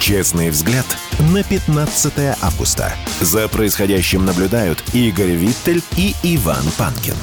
Честный 0.00 0.50
взгляд 0.50 0.86
на 1.34 1.42
15 1.42 2.12
августа. 2.40 2.94
За 3.20 3.48
происходящим 3.48 4.24
наблюдают 4.24 4.82
Игорь 4.94 5.32
Виттель 5.32 5.82
и 5.96 6.14
Иван 6.22 6.64
Панкин. 6.78 7.14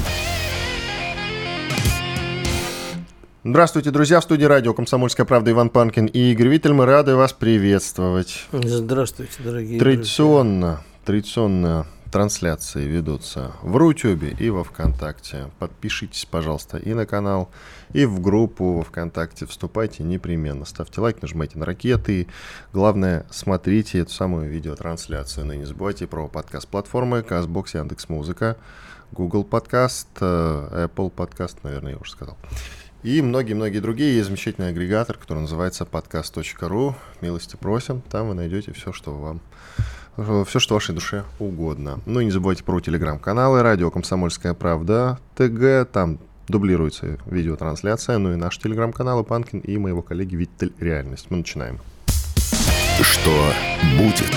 Здравствуйте, 3.44 3.90
друзья. 3.90 4.20
В 4.20 4.24
студии 4.24 4.44
радио 4.44 4.74
«Комсомольская 4.74 5.24
правда» 5.24 5.52
Иван 5.52 5.70
Панкин 5.70 6.06
и 6.06 6.32
Игорь 6.32 6.48
Виттель. 6.48 6.74
Мы 6.74 6.84
рады 6.84 7.16
вас 7.16 7.32
приветствовать. 7.32 8.44
Здравствуйте, 8.52 9.32
дорогие 9.38 9.78
Традиционно, 9.78 10.66
друзья. 10.66 10.82
традиционно 11.04 11.86
трансляции 12.10 12.86
ведутся 12.86 13.52
в 13.62 13.76
Рутюбе 13.76 14.30
и 14.30 14.50
во 14.50 14.64
Вконтакте. 14.64 15.50
Подпишитесь, 15.58 16.24
пожалуйста, 16.24 16.78
и 16.78 16.94
на 16.94 17.06
канал, 17.06 17.50
и 17.92 18.04
в 18.04 18.20
группу 18.20 18.74
во 18.74 18.82
Вконтакте. 18.82 19.46
Вступайте 19.46 20.02
непременно. 20.02 20.64
Ставьте 20.64 21.00
лайк, 21.00 21.22
нажимайте 21.22 21.58
на 21.58 21.66
ракеты. 21.66 22.28
Главное, 22.72 23.26
смотрите 23.30 24.00
эту 24.00 24.12
самую 24.12 24.48
видеотрансляцию. 24.50 25.52
И 25.52 25.56
не 25.56 25.64
забывайте 25.64 26.06
про 26.06 26.28
подкаст-платформы 26.28 27.20
CastBox, 27.20 27.78
Яндекс.Музыка, 27.78 28.56
Google 29.12 29.44
Подкаст, 29.44 30.08
э, 30.20 30.88
Apple 30.88 31.10
Подкаст, 31.10 31.62
наверное, 31.62 31.92
я 31.92 31.98
уже 31.98 32.12
сказал. 32.12 32.36
И 33.02 33.22
многие-многие 33.22 33.78
другие. 33.78 34.16
Есть 34.16 34.26
замечательный 34.26 34.70
агрегатор, 34.70 35.16
который 35.16 35.38
называется 35.40 35.84
podcast.ru. 35.84 36.94
Милости 37.20 37.54
просим. 37.54 38.00
Там 38.00 38.28
вы 38.28 38.34
найдете 38.34 38.72
все, 38.72 38.92
что 38.92 39.14
вам 39.14 39.40
все, 40.16 40.58
что 40.58 40.74
вашей 40.74 40.94
душе 40.94 41.24
угодно. 41.38 42.00
Ну 42.06 42.20
и 42.20 42.24
не 42.24 42.30
забывайте 42.30 42.64
про 42.64 42.80
телеграм-каналы 42.80 43.62
«Радио 43.62 43.90
Комсомольская 43.90 44.54
правда», 44.54 45.18
ТГ, 45.36 45.90
там 45.92 46.18
дублируется 46.48 47.18
видеотрансляция, 47.26 48.18
ну 48.18 48.32
и 48.32 48.36
наши 48.36 48.60
телеграм-каналы 48.60 49.24
«Панкин» 49.24 49.60
и 49.60 49.76
моего 49.78 50.02
коллеги 50.02 50.36
«Виттель. 50.36 50.72
Реальность». 50.78 51.26
Мы 51.30 51.38
начинаем. 51.38 51.78
Что 53.00 53.52
будет? 53.98 54.32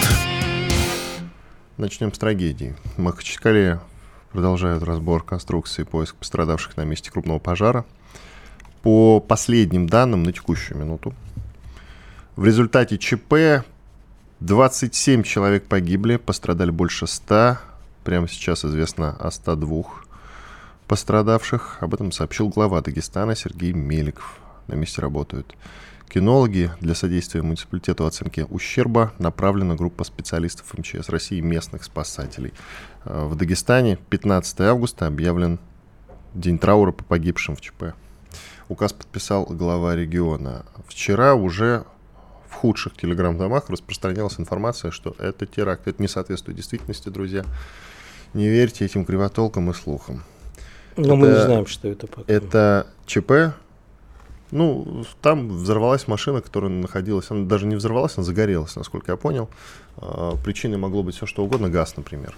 Начнем 1.78 2.14
с 2.14 2.18
трагедии. 2.18 2.76
В 2.96 3.00
Махачкале 3.00 3.80
продолжают 4.32 4.84
разбор 4.84 5.24
конструкции 5.24 5.84
поиск 5.84 6.16
пострадавших 6.16 6.78
на 6.78 6.84
месте 6.84 7.12
крупного 7.12 7.40
пожара– 7.40 7.86
по 8.82 9.20
последним 9.20 9.88
данным 9.88 10.24
на 10.24 10.32
текущую 10.32 10.78
минуту, 10.78 11.14
в 12.36 12.46
результате 12.46 12.98
ЧП 12.98 13.66
27 14.42 15.24
человек 15.24 15.66
погибли, 15.66 16.16
пострадали 16.16 16.72
больше 16.72 17.08
100. 17.08 17.58
Прямо 18.06 18.28
сейчас 18.30 18.64
известно 18.64 19.16
о 19.20 19.32
102 19.32 19.84
пострадавших. 20.88 21.78
Об 21.82 21.94
этом 21.94 22.14
сообщил 22.14 22.48
глава 22.48 22.82
Дагестана 22.82 23.36
Сергей 23.36 23.74
Меликов. 23.74 24.40
На 24.68 24.76
месте 24.76 25.02
работают 25.02 25.58
кинологи. 26.08 26.72
Для 26.80 26.96
содействия 26.96 27.42
муниципалитету 27.42 28.06
оценки 28.06 28.48
ущерба 28.50 29.12
направлена 29.20 29.76
группа 29.76 30.06
специалистов 30.06 30.74
МЧС 30.78 31.10
России 31.10 31.40
и 31.40 31.42
местных 31.42 31.84
спасателей. 31.84 32.54
В 33.04 33.36
Дагестане 33.36 33.98
15 34.10 34.62
августа 34.62 35.06
объявлен 35.06 35.60
День 36.34 36.60
траура 36.60 36.94
по 36.94 37.04
погибшим 37.04 37.58
в 37.58 37.62
ЧП. 37.62 37.94
Указ 38.70 38.94
подписал 38.94 39.46
глава 39.46 39.96
региона. 39.96 40.64
Вчера 40.88 41.36
уже 41.36 41.84
в 42.50 42.54
худших 42.54 42.96
телеграм-домах 42.96 43.70
распространялась 43.70 44.40
информация, 44.40 44.92
что 44.92 45.16
это 45.20 45.46
теракт. 45.46 45.88
Это 45.88 46.02
не 46.02 46.08
соответствует 46.08 46.58
действительности, 46.58 47.10
друзья. 47.10 47.46
Не 48.34 48.48
верьте 48.48 48.86
этим 48.86 49.06
кривотолкам 49.06 49.70
и 49.72 49.74
слухам. 49.74 50.24
Но 50.98 51.04
это, 51.06 51.16
мы 51.16 51.28
не 51.28 51.42
знаем, 51.42 51.68
что 51.68 51.88
это 51.88 52.08
пока. 52.08 52.32
Это 52.32 52.88
ЧП. 53.06 53.54
Ну, 54.52 55.06
там 55.22 55.50
взорвалась 55.50 56.08
машина, 56.08 56.42
которая 56.42 56.72
находилась. 56.72 57.30
Она 57.30 57.46
даже 57.46 57.68
не 57.68 57.76
взорвалась, 57.76 58.18
она 58.18 58.26
загорелась, 58.26 58.76
насколько 58.76 59.12
я 59.12 59.18
понял. 59.18 59.50
А, 59.98 60.36
причиной 60.44 60.78
могло 60.78 61.04
быть 61.04 61.16
все, 61.16 61.28
что 61.28 61.44
угодно. 61.44 61.70
Газ, 61.70 61.96
например. 61.98 62.36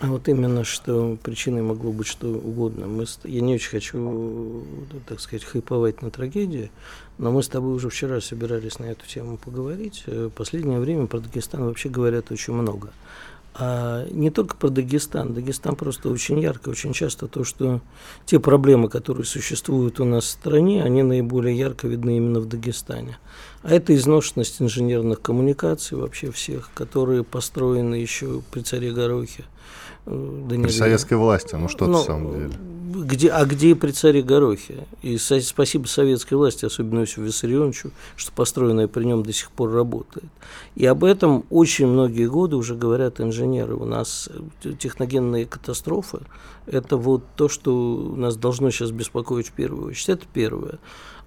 А 0.00 0.08
вот 0.08 0.28
именно, 0.28 0.64
что 0.64 1.16
причиной 1.22 1.62
могло 1.62 1.92
быть 1.92 2.08
что 2.08 2.26
угодно. 2.28 2.86
Мы, 2.86 3.04
я 3.24 3.40
не 3.40 3.54
очень 3.54 3.70
хочу, 3.70 4.64
так 5.06 5.20
сказать, 5.20 5.44
хайповать 5.44 6.02
на 6.02 6.10
трагедии, 6.10 6.72
но 7.18 7.30
мы 7.30 7.42
с 7.42 7.48
тобой 7.48 7.74
уже 7.74 7.88
вчера 7.88 8.20
собирались 8.20 8.78
на 8.78 8.84
эту 8.84 9.06
тему 9.06 9.36
поговорить. 9.36 10.04
В 10.06 10.30
последнее 10.30 10.80
время 10.80 11.06
про 11.06 11.18
Дагестан 11.18 11.64
вообще 11.64 11.88
говорят 11.88 12.30
очень 12.30 12.54
много. 12.54 12.90
А 13.56 14.04
не 14.10 14.30
только 14.30 14.56
про 14.56 14.68
Дагестан. 14.68 15.32
Дагестан 15.32 15.76
просто 15.76 16.08
очень 16.08 16.40
ярко, 16.40 16.70
очень 16.70 16.92
часто 16.92 17.28
то, 17.28 17.44
что 17.44 17.80
те 18.26 18.40
проблемы, 18.40 18.88
которые 18.88 19.24
существуют 19.24 20.00
у 20.00 20.04
нас 20.04 20.24
в 20.24 20.30
стране, 20.30 20.82
они 20.82 21.04
наиболее 21.04 21.56
ярко 21.56 21.86
видны 21.86 22.16
именно 22.16 22.40
в 22.40 22.48
Дагестане. 22.48 23.16
А 23.62 23.72
это 23.72 23.94
изношенность 23.94 24.60
инженерных 24.60 25.22
коммуникаций 25.22 25.96
вообще 25.96 26.32
всех, 26.32 26.70
которые 26.74 27.22
построены 27.22 27.94
еще 27.94 28.42
при 28.50 28.62
царе 28.62 28.92
Горохе. 28.92 29.44
Э, 30.06 30.44
да 30.48 30.56
при 30.56 30.70
советской 30.70 31.14
власти, 31.14 31.54
ну 31.54 31.68
что-то 31.68 31.90
ну, 31.90 31.98
в 31.98 32.04
самом 32.04 32.32
деле. 32.32 32.52
Где, 32.94 33.30
а 33.30 33.44
где 33.44 33.70
и 33.70 33.74
при 33.74 33.90
царе 33.90 34.22
Горохе? 34.22 34.86
И 35.02 35.18
спасибо 35.18 35.86
советской 35.86 36.34
власти, 36.34 36.64
особенно 36.64 37.00
Иосифу 37.00 37.22
Виссарионовичу, 37.22 37.90
что 38.14 38.30
построенное 38.32 38.86
при 38.86 39.04
нем 39.04 39.24
до 39.24 39.32
сих 39.32 39.50
пор 39.50 39.72
работает. 39.72 40.28
И 40.76 40.86
об 40.86 41.02
этом 41.02 41.44
очень 41.50 41.88
многие 41.88 42.28
годы 42.28 42.54
уже 42.54 42.76
говорят 42.76 43.20
инженеры. 43.20 43.74
У 43.74 43.84
нас 43.84 44.28
техногенные 44.78 45.44
катастрофы– 45.44 46.20
это 46.66 46.96
вот 46.96 47.24
то, 47.36 47.48
что 47.48 48.14
нас 48.16 48.36
должно 48.36 48.70
сейчас 48.70 48.90
беспокоить 48.90 49.48
в 49.48 49.52
первую 49.52 49.88
очередь. 49.88 50.08
Это 50.10 50.26
первое. 50.32 50.78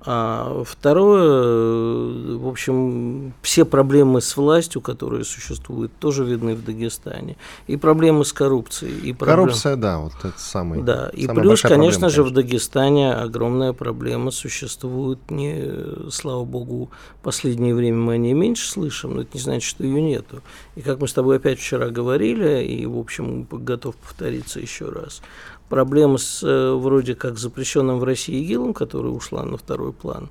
А 0.02 0.64
второе, 0.64 2.38
в 2.38 2.48
общем, 2.48 3.34
все 3.42 3.66
проблемы 3.66 4.22
с 4.22 4.38
властью, 4.38 4.82
которые 4.82 5.26
существуют, 5.26 5.92
тоже 6.00 6.24
видны 6.24 6.56
в 6.56 6.64
Дагестане. 6.64 7.36
И 7.66 7.78
проблемы 7.78 8.24
с 8.24 8.32
коррупцией. 8.32 9.00
И 9.00 9.14
проблем... 9.14 9.40
Коррупция, 9.40 9.76
да, 9.76 10.00
вот 10.00 10.14
это 10.20 10.40
самый. 10.40 10.82
Да, 10.84 11.10
и 11.10 11.28
плюс, 11.28 11.62
конечно 11.62 12.02
проблема, 12.02 12.10
же, 12.10 12.24
в 12.24 12.32
Дагестане 12.32 13.14
огромная 13.14 13.74
проблема 13.74 14.32
существует. 14.32 15.20
Не, 15.30 16.10
слава 16.12 16.46
богу, 16.46 16.92
в 17.20 17.24
последнее 17.24 17.74
время 17.76 17.98
мы 17.98 18.14
о 18.14 18.18
ней 18.18 18.34
меньше 18.34 18.70
слышим, 18.70 19.16
но 19.16 19.22
это 19.22 19.32
не 19.34 19.42
значит, 19.42 19.68
что 19.68 19.84
ее 19.84 20.02
нету. 20.02 20.42
И 20.76 20.82
как 20.82 21.02
мы 21.02 21.08
с 21.08 21.14
тобой 21.14 21.38
опять 21.38 21.60
вчера 21.60 21.90
говорили, 21.90 22.64
и, 22.64 22.86
в 22.86 22.98
общем, 22.98 23.48
готов 23.50 23.96
повториться 23.96 24.60
еще 24.60 24.90
раз, 24.90 25.22
проблема 25.70 26.18
с 26.18 26.42
э, 26.44 26.74
вроде 26.74 27.16
как 27.16 27.38
запрещенным 27.38 28.00
в 28.00 28.04
России 28.04 28.42
ИГИЛом, 28.42 28.74
которая 28.74 29.12
ушла 29.12 29.44
на 29.44 29.58
второй 29.58 29.94
план, 29.94 30.30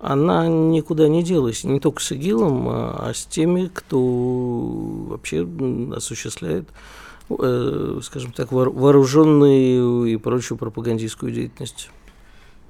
она 0.00 0.46
никуда 0.46 1.08
не 1.08 1.22
делась, 1.22 1.64
не 1.64 1.80
только 1.80 2.02
с 2.02 2.12
ИГИЛом, 2.12 2.68
а, 2.68 3.06
а 3.08 3.14
с 3.14 3.24
теми, 3.24 3.70
кто 3.72 4.00
вообще 4.00 5.46
осуществляет, 5.94 6.68
э, 7.30 8.00
скажем 8.02 8.32
так, 8.32 8.52
вооруженную 8.52 10.04
и 10.04 10.16
прочую 10.16 10.58
пропагандистскую 10.58 11.32
деятельность. 11.32 11.90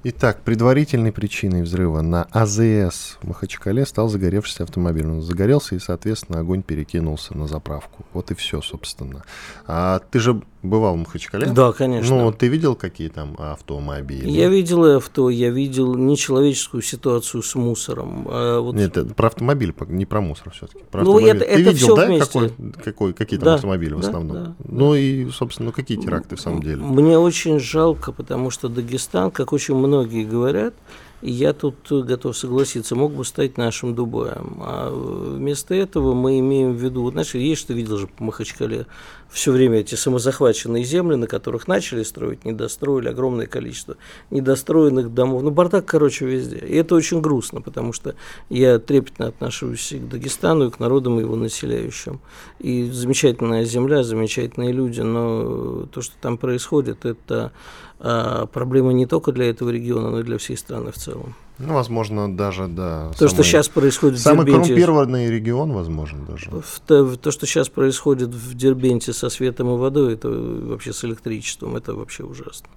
Итак, 0.03 0.41
предварительной 0.43 1.11
причиной 1.11 1.63
взрыва 1.63 2.01
на 2.01 2.27
АЗС 2.31 3.17
в 3.19 3.27
Махачкале 3.27 3.83
стал 3.85 4.09
загоревшийся 4.09 4.63
автомобиль. 4.63 5.07
Он 5.07 5.21
загорелся, 5.23 5.73
и, 5.75 5.79
соответственно, 5.79 6.39
огонь 6.39 6.61
перекинулся 6.61 7.35
на 7.35 7.47
заправку. 7.47 8.05
Вот 8.13 8.29
и 8.29 8.35
все, 8.35 8.61
собственно. 8.61 9.23
А 9.65 9.99
ты 10.11 10.19
же 10.19 10.39
бывал 10.61 10.95
в 10.95 10.99
Махачкале? 10.99 11.47
Да, 11.47 11.71
конечно. 11.71 12.15
Ну, 12.15 12.31
ты 12.31 12.47
видел, 12.47 12.75
какие 12.75 13.09
там 13.09 13.35
автомобили? 13.39 14.29
Я 14.29 14.49
видел 14.49 14.85
и 14.85 14.91
авто, 14.91 15.29
я 15.29 15.49
видел 15.49 15.95
нечеловеческую 15.95 16.83
ситуацию 16.83 17.41
с 17.41 17.55
мусором. 17.55 18.27
А 18.29 18.59
вот... 18.59 18.75
Нет, 18.75 18.97
это 18.97 19.13
про 19.13 19.27
автомобиль, 19.27 19.73
не 19.87 20.05
про 20.05 20.21
мусор 20.21 20.51
все-таки. 20.51 20.83
Про 20.91 21.03
ну, 21.03 21.19
это, 21.19 21.39
ты 21.39 21.45
это 21.45 21.71
видел, 21.71 21.95
да, 21.95 22.05
вместе. 22.05 22.25
какой, 22.25 22.51
какой, 22.83 23.13
какие 23.13 23.39
там 23.39 23.45
да, 23.45 23.55
автомобили 23.55 23.93
в 23.93 23.99
основном? 23.99 24.43
Да, 24.43 24.55
ну 24.63 24.91
да. 24.93 24.99
и, 24.99 25.29
собственно, 25.31 25.71
какие 25.71 25.97
теракты 25.97 26.35
в 26.35 26.41
самом 26.41 26.61
деле? 26.61 26.77
Мне 26.77 27.17
очень 27.17 27.59
жалко, 27.59 28.11
потому 28.11 28.51
что 28.51 28.69
Дагестан, 28.69 29.31
как 29.31 29.53
очень 29.53 29.75
многие 29.87 30.25
говорят, 30.25 30.73
И 31.21 31.31
я 31.31 31.53
тут 31.53 31.75
готов 31.89 32.37
согласиться, 32.37 32.95
мог 32.95 33.11
бы 33.13 33.25
стать 33.25 33.57
нашим 33.57 33.95
Дубаем. 33.95 34.57
А 34.59 34.91
вместо 34.91 35.73
этого 35.73 36.13
мы 36.13 36.37
имеем 36.39 36.73
в 36.73 36.81
виду, 36.83 37.01
вот 37.01 37.13
знаешь, 37.13 37.33
есть, 37.33 37.61
что 37.61 37.73
видел 37.73 37.97
же 37.97 38.05
по 38.05 38.23
Махачкале, 38.23 38.85
все 39.27 39.51
время 39.51 39.79
эти 39.79 39.95
самозахваченные 39.95 40.83
земли, 40.83 41.15
на 41.15 41.25
которых 41.25 41.67
начали 41.67 42.03
строить, 42.03 42.45
не 42.45 42.53
достроили, 42.53 43.09
огромное 43.09 43.47
количество 43.47 43.97
недостроенных 44.29 45.13
домов. 45.13 45.41
Ну, 45.41 45.49
бардак, 45.49 45.85
короче, 45.85 46.25
везде. 46.25 46.57
И 46.57 46.75
это 46.75 46.93
очень 46.93 47.19
грустно, 47.19 47.61
потому 47.61 47.93
что 47.93 48.15
я 48.49 48.77
трепетно 48.77 49.27
отношусь 49.27 49.91
и 49.91 49.99
к 49.99 50.07
Дагестану, 50.07 50.67
и 50.67 50.71
к 50.71 50.79
народам 50.79 51.19
его 51.19 51.35
населяющим. 51.35 52.21
И 52.59 52.89
замечательная 52.91 53.65
земля, 53.65 54.03
замечательные 54.03 54.71
люди, 54.71 55.01
но 55.01 55.87
то, 55.91 56.01
что 56.01 56.13
там 56.21 56.37
происходит, 56.37 57.05
это 57.05 57.51
проблема 57.99 58.93
не 58.93 59.05
только 59.05 59.31
для 59.31 59.49
этого 59.49 59.69
региона, 59.69 60.09
но 60.11 60.19
и 60.19 60.23
для 60.23 60.37
всей 60.37 60.57
страны 60.57 60.91
в 60.91 60.95
целом. 60.95 61.35
Ну, 61.59 61.73
возможно, 61.73 62.35
даже, 62.35 62.67
да. 62.67 63.09
То, 63.09 63.27
самый, 63.27 63.29
что 63.29 63.43
сейчас 63.43 63.67
происходит 63.67 64.19
самый 64.19 64.41
в 64.41 64.45
Дербенте... 64.45 64.67
Самый 64.67 64.67
коррумпированный 64.67 65.31
регион, 65.31 65.71
возможно, 65.71 66.25
даже. 66.25 66.51
То, 66.85 67.15
то, 67.15 67.31
что 67.31 67.47
сейчас 67.47 67.69
происходит 67.69 68.29
в 68.29 68.53
Дербенте 68.53 69.11
со 69.11 69.29
светом 69.29 69.73
и 69.73 69.77
водой, 69.77 70.13
это 70.13 70.29
вообще 70.29 70.93
с 70.93 71.03
электричеством, 71.03 71.75
это 71.75 71.95
вообще 71.95 72.23
ужасно. 72.23 72.67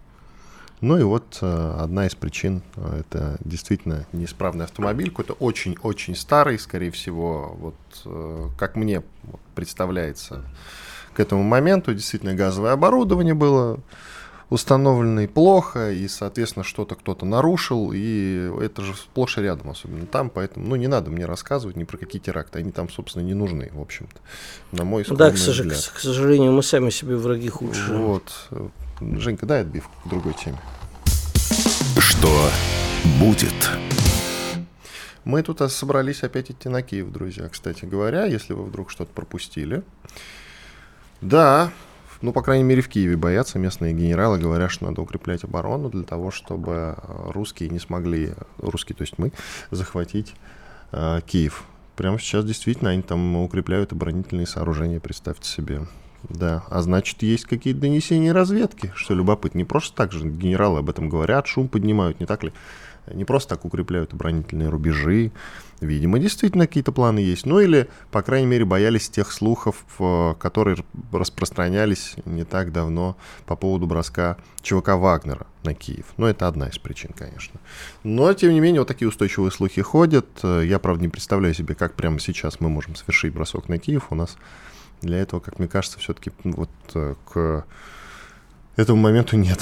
Ну 0.80 0.98
и 0.98 1.02
вот 1.02 1.38
э, 1.42 1.74
одна 1.78 2.06
из 2.06 2.14
причин 2.14 2.62
э, 2.76 3.00
это 3.00 3.36
действительно 3.44 4.06
неисправный 4.12 4.64
автомобиль, 4.64 5.10
какой-то 5.10 5.34
очень-очень 5.34 6.16
старый, 6.16 6.58
скорее 6.58 6.90
всего, 6.90 7.54
вот 7.60 7.74
э, 8.06 8.48
как 8.58 8.76
мне 8.76 9.02
представляется 9.54 10.42
к 11.12 11.20
этому 11.20 11.42
моменту, 11.42 11.92
действительно 11.92 12.34
газовое 12.34 12.72
оборудование 12.72 13.34
было 13.34 13.78
установленный 14.50 15.28
плохо, 15.28 15.92
и, 15.92 16.08
соответственно, 16.08 16.64
что-то 16.64 16.96
кто-то 16.96 17.24
нарушил, 17.24 17.92
и 17.94 18.50
это 18.60 18.82
же 18.82 18.94
сплошь 18.94 19.38
и 19.38 19.40
рядом, 19.40 19.70
особенно 19.70 20.06
там, 20.06 20.28
поэтому, 20.28 20.66
ну, 20.66 20.76
не 20.76 20.88
надо 20.88 21.10
мне 21.10 21.24
рассказывать 21.24 21.76
ни 21.76 21.84
про 21.84 21.96
какие 21.96 22.20
теракты, 22.20 22.58
они 22.58 22.72
там, 22.72 22.90
собственно, 22.90 23.22
не 23.22 23.34
нужны, 23.34 23.70
в 23.72 23.80
общем-то, 23.80 24.20
на 24.76 24.84
мой 24.84 25.04
Да, 25.08 25.30
к, 25.30 25.34
взгляд. 25.34 25.90
к, 25.94 25.96
к 25.96 26.00
сожалению, 26.00 26.52
мы 26.52 26.62
сами 26.64 26.90
себе 26.90 27.16
враги 27.16 27.48
худшие. 27.48 27.96
Вот. 27.96 28.50
Женька, 29.00 29.46
дай 29.46 29.62
отбивку 29.62 29.92
к 30.04 30.08
другой 30.08 30.34
теме. 30.34 30.58
Что 31.98 32.50
будет? 33.20 33.54
Мы 35.24 35.42
тут 35.42 35.60
собрались 35.70 36.22
опять 36.24 36.50
идти 36.50 36.68
на 36.68 36.82
Киев, 36.82 37.12
друзья, 37.12 37.48
кстати 37.48 37.84
говоря, 37.84 38.24
если 38.24 38.52
вы 38.52 38.64
вдруг 38.64 38.90
что-то 38.90 39.12
пропустили. 39.12 39.82
Да, 41.20 41.70
ну, 42.22 42.32
по 42.32 42.42
крайней 42.42 42.64
мере, 42.64 42.82
в 42.82 42.88
Киеве 42.88 43.16
боятся 43.16 43.58
местные 43.58 43.94
генералы, 43.94 44.38
говорят, 44.38 44.70
что 44.70 44.86
надо 44.86 45.00
укреплять 45.00 45.44
оборону 45.44 45.88
для 45.88 46.02
того, 46.02 46.30
чтобы 46.30 46.96
э, 46.96 47.30
русские 47.32 47.70
не 47.70 47.78
смогли, 47.78 48.34
русские, 48.58 48.96
то 48.96 49.02
есть 49.02 49.18
мы, 49.18 49.32
захватить 49.70 50.34
э, 50.92 51.20
Киев. 51.26 51.64
Прямо 51.96 52.18
сейчас 52.18 52.44
действительно 52.44 52.90
они 52.90 53.02
там 53.02 53.36
укрепляют 53.36 53.92
оборонительные 53.92 54.46
сооружения, 54.46 55.00
представьте 55.00 55.48
себе. 55.48 55.82
Да, 56.28 56.64
а 56.68 56.82
значит, 56.82 57.22
есть 57.22 57.46
какие-то 57.46 57.80
донесения 57.80 58.32
разведки, 58.32 58.92
что 58.94 59.14
любопытно. 59.14 59.58
Не 59.58 59.64
просто 59.64 59.96
так 59.96 60.12
же 60.12 60.28
генералы 60.28 60.80
об 60.80 60.90
этом 60.90 61.08
говорят, 61.08 61.46
шум 61.46 61.68
поднимают, 61.68 62.20
не 62.20 62.26
так 62.26 62.42
ли? 62.44 62.52
Не 63.12 63.24
просто 63.24 63.56
так 63.56 63.64
укрепляют 63.64 64.12
оборонительные 64.12 64.68
рубежи, 64.68 65.32
Видимо, 65.80 66.18
действительно 66.18 66.66
какие-то 66.66 66.92
планы 66.92 67.20
есть. 67.20 67.46
Ну 67.46 67.58
или, 67.58 67.88
по 68.10 68.22
крайней 68.22 68.46
мере, 68.46 68.64
боялись 68.64 69.08
тех 69.08 69.32
слухов, 69.32 69.84
которые 70.38 70.76
распространялись 71.10 72.14
не 72.26 72.44
так 72.44 72.72
давно 72.72 73.16
по 73.46 73.56
поводу 73.56 73.86
броска 73.86 74.36
ЧВК 74.62 74.90
Вагнера 74.90 75.46
на 75.62 75.74
Киев. 75.74 76.06
Но 76.18 76.28
это 76.28 76.46
одна 76.48 76.68
из 76.68 76.78
причин, 76.78 77.12
конечно. 77.16 77.58
Но, 78.02 78.32
тем 78.34 78.52
не 78.52 78.60
менее, 78.60 78.82
вот 78.82 78.88
такие 78.88 79.08
устойчивые 79.08 79.50
слухи 79.50 79.80
ходят. 79.80 80.26
Я, 80.42 80.78
правда, 80.78 81.02
не 81.02 81.08
представляю 81.08 81.54
себе, 81.54 81.74
как 81.74 81.94
прямо 81.94 82.20
сейчас 82.20 82.60
мы 82.60 82.68
можем 82.68 82.94
совершить 82.94 83.32
бросок 83.32 83.68
на 83.68 83.78
Киев. 83.78 84.08
У 84.10 84.14
нас 84.14 84.36
для 85.00 85.18
этого, 85.18 85.40
как 85.40 85.58
мне 85.58 85.68
кажется, 85.68 85.98
все-таки 85.98 86.30
вот 86.44 86.70
э, 86.94 87.14
к 87.24 87.64
этому 88.76 89.00
моменту 89.00 89.36
нет 89.36 89.60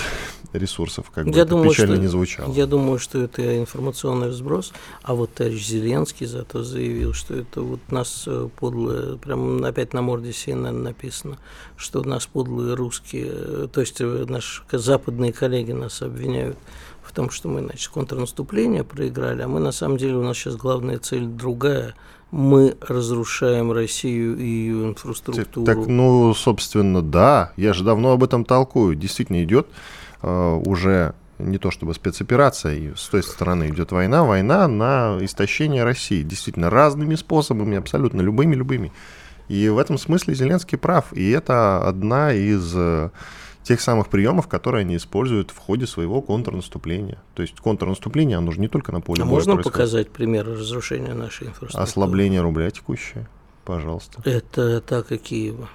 ресурсов, 0.53 1.11
как 1.11 1.27
бы 1.27 1.31
я 1.35 1.43
это 1.43 1.51
думаю, 1.51 1.71
печально 1.71 1.97
что, 1.97 2.03
не 2.03 2.09
звучало. 2.09 2.53
Я 2.53 2.67
думаю, 2.67 2.99
что 2.99 3.21
это 3.21 3.59
информационный 3.59 4.29
взброс, 4.29 4.73
а 5.03 5.15
вот 5.15 5.35
товарищ 5.35 5.67
Зеленский 5.67 6.27
зато 6.27 6.63
заявил, 6.63 7.13
что 7.13 7.35
это 7.35 7.61
вот 7.61 7.81
нас 7.91 8.25
э, 8.27 8.49
подлые, 8.57 9.19
прям 9.19 9.63
опять 9.65 9.93
на 9.93 10.01
морде 10.01 10.31
CNN 10.31 10.83
написано, 10.83 11.39
что 11.77 12.03
нас 12.03 12.27
подлые 12.27 12.75
русские, 12.75 13.29
э, 13.29 13.69
то 13.71 13.81
есть 13.81 14.01
э, 14.01 14.25
наши 14.27 14.63
западные 14.73 15.33
коллеги 15.33 15.73
нас 15.73 16.01
обвиняют 16.01 16.57
в 17.03 17.13
том, 17.13 17.31
что 17.31 17.49
мы, 17.49 17.61
значит, 17.61 17.89
контрнаступление 17.89 18.85
проиграли, 18.85 19.43
а 19.43 19.49
мы 19.49 19.61
на 19.61 19.73
самом 19.73 19.99
деле 19.99 20.17
у 20.17 20.23
нас 20.23 20.37
сейчас 20.37 20.57
главная 20.57 20.99
цель 20.99 21.27
другая– 21.27 21.95
мы 22.31 22.77
разрушаем 22.81 23.73
Россию 23.73 24.39
и 24.39 24.45
ее 24.45 24.89
инфраструктуру. 24.89 25.65
Так, 25.65 25.87
ну, 25.87 26.35
собственно, 26.35 27.03
да. 27.03 27.53
Я 27.57 27.73
же 27.73 27.85
давно 27.85 28.13
об 28.13 28.23
этом 28.23 28.45
толкую. 28.45 28.97
Действительно 28.97 29.43
идет 29.43 29.69
э, 30.23 30.63
уже 30.67 31.15
не 31.39 31.59
то 31.59 31.71
чтобы 31.71 31.95
спецоперация, 31.95 32.75
и 32.75 32.95
с 32.97 33.09
той 33.09 33.23
стороны 33.23 33.69
идет 33.69 33.93
война, 33.93 34.25
война 34.25 34.67
на 34.69 35.19
истощение 35.21 35.85
России. 35.85 36.23
Действительно, 36.23 36.69
разными 36.69 37.15
способами, 37.15 37.79
абсолютно 37.79 38.21
любыми-любыми. 38.21 38.93
И 39.49 39.69
в 39.69 39.79
этом 39.79 39.97
смысле 39.97 40.35
Зеленский 40.35 40.77
прав. 40.77 41.13
И 41.13 41.31
это 41.31 41.87
одна 41.87 42.33
из 42.33 42.73
э, 42.75 43.11
тех 43.69 43.83
самых 43.83 44.09
приемов, 44.09 44.49
которые 44.49 44.81
они 44.81 44.97
используют 44.97 45.51
в 45.51 45.59
ходе 45.59 45.87
своего 45.87 46.23
контрнаступления. 46.23 47.19
То 47.35 47.43
есть 47.43 47.61
контрнаступление, 47.61 48.39
оно 48.39 48.51
же 48.51 48.61
не 48.61 48.69
только 48.69 48.93
на 48.93 49.03
поле 49.03 49.23
а 49.23 49.27
боя 49.27 49.35
можно 49.35 49.55
происходит. 49.55 49.75
показать 49.75 50.11
пример 50.11 50.47
разрушения 50.47 51.13
нашей 51.13 51.49
инфраструктуры? 51.49 51.83
Ослабление 51.83 52.41
рубля 52.41 52.71
текущее, 52.71 53.29
пожалуйста. 53.67 54.23
Это 54.25 54.79
атака 54.79 55.19
Киева. 55.19 55.69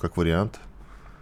Как 0.00 0.16
вариант? 0.16 0.58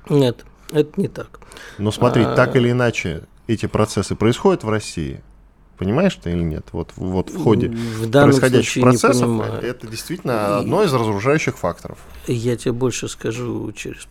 Нет, 0.09 0.47
это 0.71 1.01
не 1.01 1.09
так. 1.09 1.41
Но 1.79 1.91
смотри, 1.91 2.23
а... 2.23 2.37
так 2.37 2.55
или 2.55 2.71
иначе, 2.71 3.25
эти 3.49 3.67
процессы 3.67 4.15
происходят 4.15 4.63
в 4.63 4.69
России– 4.69 5.21
Понимаешь 5.77 6.15
ты 6.23 6.33
или 6.33 6.43
нет? 6.43 6.67
Вот, 6.73 6.93
вот 6.97 7.31
в 7.31 7.43
ходе 7.43 7.69
в 7.69 8.11
происходящих 8.11 8.83
процессов 8.83 9.41
это 9.63 9.87
действительно 9.87 10.59
одно 10.59 10.83
из 10.83 10.93
разоружающих 10.93 11.59
факторов. 11.59 11.99
Я 12.27 12.57
тебе 12.57 12.73
больше 12.73 13.09
скажу, 13.09 13.71
через 13.73 14.07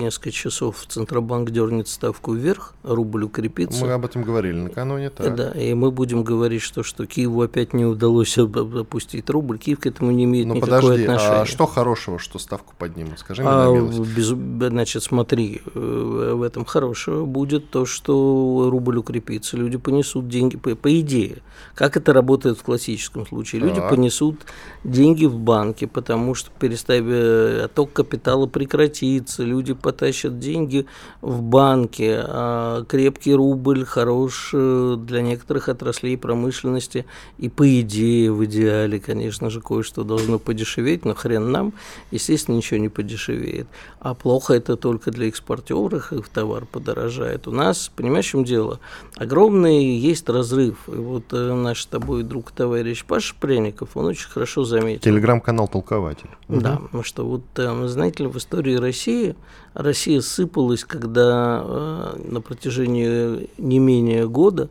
несколько 0.00 0.30
часов 0.30 0.84
Центробанк 0.86 1.50
дернет 1.50 1.88
ставку 1.88 2.32
вверх, 2.32 2.74
рубль 2.82 3.24
укрепится. 3.24 3.84
Мы 3.84 3.92
об 3.92 4.04
этом 4.04 4.22
говорили 4.22 4.54
накануне. 4.54 5.10
Так. 5.10 5.34
Да, 5.34 5.50
и 5.50 5.74
мы 5.74 5.90
будем 5.90 6.24
говорить, 6.24 6.62
что, 6.62 6.82
что 6.82 7.06
Киеву 7.06 7.42
опять 7.42 7.72
не 7.72 7.84
удалось 7.84 8.36
опустить 8.38 9.28
рубль. 9.30 9.58
Киев 9.58 9.80
к 9.80 9.86
этому 9.86 10.10
не 10.10 10.24
имеет 10.24 10.46
Но 10.46 10.54
никакого 10.54 10.80
подожди, 10.80 11.04
отношения. 11.04 11.40
А 11.40 11.46
что 11.46 11.66
хорошего, 11.66 12.18
что 12.18 12.38
ставку 12.38 12.74
поднимут? 12.78 13.18
Скажи 13.18 13.42
мне 13.42 13.50
а, 13.50 13.72
без, 14.04 14.28
Значит, 14.28 15.02
смотри, 15.02 15.60
э, 15.74 16.32
в 16.34 16.42
этом 16.42 16.64
хорошего 16.64 17.24
будет 17.24 17.70
то, 17.70 17.86
что 17.86 18.68
рубль 18.70 18.98
укрепится, 18.98 19.56
люди 19.56 19.76
понесут 19.76 20.28
деньги, 20.28 20.56
по, 20.56 20.74
по 20.98 21.00
идее, 21.00 21.38
как 21.74 21.96
это 21.96 22.12
работает 22.12 22.58
в 22.58 22.62
классическом 22.62 23.26
случае. 23.26 23.60
Люди 23.60 23.80
а. 23.80 23.88
понесут 23.88 24.40
деньги 24.84 25.26
в 25.26 25.38
банке, 25.38 25.86
потому 25.86 26.34
что 26.34 26.50
переставив 26.58 27.06
э, 27.08 27.64
отток 27.64 27.92
капитала 27.92 28.46
прекратится, 28.46 29.44
люди 29.44 29.74
потащат 29.74 30.38
деньги 30.38 30.86
в 31.20 31.42
банке, 31.42 32.20
а 32.24 32.84
крепкий 32.84 33.34
рубль 33.34 33.84
хорош 33.84 34.50
э, 34.54 34.96
для 34.98 35.22
некоторых 35.22 35.68
отраслей 35.68 36.16
промышленности, 36.16 37.04
и 37.38 37.48
по 37.48 37.80
идее, 37.80 38.32
в 38.32 38.44
идеале, 38.44 38.98
конечно 38.98 39.50
же, 39.50 39.60
кое-что 39.60 40.04
должно 40.04 40.38
подешеветь, 40.38 41.04
но 41.04 41.14
хрен 41.14 41.52
нам, 41.52 41.72
естественно, 42.10 42.56
ничего 42.56 42.80
не 42.80 42.88
подешевеет. 42.88 43.68
А 44.00 44.14
плохо 44.14 44.54
это 44.54 44.76
только 44.76 45.10
для 45.10 45.28
экспортеров, 45.28 46.12
их 46.12 46.28
товар 46.28 46.66
подорожает. 46.66 47.46
У 47.46 47.52
нас, 47.52 47.90
понимаешь, 47.94 48.26
в 48.26 48.30
чем 48.30 48.44
дело? 48.44 48.80
Огромный 49.16 49.96
есть 49.96 50.28
разрыв 50.28 50.87
и 50.92 50.96
вот 50.96 51.32
э, 51.32 51.54
наш 51.54 51.82
с 51.82 51.86
тобой 51.86 52.22
друг, 52.22 52.50
товарищ 52.50 53.04
Паша 53.04 53.34
Пряников, 53.38 53.96
он 53.96 54.06
очень 54.06 54.28
хорошо 54.28 54.64
заметил. 54.64 55.02
Телеграм-канал 55.02 55.68
«Толкователь». 55.68 56.30
Да, 56.48 56.80
угу. 56.92 57.02
что 57.02 57.26
вот, 57.26 57.42
э, 57.56 57.86
знаете 57.86 58.24
ли, 58.24 58.28
в 58.28 58.36
истории 58.36 58.76
России 58.76 59.36
Россия 59.74 60.20
сыпалась, 60.20 60.84
когда 60.84 61.62
э, 61.64 62.20
на 62.24 62.40
протяжении 62.40 63.48
не 63.58 63.78
менее 63.78 64.28
года 64.28 64.70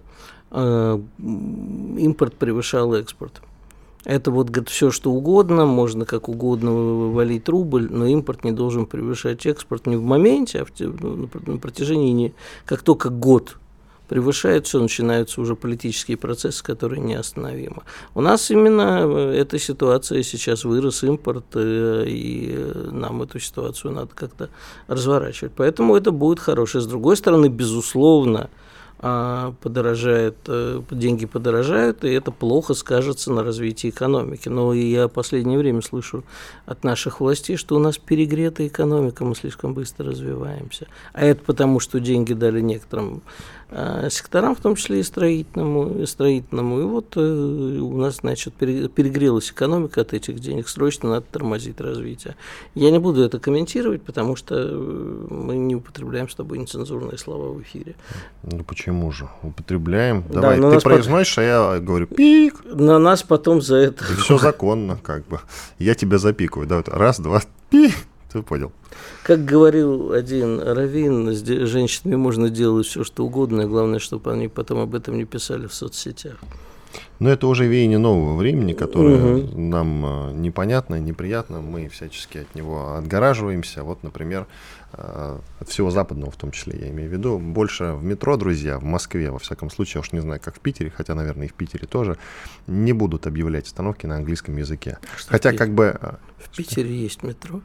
э, 0.51 0.99
импорт 1.19 2.35
превышал 2.35 2.93
экспорт. 2.93 3.41
Это 4.03 4.31
вот 4.31 4.49
говорит, 4.49 4.69
все, 4.69 4.89
что 4.89 5.11
угодно, 5.11 5.65
можно 5.65 6.05
как 6.05 6.29
угодно 6.29 6.71
валить 7.11 7.49
рубль, 7.49 7.89
но 7.91 8.05
импорт 8.05 8.45
не 8.45 8.53
должен 8.53 8.85
превышать 8.85 9.45
экспорт 9.45 9.85
не 9.85 9.97
в 9.97 10.03
моменте, 10.03 10.61
а 10.61 10.65
в, 10.65 10.71
ну, 10.79 11.29
на 11.45 11.57
протяжении 11.57 12.11
не 12.11 12.33
как 12.65 12.83
только 12.83 13.09
год 13.09 13.57
превышает 14.07 14.67
все, 14.67 14.81
начинаются 14.81 15.41
уже 15.41 15.55
политические 15.55 16.17
процессы, 16.17 16.63
которые 16.63 17.01
неостановимы. 17.01 17.83
У 18.15 18.21
нас 18.21 18.49
именно 18.51 19.01
э, 19.03 19.39
эта 19.39 19.59
ситуация 19.59 20.23
сейчас 20.23 20.63
вырос 20.63 21.03
импорт, 21.03 21.45
э, 21.55 22.05
и 22.07 22.73
нам 22.91 23.21
эту 23.21 23.39
ситуацию 23.39 23.93
надо 23.93 24.09
как-то 24.13 24.49
разворачивать. 24.87 25.53
Поэтому 25.55 25.95
это 25.95 26.11
будет 26.11 26.39
хорошее. 26.39 26.81
С 26.81 26.87
другой 26.87 27.17
стороны, 27.17 27.47
безусловно, 27.47 28.49
а, 28.99 29.53
подорожает, 29.61 30.37
э, 30.47 30.81
деньги 30.89 31.27
подорожают, 31.27 32.03
и 32.03 32.09
это 32.09 32.31
плохо 32.31 32.73
скажется 32.73 33.31
на 33.31 33.43
развитии 33.43 33.91
экономики. 33.91 34.49
Но 34.49 34.73
я 34.73 35.07
в 35.07 35.11
последнее 35.11 35.59
время 35.59 35.83
слышу 35.83 36.23
от 36.65 36.83
наших 36.83 37.19
властей, 37.19 37.57
что 37.57 37.75
у 37.75 37.79
нас 37.79 37.99
перегретая 37.99 38.67
экономика, 38.67 39.23
мы 39.23 39.35
слишком 39.35 39.75
быстро 39.75 40.07
развиваемся. 40.07 40.87
А 41.13 41.23
это 41.23 41.43
потому, 41.43 41.79
что 41.79 41.99
деньги 41.99 42.33
дали 42.33 42.59
некоторым 42.59 43.21
секторам, 44.09 44.55
в 44.55 44.59
том 44.61 44.75
числе 44.75 45.01
и 45.01 45.03
строительному, 45.03 46.01
и 46.01 46.05
строительному. 46.05 46.79
И 46.79 46.83
вот 46.83 47.17
э, 47.17 47.19
у 47.19 47.97
нас, 47.97 48.17
значит, 48.17 48.53
перегрелась 48.53 49.51
экономика 49.51 50.01
от 50.01 50.13
этих 50.13 50.39
денег, 50.39 50.69
срочно 50.69 51.09
надо 51.09 51.25
тормозить 51.29 51.81
развитие. 51.81 52.35
Я 52.75 52.91
не 52.91 52.99
буду 52.99 53.21
это 53.23 53.39
комментировать, 53.39 54.01
потому 54.03 54.37
что 54.37 54.55
э, 54.57 55.27
мы 55.29 55.57
не 55.57 55.75
употребляем 55.75 56.29
с 56.29 56.35
тобой 56.35 56.59
нецензурные 56.59 57.17
слова 57.17 57.51
в 57.51 57.61
эфире. 57.61 57.95
Ну 58.43 58.63
почему 58.63 59.11
же? 59.11 59.27
Употребляем. 59.43 60.23
Давай, 60.29 60.59
да, 60.59 60.71
ты 60.71 60.79
произносишь, 60.79 61.35
по... 61.35 61.41
а 61.41 61.45
я 61.45 61.79
говорю 61.79 62.07
пик. 62.07 62.63
На 62.63 62.99
нас 62.99 63.23
потом 63.23 63.61
за 63.61 63.75
это. 63.75 64.03
все 64.03 64.37
законно, 64.37 64.97
как 65.01 65.27
бы. 65.27 65.41
Я 65.77 65.93
тебя 65.93 66.17
запикаю. 66.19 66.67
Да, 66.67 66.83
раз, 66.85 67.19
два, 67.19 67.41
пик. 67.69 67.93
Ты 68.31 68.41
понял. 68.41 68.71
Как 69.23 69.43
говорил 69.43 70.13
один 70.13 70.59
раввин, 70.61 71.31
с 71.33 71.43
женщинами 71.43 72.15
можно 72.15 72.49
делать 72.49 72.85
все, 72.85 73.03
что 73.03 73.25
угодно, 73.25 73.61
и 73.61 73.65
главное, 73.65 73.99
чтобы 73.99 74.31
они 74.31 74.47
потом 74.47 74.79
об 74.79 74.95
этом 74.95 75.17
не 75.17 75.25
писали 75.25 75.67
в 75.67 75.73
соцсетях. 75.73 76.37
Но 77.19 77.29
это 77.29 77.47
уже 77.47 77.65
веяние 77.65 77.97
нового 77.97 78.35
времени, 78.35 78.73
которое 78.73 79.37
угу. 79.37 79.59
нам 79.59 80.05
э, 80.05 80.31
непонятно, 80.33 80.99
неприятно. 80.99 81.61
Мы 81.61 81.89
всячески 81.89 82.39
от 82.39 82.55
него 82.55 82.93
отгораживаемся. 82.93 83.83
Вот, 83.83 84.03
например, 84.03 84.45
э, 84.93 85.39
от 85.59 85.69
всего 85.69 85.89
западного 85.89 86.31
в 86.31 86.35
том 86.35 86.51
числе, 86.51 86.79
я 86.79 86.89
имею 86.89 87.09
в 87.09 87.13
виду. 87.13 87.39
Больше 87.39 87.93
в 87.93 88.03
метро, 88.03 88.37
друзья, 88.37 88.77
в 88.77 88.83
Москве, 88.83 89.31
во 89.31 89.39
всяком 89.39 89.71
случае, 89.71 89.95
я 89.95 90.01
уж 90.01 90.11
не 90.11 90.19
знаю, 90.19 90.39
как 90.43 90.55
в 90.55 90.59
Питере, 90.59 90.91
хотя, 90.95 91.15
наверное, 91.15 91.47
и 91.47 91.49
в 91.49 91.53
Питере 91.53 91.87
тоже, 91.87 92.17
не 92.67 92.93
будут 92.93 93.25
объявлять 93.25 93.65
остановки 93.65 94.05
на 94.05 94.17
английском 94.17 94.55
языке. 94.57 94.99
Что 95.17 95.31
хотя, 95.31 95.53
как 95.53 95.71
бы... 95.71 95.97
Э, 95.99 96.15
в 96.37 96.55
Питере 96.55 96.95
есть 96.95 97.23
метро? 97.23 97.61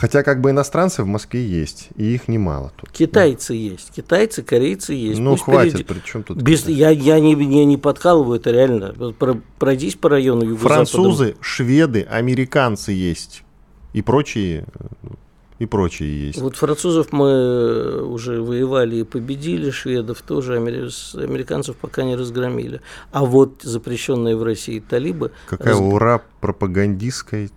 Хотя 0.00 0.22
как 0.22 0.40
бы 0.40 0.48
иностранцы 0.48 1.02
в 1.02 1.06
Москве 1.06 1.44
есть, 1.44 1.90
и 1.94 2.14
их 2.14 2.26
немало 2.26 2.72
тут. 2.74 2.90
Китайцы 2.90 3.52
есть, 3.52 3.92
китайцы, 3.94 4.42
корейцы 4.42 4.94
есть. 4.94 5.20
Ну 5.20 5.32
Пусть 5.32 5.44
хватит, 5.44 5.72
впереди... 5.74 5.84
при 5.84 5.98
чем 6.00 6.22
тут? 6.22 6.40
Без... 6.40 6.66
Я, 6.66 6.88
я, 6.88 7.20
не, 7.20 7.32
я 7.32 7.66
не 7.66 7.76
подкалываю, 7.76 8.40
это 8.40 8.50
реально. 8.50 8.94
Пройдись 9.58 9.96
по 9.96 10.08
району 10.08 10.42
юго 10.42 10.58
Французы, 10.58 11.36
шведы, 11.42 12.06
американцы 12.10 12.92
есть. 12.92 13.44
И 13.92 14.00
прочие 14.00 14.64
и 15.58 15.66
прочие 15.66 16.28
есть. 16.28 16.40
Вот 16.40 16.56
французов 16.56 17.12
мы 17.12 18.02
уже 18.02 18.40
воевали 18.40 18.96
и 18.96 19.04
победили, 19.04 19.68
шведов 19.68 20.22
тоже, 20.22 20.56
американцев 20.56 21.76
пока 21.76 22.04
не 22.04 22.16
разгромили. 22.16 22.80
А 23.12 23.26
вот 23.26 23.60
запрещенные 23.60 24.34
в 24.34 24.42
России 24.42 24.80
талибы... 24.80 25.32
Какая 25.46 25.74
раз... 25.74 25.80
ура 25.80 26.22
пропагандистская 26.40 27.50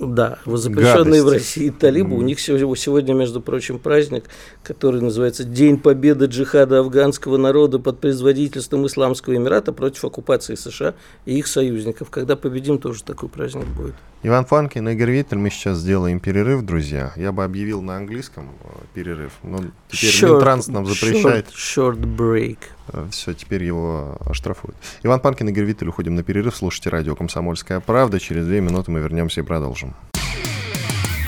да, 0.00 0.38
запрещенные 0.46 1.22
в 1.22 1.28
России 1.28 1.70
талибы. 1.70 2.16
У 2.16 2.22
них 2.22 2.40
сегодня, 2.40 3.14
между 3.14 3.40
прочим, 3.40 3.78
праздник, 3.78 4.24
который 4.62 5.00
называется 5.00 5.44
День 5.44 5.78
победы 5.78 6.26
джихада 6.26 6.80
афганского 6.80 7.36
народа 7.36 7.78
под 7.78 8.00
предводительством 8.00 8.86
Исламского 8.86 9.36
Эмирата 9.36 9.72
против 9.72 10.04
оккупации 10.04 10.54
США 10.54 10.94
и 11.26 11.38
их 11.38 11.46
союзников. 11.46 12.10
Когда 12.10 12.36
победим, 12.36 12.78
тоже 12.78 13.04
такой 13.04 13.28
праздник 13.28 13.66
будет. 13.66 13.94
Иван 14.22 14.44
Фанкин, 14.44 14.86
Игорь 14.90 15.12
Виттель, 15.12 15.38
мы 15.38 15.48
сейчас 15.48 15.78
сделаем 15.78 16.20
перерыв, 16.20 16.62
друзья. 16.62 17.12
Я 17.16 17.32
бы 17.32 17.42
объявил 17.42 17.80
на 17.80 17.96
английском 17.96 18.50
э, 18.62 18.68
перерыв, 18.92 19.32
но 19.42 19.60
теперь 19.88 20.10
short, 20.10 20.32
Минтранс 20.34 20.68
нам 20.68 20.84
запрещает. 20.84 21.48
Short, 21.48 21.96
short 21.96 22.16
break. 22.16 22.58
Э, 22.92 23.08
Все, 23.10 23.32
теперь 23.34 23.64
его 23.64 24.16
оштрафуют. 24.26 24.76
Иван 25.02 25.20
Панкин, 25.20 25.48
Игорь 25.48 25.64
Виттель, 25.64 25.88
уходим 25.88 26.14
на 26.14 26.22
перерыв. 26.22 26.56
Слушайте 26.56 26.90
радио 26.90 27.14
«Комсомольская 27.14 27.80
правда». 27.80 28.18
Через 28.20 28.46
две 28.46 28.60
минуты 28.60 28.90
мы 28.90 29.00
вернемся 29.00 29.40
и 29.40 29.44
продолжим. 29.44 29.94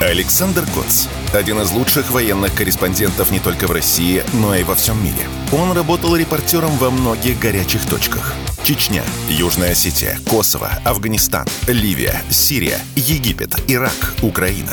Александр 0.00 0.64
Коц. 0.75 1.07
Один 1.33 1.61
из 1.61 1.71
лучших 1.71 2.11
военных 2.11 2.52
корреспондентов 2.54 3.31
не 3.31 3.38
только 3.38 3.69
в 3.69 3.71
России, 3.71 4.25
но 4.33 4.52
и 4.54 4.64
во 4.64 4.75
всем 4.75 5.00
мире. 5.02 5.25
Он 5.52 5.71
работал 5.73 6.16
репортером 6.16 6.76
во 6.78 6.90
многих 6.90 7.38
горячих 7.38 7.87
точках. 7.87 8.35
Чечня, 8.64 9.04
Южная 9.28 9.73
Осетия, 9.73 10.19
Косово, 10.28 10.71
Афганистан, 10.85 11.47
Ливия, 11.69 12.21
Сирия, 12.31 12.81
Египет, 12.97 13.54
Ирак, 13.69 14.14
Украина. 14.23 14.73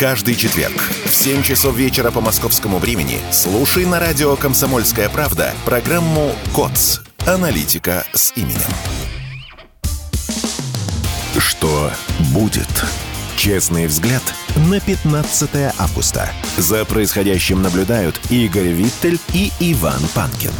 Каждый 0.00 0.34
четверг 0.34 0.80
в 1.04 1.14
7 1.14 1.42
часов 1.42 1.76
вечера 1.76 2.10
по 2.10 2.22
московскому 2.22 2.78
времени 2.78 3.18
слушай 3.30 3.84
на 3.84 4.00
радио 4.00 4.34
«Комсомольская 4.34 5.10
правда» 5.10 5.52
программу 5.66 6.34
«КОЦ. 6.54 7.02
Аналитика 7.26 8.06
с 8.14 8.32
именем». 8.34 8.60
Что 11.36 11.92
будет? 12.32 12.66
Честный 13.36 13.86
взгляд 13.88 14.22
на 14.70 14.80
15 14.80 15.74
августа. 15.78 16.32
За 16.56 16.86
происходящим 16.86 17.60
наблюдают 17.60 18.18
Игорь 18.30 18.68
Виттель 18.68 19.20
и 19.34 19.52
Иван 19.60 20.00
Панкин. 20.14 20.52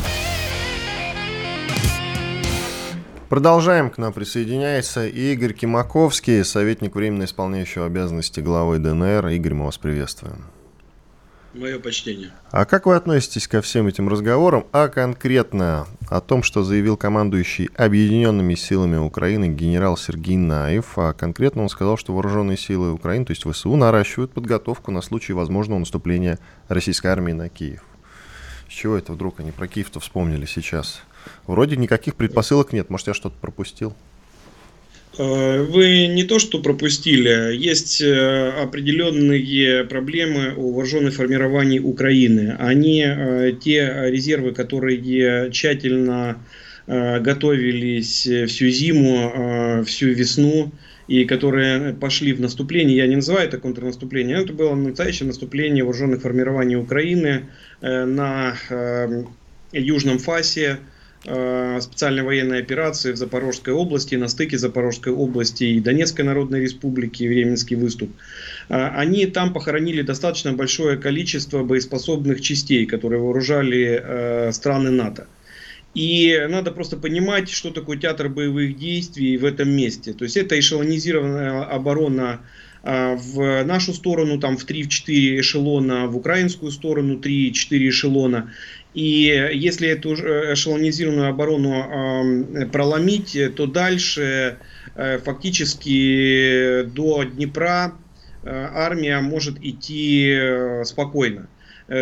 Продолжаем. 3.30 3.90
К 3.90 3.98
нам 3.98 4.12
присоединяется 4.12 5.06
Игорь 5.06 5.52
Кимаковский, 5.52 6.44
советник 6.44 6.96
временно 6.96 7.22
исполняющего 7.22 7.86
обязанности 7.86 8.40
главы 8.40 8.80
ДНР. 8.80 9.28
Игорь, 9.28 9.54
мы 9.54 9.66
вас 9.66 9.78
приветствуем. 9.78 10.46
Мое 11.54 11.78
почтение. 11.78 12.32
А 12.50 12.64
как 12.64 12.86
вы 12.86 12.96
относитесь 12.96 13.46
ко 13.46 13.62
всем 13.62 13.86
этим 13.86 14.08
разговорам, 14.08 14.66
а 14.72 14.88
конкретно 14.88 15.86
о 16.08 16.20
том, 16.20 16.42
что 16.42 16.64
заявил 16.64 16.96
командующий 16.96 17.70
Объединенными 17.76 18.56
силами 18.56 18.96
Украины 18.96 19.46
генерал 19.46 19.96
Сергей 19.96 20.36
Наев, 20.36 20.98
а 20.98 21.12
конкретно 21.12 21.62
он 21.62 21.68
сказал, 21.68 21.96
что 21.96 22.12
вооруженные 22.12 22.56
силы 22.56 22.90
Украины, 22.90 23.26
то 23.26 23.30
есть 23.30 23.48
ВСУ, 23.48 23.76
наращивают 23.76 24.32
подготовку 24.32 24.90
на 24.90 25.02
случай 25.02 25.34
возможного 25.34 25.78
наступления 25.78 26.40
российской 26.66 27.06
армии 27.06 27.32
на 27.32 27.48
Киев. 27.48 27.84
С 28.68 28.72
чего 28.72 28.96
это 28.96 29.12
вдруг 29.12 29.38
они 29.38 29.52
про 29.52 29.68
Киев-то 29.68 30.00
вспомнили 30.00 30.46
сейчас? 30.46 31.02
Вроде 31.46 31.76
никаких 31.76 32.14
предпосылок 32.14 32.72
нет, 32.72 32.90
может 32.90 33.08
я 33.08 33.14
что-то 33.14 33.36
пропустил? 33.40 33.94
Э, 35.18 35.62
вы 35.62 36.06
не 36.06 36.24
то 36.24 36.38
что 36.38 36.62
пропустили, 36.62 37.54
есть 37.56 38.00
э, 38.00 38.50
определенные 38.62 39.84
проблемы 39.84 40.54
у 40.56 40.72
вооруженных 40.72 41.14
формирований 41.14 41.80
Украины. 41.80 42.56
Они, 42.58 43.04
э, 43.04 43.52
те 43.60 44.08
резервы, 44.08 44.52
которые 44.52 45.50
тщательно 45.50 46.38
готовились 46.86 48.22
всю 48.48 48.68
зиму, 48.68 49.84
всю 49.86 50.08
весну, 50.08 50.72
и 51.06 51.24
которые 51.24 51.92
пошли 51.92 52.32
в 52.32 52.40
наступление, 52.40 52.96
я 52.96 53.06
не 53.06 53.14
называю 53.14 53.46
это 53.46 53.58
контрнаступление, 53.58 54.42
это 54.42 54.52
было 54.52 54.74
настоящее 54.74 55.28
наступление 55.28 55.84
вооруженных 55.84 56.22
формирований 56.22 56.74
Украины 56.74 57.44
на 57.80 58.56
южном 59.70 60.18
фасе, 60.18 60.80
специальной 61.22 62.22
военной 62.22 62.60
операции 62.60 63.12
в 63.12 63.16
Запорожской 63.16 63.74
области, 63.74 64.14
на 64.14 64.28
стыке 64.28 64.56
Запорожской 64.56 65.12
области 65.12 65.64
и 65.64 65.80
Донецкой 65.80 66.24
Народной 66.24 66.60
Республики, 66.60 67.24
Временский 67.24 67.76
выступ. 67.76 68.10
Э, 68.68 68.88
они 68.88 69.26
там 69.26 69.52
похоронили 69.52 70.00
достаточно 70.00 70.52
большое 70.54 70.96
количество 70.96 71.62
боеспособных 71.62 72.40
частей, 72.40 72.86
которые 72.86 73.20
вооружали 73.20 74.00
э, 74.02 74.52
страны 74.52 74.90
НАТО. 74.90 75.26
И 75.94 76.46
надо 76.48 76.70
просто 76.70 76.96
понимать, 76.96 77.50
что 77.50 77.70
такое 77.70 77.98
театр 77.98 78.28
боевых 78.28 78.78
действий 78.78 79.36
в 79.36 79.44
этом 79.44 79.70
месте. 79.70 80.14
То 80.14 80.24
есть 80.24 80.36
это 80.36 80.58
эшелонизированная 80.58 81.64
оборона 81.64 82.40
в 82.82 83.64
нашу 83.64 83.92
сторону, 83.92 84.38
там 84.38 84.56
в 84.56 84.64
3-4 84.64 85.40
эшелона, 85.40 86.06
в 86.06 86.16
украинскую 86.16 86.70
сторону 86.70 87.18
3-4 87.18 87.52
эшелона. 87.88 88.52
И 88.94 89.50
если 89.54 89.88
эту 89.88 90.14
эшелонизированную 90.14 91.28
оборону 91.28 92.66
проломить, 92.72 93.38
то 93.54 93.66
дальше 93.66 94.58
э, 94.96 95.18
фактически 95.18 96.82
до 96.82 97.22
Днепра 97.22 97.94
э, 98.42 98.48
армия 98.50 99.20
может 99.20 99.62
идти 99.62 100.28
э, 100.32 100.84
спокойно. 100.84 101.48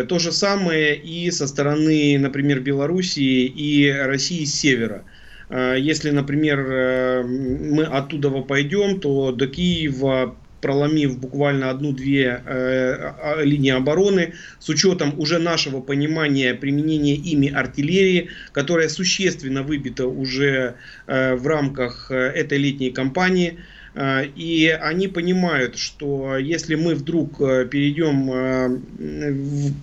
То 0.07 0.19
же 0.19 0.31
самое 0.31 0.95
и 0.95 1.31
со 1.31 1.47
стороны, 1.47 2.15
например, 2.19 2.59
Белоруссии 2.59 3.45
и 3.45 3.91
России 3.91 4.45
с 4.45 4.53
севера. 4.53 5.03
Если, 5.49 6.11
например, 6.11 7.23
мы 7.25 7.85
оттуда 7.85 8.29
пойдем, 8.29 8.99
то 8.99 9.31
до 9.31 9.47
Киева 9.47 10.35
проломив 10.61 11.19
буквально 11.19 11.69
одну-две 11.69 12.41
э, 12.45 13.43
линии 13.43 13.71
обороны, 13.71 14.33
с 14.59 14.69
учетом 14.69 15.13
уже 15.17 15.39
нашего 15.39 15.81
понимания 15.81 16.53
применения 16.53 17.15
ими 17.15 17.49
артиллерии, 17.49 18.29
которая 18.51 18.89
существенно 18.89 19.63
выбита 19.63 20.07
уже 20.07 20.75
э, 21.07 21.35
в 21.35 21.47
рамках 21.47 22.11
э, 22.11 22.15
этой 22.15 22.57
летней 22.57 22.91
кампании, 22.91 23.59
и 24.35 24.77
они 24.81 25.07
понимают, 25.07 25.75
что 25.75 26.37
если 26.37 26.75
мы 26.75 26.93
вдруг 26.93 27.39
перейдем 27.39 28.83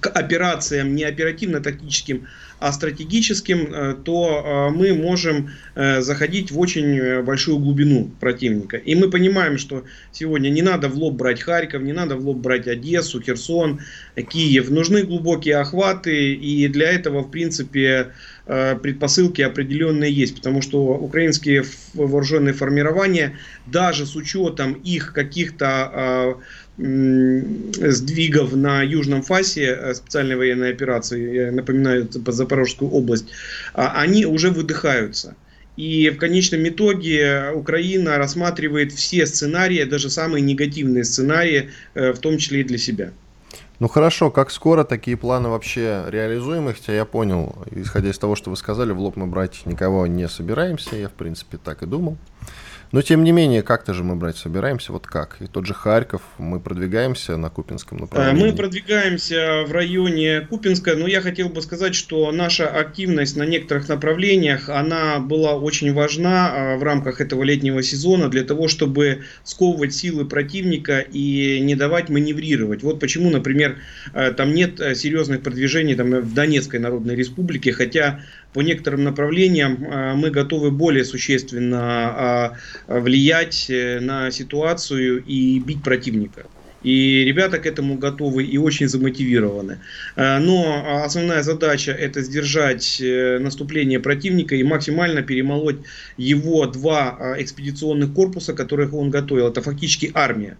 к 0.00 0.06
операциям 0.06 0.94
не 0.94 1.02
оперативно-тактическим, 1.02 2.28
а 2.58 2.72
стратегическим, 2.72 3.72
э, 3.72 3.94
то 4.02 4.70
э, 4.70 4.74
мы 4.74 4.94
можем 4.94 5.50
э, 5.74 6.00
заходить 6.00 6.50
в 6.50 6.58
очень 6.58 7.22
большую 7.22 7.58
глубину 7.58 8.10
противника. 8.18 8.78
И 8.78 8.94
мы 8.94 9.10
понимаем, 9.10 9.58
что 9.58 9.84
сегодня 10.12 10.48
не 10.48 10.62
надо 10.62 10.88
в 10.88 10.96
лоб 10.96 11.14
брать 11.14 11.42
Харьков, 11.42 11.82
не 11.82 11.92
надо 11.92 12.16
в 12.16 12.26
лоб 12.26 12.38
брать 12.38 12.66
Одессу, 12.66 13.20
Херсон, 13.20 13.80
Киев. 14.14 14.70
Нужны 14.70 15.02
глубокие 15.02 15.56
охваты, 15.56 16.34
и 16.34 16.68
для 16.68 16.92
этого, 16.92 17.22
в 17.22 17.30
принципе, 17.30 18.12
предпосылки 18.46 19.42
определенные 19.42 20.12
есть, 20.12 20.36
потому 20.36 20.62
что 20.62 20.80
украинские 20.80 21.64
вооруженные 21.94 22.54
формирования, 22.54 23.36
даже 23.66 24.06
с 24.06 24.14
учетом 24.14 24.74
их 24.74 25.12
каких-то 25.12 26.38
сдвигов 26.78 28.54
на 28.54 28.82
южном 28.82 29.22
фасе 29.22 29.78
э, 29.80 29.94
специальной 29.94 30.36
военной 30.36 30.70
операции, 30.70 31.46
я 31.46 31.52
напоминаю, 31.52 32.06
по 32.06 32.32
Запорожскую 32.32 32.90
область, 32.90 33.28
а, 33.72 33.92
они 34.00 34.26
уже 34.26 34.50
выдыхаются. 34.50 35.36
И 35.76 36.10
в 36.10 36.18
конечном 36.18 36.68
итоге 36.68 37.50
Украина 37.54 38.18
рассматривает 38.18 38.92
все 38.92 39.26
сценарии, 39.26 39.84
даже 39.84 40.10
самые 40.10 40.42
негативные 40.42 41.04
сценарии, 41.04 41.70
э, 41.94 42.12
в 42.12 42.18
том 42.18 42.38
числе 42.38 42.60
и 42.60 42.64
для 42.64 42.78
себя. 42.78 43.12
Ну 43.78 43.88
хорошо, 43.88 44.30
как 44.30 44.50
скоро 44.50 44.84
такие 44.84 45.18
планы 45.18 45.50
вообще 45.50 46.04
реализуемы? 46.08 46.72
Хотя 46.72 46.94
я 46.94 47.04
понял, 47.04 47.56
исходя 47.70 48.08
из 48.08 48.18
того, 48.18 48.34
что 48.34 48.50
вы 48.50 48.56
сказали, 48.56 48.92
в 48.92 49.00
лоб 49.00 49.16
мы 49.16 49.26
брать 49.26 49.66
никого 49.66 50.06
не 50.06 50.28
собираемся. 50.28 50.96
Я, 50.96 51.08
в 51.08 51.12
принципе, 51.12 51.58
так 51.58 51.82
и 51.82 51.86
думал. 51.86 52.16
Но 52.92 53.02
тем 53.02 53.24
не 53.24 53.32
менее, 53.32 53.62
как-то 53.62 53.94
же 53.94 54.04
мы 54.04 54.16
брать 54.16 54.36
собираемся, 54.36 54.92
вот 54.92 55.06
как? 55.06 55.36
И 55.40 55.46
тот 55.46 55.66
же 55.66 55.74
Харьков, 55.74 56.22
мы 56.38 56.60
продвигаемся 56.60 57.36
на 57.36 57.50
Купинском 57.50 57.98
направлении? 57.98 58.44
Мы 58.44 58.56
продвигаемся 58.56 59.64
в 59.66 59.72
районе 59.72 60.42
Купинска, 60.42 60.94
но 60.94 61.06
я 61.06 61.20
хотел 61.20 61.48
бы 61.48 61.60
сказать, 61.62 61.94
что 61.94 62.30
наша 62.30 62.68
активность 62.68 63.36
на 63.36 63.44
некоторых 63.44 63.88
направлениях, 63.88 64.68
она 64.68 65.18
была 65.18 65.54
очень 65.54 65.92
важна 65.92 66.50
а, 66.52 66.76
в 66.76 66.82
рамках 66.82 67.20
этого 67.20 67.42
летнего 67.42 67.82
сезона 67.82 68.28
для 68.28 68.44
того, 68.44 68.68
чтобы 68.68 69.22
сковывать 69.42 69.94
силы 69.94 70.24
противника 70.24 71.00
и 71.00 71.60
не 71.60 71.74
давать 71.74 72.08
маневрировать. 72.08 72.82
Вот 72.82 73.00
почему, 73.00 73.30
например, 73.30 73.78
а, 74.12 74.32
там 74.32 74.54
нет 74.54 74.80
а, 74.80 74.94
серьезных 74.94 75.42
продвижений 75.42 75.96
там, 75.96 76.10
в 76.10 76.34
Донецкой 76.34 76.80
Народной 76.80 77.16
Республике, 77.16 77.72
хотя 77.72 78.20
по 78.56 78.62
некоторым 78.62 79.04
направлениям 79.04 79.76
мы 80.16 80.30
готовы 80.30 80.70
более 80.70 81.04
существенно 81.04 82.56
влиять 82.88 83.66
э, 83.68 84.00
на 84.00 84.30
ситуацию 84.30 85.22
и 85.24 85.58
бить 85.58 85.82
противника. 85.82 86.46
И 86.82 87.24
ребята 87.24 87.58
к 87.58 87.66
этому 87.66 87.98
готовы 87.98 88.44
и 88.44 88.58
очень 88.58 88.88
замотивированы. 88.88 89.78
Э, 90.16 90.38
но 90.38 91.02
основная 91.04 91.42
задача 91.42 91.92
это 91.92 92.22
сдержать 92.22 93.00
э, 93.00 93.38
наступление 93.38 94.00
противника 94.00 94.54
и 94.54 94.62
максимально 94.62 95.22
перемолоть 95.22 95.76
его 96.16 96.66
два 96.66 97.34
экспедиционных 97.38 98.14
корпуса, 98.14 98.54
которых 98.54 98.94
он 98.94 99.10
готовил. 99.10 99.48
Это 99.48 99.62
фактически 99.62 100.10
армия 100.14 100.56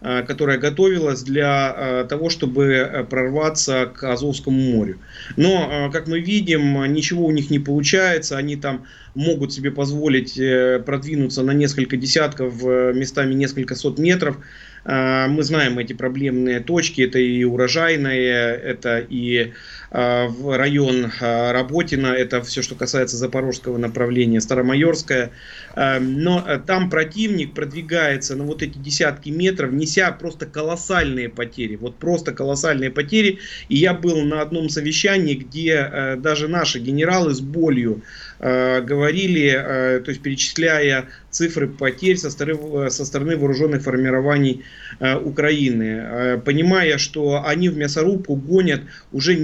которая 0.00 0.58
готовилась 0.58 1.22
для 1.22 2.04
того, 2.08 2.28
чтобы 2.28 3.06
прорваться 3.08 3.86
к 3.86 4.04
Азовскому 4.04 4.58
морю. 4.58 4.98
Но, 5.36 5.90
как 5.92 6.06
мы 6.06 6.20
видим, 6.20 6.92
ничего 6.92 7.26
у 7.26 7.30
них 7.30 7.50
не 7.50 7.58
получается. 7.58 8.36
Они 8.36 8.56
там 8.56 8.84
могут 9.16 9.52
себе 9.52 9.70
позволить 9.70 10.38
э, 10.38 10.80
продвинуться 10.84 11.42
на 11.42 11.52
несколько 11.52 11.96
десятков, 11.96 12.62
э, 12.64 12.92
местами 12.94 13.34
несколько 13.34 13.74
сот 13.74 13.98
метров. 13.98 14.36
Э, 14.84 15.26
мы 15.26 15.42
знаем 15.42 15.78
эти 15.78 15.94
проблемные 15.94 16.60
точки, 16.60 17.00
это 17.00 17.18
и 17.18 17.42
урожайное, 17.42 18.54
это 18.54 18.98
и 18.98 19.54
в 19.96 20.56
район 20.56 21.10
Работина, 21.20 22.08
это 22.08 22.42
все, 22.42 22.60
что 22.60 22.74
касается 22.74 23.16
запорожского 23.16 23.78
направления, 23.78 24.40
Старомайорская. 24.40 25.30
Но 25.74 26.44
там 26.66 26.90
противник 26.90 27.54
продвигается 27.54 28.36
на 28.36 28.44
вот 28.44 28.62
эти 28.62 28.76
десятки 28.76 29.30
метров, 29.30 29.72
неся 29.72 30.12
просто 30.12 30.44
колоссальные 30.46 31.30
потери, 31.30 31.76
вот 31.76 31.96
просто 31.96 32.32
колоссальные 32.32 32.90
потери. 32.90 33.38
И 33.68 33.76
я 33.76 33.94
был 33.94 34.22
на 34.22 34.42
одном 34.42 34.68
совещании, 34.68 35.34
где 35.34 36.16
даже 36.18 36.48
наши 36.48 36.78
генералы 36.78 37.32
с 37.32 37.40
болью 37.40 38.02
Э, 38.38 38.82
говорили, 38.82 39.48
э, 39.48 40.00
то 40.00 40.10
есть 40.10 40.20
перечисляя 40.20 41.06
цифры 41.30 41.68
потерь 41.68 42.18
со 42.18 42.30
стороны, 42.30 42.90
со 42.90 43.06
стороны 43.06 43.36
вооруженных 43.36 43.82
формирований 43.82 44.62
э, 45.00 45.16
Украины, 45.16 46.40
понимая, 46.44 46.98
что 46.98 47.42
они 47.46 47.70
в 47.70 47.78
мясорубку 47.78 48.36
гонят 48.36 48.82
уже 49.12 49.36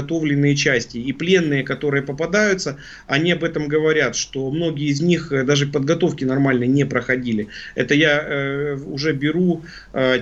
неподготовленные 0.00 0.56
части. 0.56 0.98
И 0.98 1.12
пленные, 1.12 1.62
которые 1.62 2.02
попадаются, 2.02 2.76
они 3.06 3.32
об 3.32 3.44
этом 3.44 3.68
говорят, 3.68 4.16
что 4.16 4.50
многие 4.50 4.88
из 4.88 5.00
них 5.00 5.32
даже 5.44 5.66
подготовки 5.66 6.24
нормально 6.24 6.64
не 6.64 6.84
проходили. 6.84 7.48
Это 7.74 7.94
я 7.94 8.76
уже 8.86 9.12
беру 9.12 9.62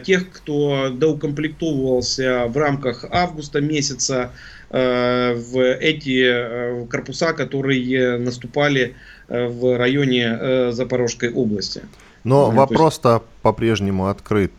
тех, 0.05 0.31
кто 0.31 0.91
доукомплектовывался 0.91 2.47
в 2.49 2.57
рамках 2.57 3.05
августа 3.11 3.61
месяца, 3.61 4.31
Э, 4.71 5.35
в 5.35 5.59
эти 5.59 6.25
э, 6.27 6.87
корпуса, 6.91 7.33
которые 7.33 8.19
наступали 8.19 8.95
э, 9.29 9.47
в 9.47 9.79
районе 9.79 10.73
Запорожской 10.73 11.33
области. 11.33 11.83
Но 12.25 12.51
вопрос-то 12.51 13.23
по-прежнему 13.43 14.09
открыт. 14.09 14.53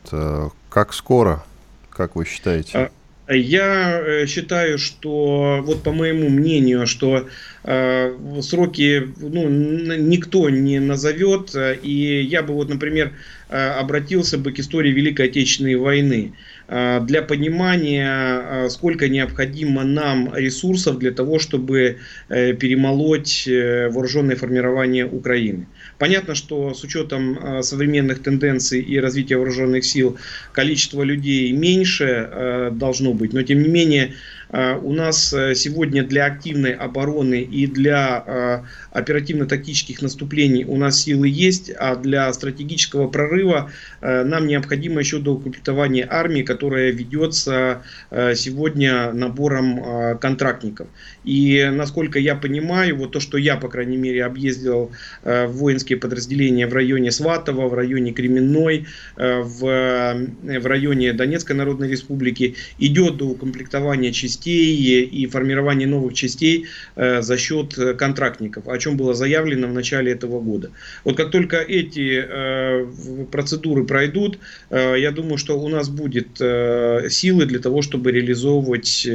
Как 0.69 0.93
скоро, 0.93 1.43
как 1.91 2.15
вы 2.15 2.25
считаете? 2.25 2.89
Я 3.29 4.25
считаю, 4.27 4.77
что, 4.77 5.61
вот 5.63 5.83
по 5.83 5.91
моему 5.91 6.29
мнению, 6.29 6.87
что 6.87 7.27
э, 7.63 8.17
сроки 8.41 9.07
ну, 9.17 9.47
никто 9.49 10.49
не 10.49 10.79
назовет. 10.79 11.55
И 11.83 12.21
я 12.23 12.41
бы 12.41 12.53
вот, 12.53 12.69
например, 12.69 13.13
обратился 13.49 14.37
бы 14.37 14.51
к 14.51 14.59
истории 14.59 14.91
Великой 14.91 15.27
Отечественной 15.27 15.75
войны. 15.75 16.33
Э, 16.69 16.99
для 17.01 17.23
понимания, 17.23 18.41
э, 18.65 18.69
сколько 18.69 19.09
необходимо 19.09 19.83
нам 19.83 20.31
ресурсов 20.35 20.99
для 20.99 21.11
того, 21.11 21.39
чтобы 21.39 21.97
э, 22.29 22.53
перемолоть 22.53 23.47
вооруженное 23.47 24.35
формирование 24.35 25.05
Украины. 25.05 25.67
Понятно, 25.99 26.33
что 26.33 26.73
с 26.73 26.83
учетом 26.83 27.61
современных 27.61 28.23
тенденций 28.23 28.81
и 28.81 28.97
развития 28.99 29.35
вооруженных 29.35 29.83
сил 29.83 30.17
количество 30.53 31.03
людей 31.03 31.51
меньше 31.51 32.71
должно 32.71 33.13
быть, 33.13 33.33
но 33.33 33.43
тем 33.43 33.61
не 33.61 33.67
менее 33.67 34.13
Э, 34.38 34.38
у 34.51 34.93
нас 34.93 35.31
э, 35.31 35.53
сегодня 35.53 36.03
для 36.03 36.25
активной 36.25 36.71
обороны 36.71 37.41
и 37.41 37.67
для 37.67 38.23
э, 38.25 38.59
оперативно-тактических 38.91 40.01
наступлений 40.01 40.65
у 40.65 40.75
нас 40.75 41.01
силы 41.01 41.27
есть, 41.27 41.71
а 41.77 41.95
для 41.95 42.31
стратегического 42.33 43.07
прорыва 43.07 43.71
нам 44.01 44.47
необходимо 44.47 44.99
еще 44.99 45.19
доукомплектование 45.19 46.07
армии, 46.09 46.41
которая 46.41 46.91
ведется 46.91 47.83
сегодня 48.11 49.11
набором 49.13 50.17
контрактников. 50.19 50.87
И 51.23 51.69
насколько 51.71 52.17
я 52.17 52.35
понимаю, 52.35 52.97
вот 52.97 53.11
то, 53.11 53.19
что 53.19 53.37
я, 53.37 53.57
по 53.57 53.67
крайней 53.67 53.97
мере, 53.97 54.23
объездил 54.25 54.91
воинские 55.23 55.99
подразделения 55.99 56.67
в 56.67 56.73
районе 56.73 57.11
Сватова, 57.11 57.67
в 57.67 57.73
районе 57.73 58.11
Кременной, 58.11 58.87
в, 59.15 59.59
в 59.59 60.65
районе 60.65 61.13
Донецкой 61.13 61.55
Народной 61.55 61.89
Республики, 61.89 62.55
идет 62.79 63.17
до 63.17 63.25
укомплектования 63.25 64.11
частей 64.11 64.38
частей 64.39 65.03
и 65.03 65.27
формирование 65.27 65.87
новых 65.87 66.13
частей 66.13 66.65
э, 66.95 67.21
за 67.21 67.37
счет 67.37 67.77
э, 67.77 67.93
контрактников, 67.93 68.67
о 68.67 68.77
чем 68.77 68.97
было 68.97 69.13
заявлено 69.13 69.67
в 69.67 69.73
начале 69.73 70.11
этого 70.11 70.39
года. 70.39 70.71
Вот 71.03 71.17
как 71.17 71.31
только 71.31 71.57
эти 71.57 72.23
э, 72.27 72.85
процедуры 73.31 73.83
пройдут, 73.83 74.39
я 74.69 75.11
думаю, 75.11 75.37
что 75.37 75.59
у 75.59 75.67
нас 75.67 75.89
будет 75.89 76.37
силы 76.37 77.45
для 77.45 77.59
того, 77.59 77.81
чтобы 77.81 78.11
реализовывать 78.11 79.07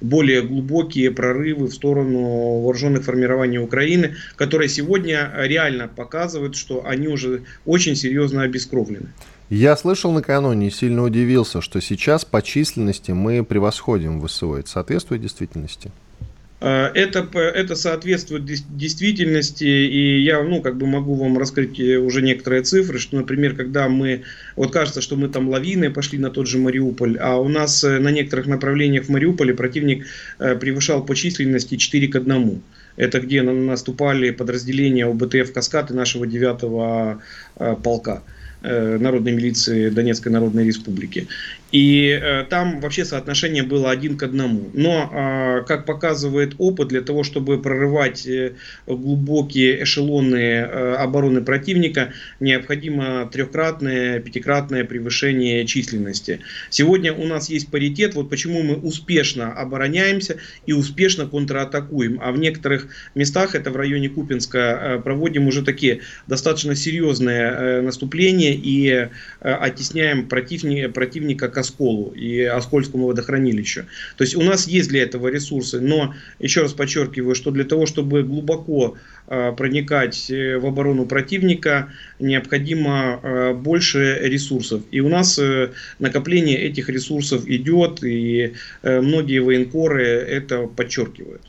более 0.00 0.42
глубокие 0.42 1.10
прорывы 1.10 1.66
в 1.66 1.72
сторону 1.72 2.60
вооруженных 2.60 3.04
формирований 3.04 3.58
Украины, 3.58 4.14
которые 4.36 4.68
сегодня 4.68 5.32
реально 5.36 5.88
показывают, 5.88 6.56
что 6.56 6.86
они 6.86 7.08
уже 7.08 7.42
очень 7.66 7.96
серьезно 7.96 8.42
обескровлены. 8.42 9.08
Я 9.54 9.76
слышал 9.76 10.10
накануне 10.10 10.66
и 10.66 10.70
сильно 10.70 11.04
удивился, 11.04 11.60
что 11.60 11.80
сейчас 11.80 12.24
по 12.24 12.42
численности 12.42 13.12
мы 13.12 13.44
превосходим 13.44 14.20
ВСО. 14.26 14.56
Это 14.56 14.68
соответствует 14.68 15.22
действительности? 15.22 15.92
А, 16.60 16.90
это, 16.92 17.20
это 17.38 17.76
соответствует 17.76 18.44
действительности, 18.44 19.62
и 19.62 20.24
я 20.24 20.42
ну, 20.42 20.60
как 20.60 20.76
бы 20.76 20.88
могу 20.88 21.14
вам 21.14 21.38
раскрыть 21.38 21.78
э, 21.78 21.98
уже 21.98 22.20
некоторые 22.20 22.62
цифры, 22.62 22.98
что, 22.98 23.16
например, 23.16 23.54
когда 23.54 23.88
мы, 23.88 24.24
вот 24.56 24.72
кажется, 24.72 25.00
что 25.00 25.14
мы 25.14 25.28
там 25.28 25.48
лавиной 25.48 25.90
пошли 25.90 26.18
на 26.18 26.30
тот 26.30 26.48
же 26.48 26.58
Мариуполь, 26.58 27.16
а 27.18 27.36
у 27.36 27.48
нас 27.48 27.84
э, 27.84 28.00
на 28.00 28.10
некоторых 28.10 28.46
направлениях 28.46 29.04
в 29.04 29.08
Мариуполе 29.10 29.54
противник 29.54 30.04
э, 30.40 30.56
превышал 30.56 31.04
по 31.04 31.14
численности 31.14 31.76
4 31.76 32.08
к 32.08 32.16
1. 32.16 32.60
Это 32.96 33.20
где 33.20 33.42
наступали 33.42 34.32
подразделения 34.32 35.06
ОБТФ 35.06 35.52
«Каскад» 35.52 35.92
и 35.92 35.94
нашего 35.94 36.26
9 36.26 37.20
полка. 37.84 38.24
Народной 38.64 39.32
милиции 39.32 39.90
Донецкой 39.90 40.32
Народной 40.32 40.64
Республики. 40.64 41.28
И 41.74 42.06
э, 42.22 42.44
там 42.48 42.80
вообще 42.80 43.04
соотношение 43.04 43.64
было 43.64 43.90
один 43.90 44.16
к 44.16 44.22
одному. 44.22 44.70
Но, 44.74 45.10
э, 45.12 45.64
как 45.66 45.86
показывает 45.86 46.54
опыт, 46.58 46.86
для 46.86 47.00
того, 47.00 47.24
чтобы 47.24 47.60
прорывать 47.60 48.24
э, 48.28 48.52
глубокие 48.86 49.82
эшелоны 49.82 50.36
э, 50.36 50.94
обороны 50.94 51.42
противника, 51.42 52.12
необходимо 52.38 53.28
трехкратное, 53.28 54.20
пятикратное 54.20 54.84
превышение 54.84 55.66
численности. 55.66 56.38
Сегодня 56.70 57.12
у 57.12 57.26
нас 57.26 57.50
есть 57.50 57.68
паритет, 57.72 58.14
вот 58.14 58.30
почему 58.30 58.62
мы 58.62 58.76
успешно 58.76 59.52
обороняемся 59.52 60.36
и 60.66 60.72
успешно 60.72 61.26
контратакуем. 61.26 62.20
А 62.22 62.30
в 62.30 62.38
некоторых 62.38 62.86
местах, 63.16 63.56
это 63.56 63.72
в 63.72 63.76
районе 63.76 64.08
Купинска, 64.10 64.58
э, 64.58 64.98
проводим 65.02 65.48
уже 65.48 65.64
такие 65.64 66.02
достаточно 66.28 66.76
серьезные 66.76 67.42
э, 67.42 67.80
наступления 67.80 68.52
и 68.52 68.86
э, 68.90 69.08
оттесняем 69.40 70.28
противника, 70.28 70.88
противника 70.88 71.48
к 71.48 71.63
Осколу 71.64 72.10
и 72.10 72.42
Оскольскому 72.42 73.06
водохранилищу. 73.06 73.86
То 74.16 74.24
есть 74.24 74.36
у 74.36 74.42
нас 74.42 74.68
есть 74.68 74.88
для 74.88 75.02
этого 75.02 75.28
ресурсы, 75.28 75.80
но 75.80 76.14
еще 76.38 76.62
раз 76.62 76.72
подчеркиваю, 76.72 77.34
что 77.34 77.50
для 77.50 77.64
того, 77.64 77.86
чтобы 77.86 78.22
глубоко 78.22 78.96
э, 79.26 79.52
проникать 79.56 80.30
э, 80.30 80.58
в 80.58 80.66
оборону 80.66 81.06
противника, 81.06 81.88
необходимо 82.18 83.20
э, 83.22 83.54
больше 83.54 84.18
ресурсов. 84.22 84.82
И 84.90 85.00
у 85.00 85.08
нас 85.08 85.40
накопление 85.98 86.58
этих 86.58 86.88
ресурсов 86.88 87.46
идет, 87.46 88.02
и 88.04 88.54
многие 88.82 89.40
военкоры 89.40 90.04
это 90.04 90.66
подчеркивают. 90.66 91.42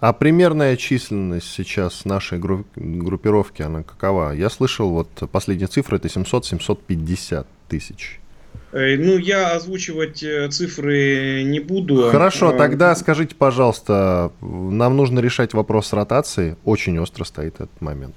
А 0.00 0.12
примерная 0.12 0.76
численность 0.76 1.50
сейчас 1.50 2.04
нашей 2.04 2.38
группировки, 2.38 3.62
она 3.62 3.82
какова? 3.82 4.32
Я 4.32 4.48
слышал, 4.48 4.90
вот 4.90 5.08
последняя 5.32 5.66
цифра 5.66 5.96
это 5.96 6.06
700-750 6.06 7.46
тысяч. 7.68 8.20
Э, 8.72 8.96
ну, 8.96 9.16
я 9.16 9.54
озвучивать 9.54 10.22
э, 10.22 10.48
цифры 10.50 11.42
не 11.42 11.60
буду. 11.60 12.10
Хорошо, 12.10 12.52
э, 12.52 12.56
тогда 12.58 12.94
скажите, 12.94 13.34
пожалуйста, 13.34 14.32
нам 14.40 14.96
нужно 14.96 15.20
решать 15.20 15.54
вопрос 15.54 15.92
ротации. 15.92 16.56
Очень 16.64 16.98
остро 16.98 17.24
стоит 17.24 17.54
этот 17.54 17.80
момент. 17.80 18.14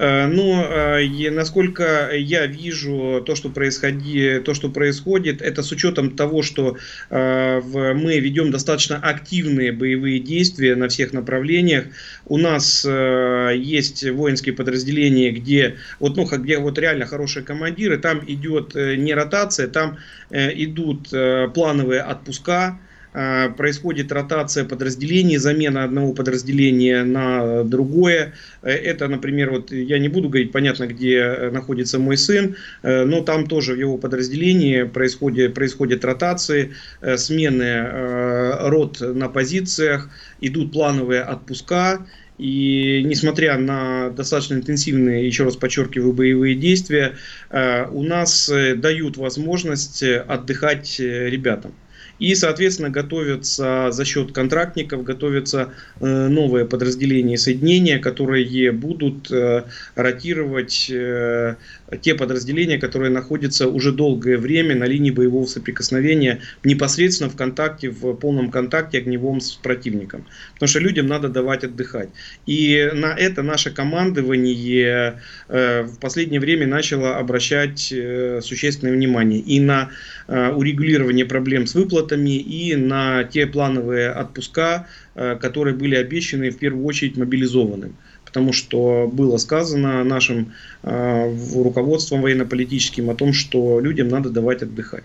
Э, 0.00 0.26
но 0.26 0.64
э, 0.64 1.30
насколько 1.30 2.10
я 2.14 2.46
вижу 2.46 3.22
то, 3.26 3.34
что, 3.34 3.50
происходи, 3.50 4.40
то, 4.40 4.54
что 4.54 4.70
происходит, 4.70 5.42
это 5.42 5.62
с 5.62 5.70
учетом 5.72 6.16
того, 6.16 6.40
что 6.40 6.78
э, 7.10 7.60
мы 7.60 8.18
ведем 8.18 8.50
достаточно 8.50 8.96
активные 8.96 9.72
боевые 9.72 10.18
действия 10.18 10.74
на 10.74 10.88
всех 10.88 11.12
направлениях. 11.12 11.84
У 12.24 12.38
нас 12.38 12.84
есть 12.84 14.08
воинские 14.08 14.54
подразделения, 14.54 15.32
где 15.32 15.76
вот, 15.98 16.16
ну, 16.16 16.24
где 16.24 16.58
вот 16.58 16.78
реально 16.78 17.04
хорошие 17.06 17.44
командиры, 17.44 17.98
там 17.98 18.22
идет 18.26 18.74
не 18.74 19.12
ротация, 19.12 19.68
там 19.68 19.98
идут 20.30 21.10
плановые 21.10 22.02
отпуска, 22.02 22.78
происходит 23.12 24.12
ротация 24.12 24.64
подразделений, 24.64 25.36
замена 25.36 25.84
одного 25.84 26.12
подразделения 26.12 27.02
на 27.02 27.64
другое. 27.64 28.34
Э, 28.62 28.70
это, 28.70 29.08
например, 29.08 29.50
вот 29.50 29.72
я 29.72 29.98
не 29.98 30.08
буду 30.08 30.28
говорить, 30.28 30.52
понятно, 30.52 30.86
где 30.86 31.50
находится 31.52 31.98
мой 31.98 32.16
сын, 32.16 32.56
э, 32.82 33.04
но 33.04 33.22
там 33.22 33.46
тоже 33.46 33.74
в 33.74 33.78
его 33.78 33.98
подразделении 33.98 34.84
происходит, 34.84 35.54
происходят 35.54 36.04
ротации, 36.04 36.72
смены 37.16 37.86
рот 38.68 39.00
на 39.00 39.28
позициях, 39.28 40.08
идут 40.40 40.72
плановые 40.72 41.22
отпуска, 41.22 42.06
и 42.38 43.02
несмотря 43.04 43.58
на 43.58 44.10
достаточно 44.10 44.54
интенсивные, 44.54 45.26
еще 45.26 45.44
раз 45.44 45.56
подчеркиваю, 45.56 46.12
боевые 46.12 46.54
действия, 46.54 47.16
у 47.50 48.02
нас 48.02 48.48
дают 48.48 49.16
возможность 49.18 50.02
отдыхать 50.02 50.98
ребятам. 50.98 51.74
И, 52.20 52.34
соответственно, 52.34 52.90
готовятся 52.90 53.88
за 53.90 54.04
счет 54.04 54.32
контрактников, 54.32 55.02
готовятся 55.02 55.72
э, 56.00 56.28
новые 56.28 56.66
подразделения 56.66 57.34
и 57.34 57.38
соединения, 57.38 57.98
которые 57.98 58.70
будут 58.72 59.30
э, 59.30 59.64
ротировать 59.94 60.90
э, 60.90 61.56
те 62.00 62.14
подразделения, 62.14 62.78
которые 62.78 63.10
находятся 63.10 63.68
уже 63.68 63.92
долгое 63.92 64.36
время 64.38 64.74
на 64.74 64.84
линии 64.84 65.10
боевого 65.10 65.46
соприкосновения, 65.46 66.40
непосредственно 66.64 67.30
в 67.30 67.36
контакте, 67.36 67.90
в 67.90 68.14
полном 68.14 68.50
контакте 68.50 68.98
огневом 68.98 69.40
с 69.40 69.52
противником. 69.52 70.26
Потому 70.54 70.68
что 70.68 70.78
людям 70.80 71.06
надо 71.06 71.28
давать 71.28 71.64
отдыхать. 71.64 72.10
И 72.46 72.90
на 72.92 73.14
это 73.14 73.42
наше 73.42 73.70
командование 73.70 75.20
в 75.48 75.98
последнее 76.00 76.40
время 76.40 76.66
начало 76.66 77.16
обращать 77.16 77.92
существенное 78.42 78.92
внимание 78.92 79.40
и 79.40 79.60
на 79.60 79.90
урегулирование 80.28 81.24
проблем 81.24 81.66
с 81.66 81.74
выплатами 81.74 82.38
и 82.38 82.76
на 82.76 83.24
те 83.24 83.46
плановые 83.46 84.10
отпуска, 84.10 84.86
э, 85.14 85.36
которые 85.40 85.74
были 85.74 85.94
обещаны 85.94 86.50
в 86.50 86.58
первую 86.58 86.84
очередь 86.84 87.16
мобилизованным. 87.16 87.96
Потому 88.30 88.52
что 88.52 89.10
было 89.12 89.38
сказано 89.38 90.04
нашим 90.04 90.52
э, 90.84 91.36
руководством 91.54 92.22
военно-политическим 92.22 93.10
о 93.10 93.14
том, 93.16 93.32
что 93.32 93.80
людям 93.80 94.08
надо 94.08 94.30
давать 94.30 94.62
отдыхать. 94.62 95.02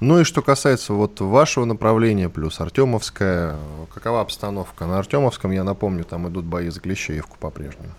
Ну 0.00 0.20
и 0.20 0.24
что 0.24 0.42
касается 0.42 0.94
вот 0.94 1.20
вашего 1.20 1.64
направления, 1.64 2.28
плюс 2.28 2.60
Артемовская, 2.60 3.56
какова 3.94 4.22
обстановка? 4.22 4.86
На 4.86 4.98
Артемовском, 4.98 5.50
я 5.52 5.64
напомню, 5.64 6.04
там 6.04 6.28
идут 6.28 6.44
бои 6.44 6.68
за 6.68 6.80
Клещеевку 6.80 7.36
по-прежнему. 7.38 7.92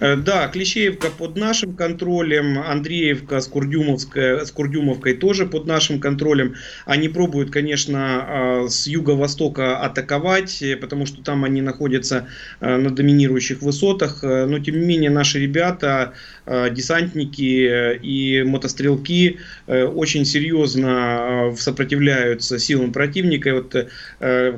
Э, 0.00 0.16
да, 0.16 0.48
Клещеевка 0.48 1.08
под 1.10 1.36
нашим 1.36 1.74
контролем, 1.74 2.58
Андреевка 2.58 3.40
с, 3.40 3.48
Курдюмовской, 3.48 4.46
с 4.46 4.50
Курдюмовкой 4.50 5.14
тоже 5.14 5.46
под 5.46 5.66
нашим 5.66 6.00
контролем. 6.00 6.54
Они 6.86 7.08
пробуют, 7.08 7.50
конечно, 7.50 8.64
э, 8.64 8.68
с 8.68 8.86
юго-востока 8.86 9.78
атаковать, 9.78 10.62
э, 10.62 10.76
потому 10.76 11.06
что 11.06 11.22
там 11.22 11.44
они 11.44 11.60
находятся 11.62 12.28
на 12.60 12.90
доминирующих 12.90 13.62
высотах. 13.62 14.22
Но, 14.22 14.58
тем 14.58 14.80
не 14.80 14.86
менее, 14.86 15.10
наши 15.10 15.38
ребята, 15.40 16.14
десантники 16.46 17.98
и 18.02 18.42
мотострелки 18.42 19.38
очень 19.66 20.24
серьезно 20.24 21.54
сопротивляются 21.56 22.58
силам 22.58 22.92
противника. 22.92 23.48
И 23.50 23.52
вот 23.52 23.88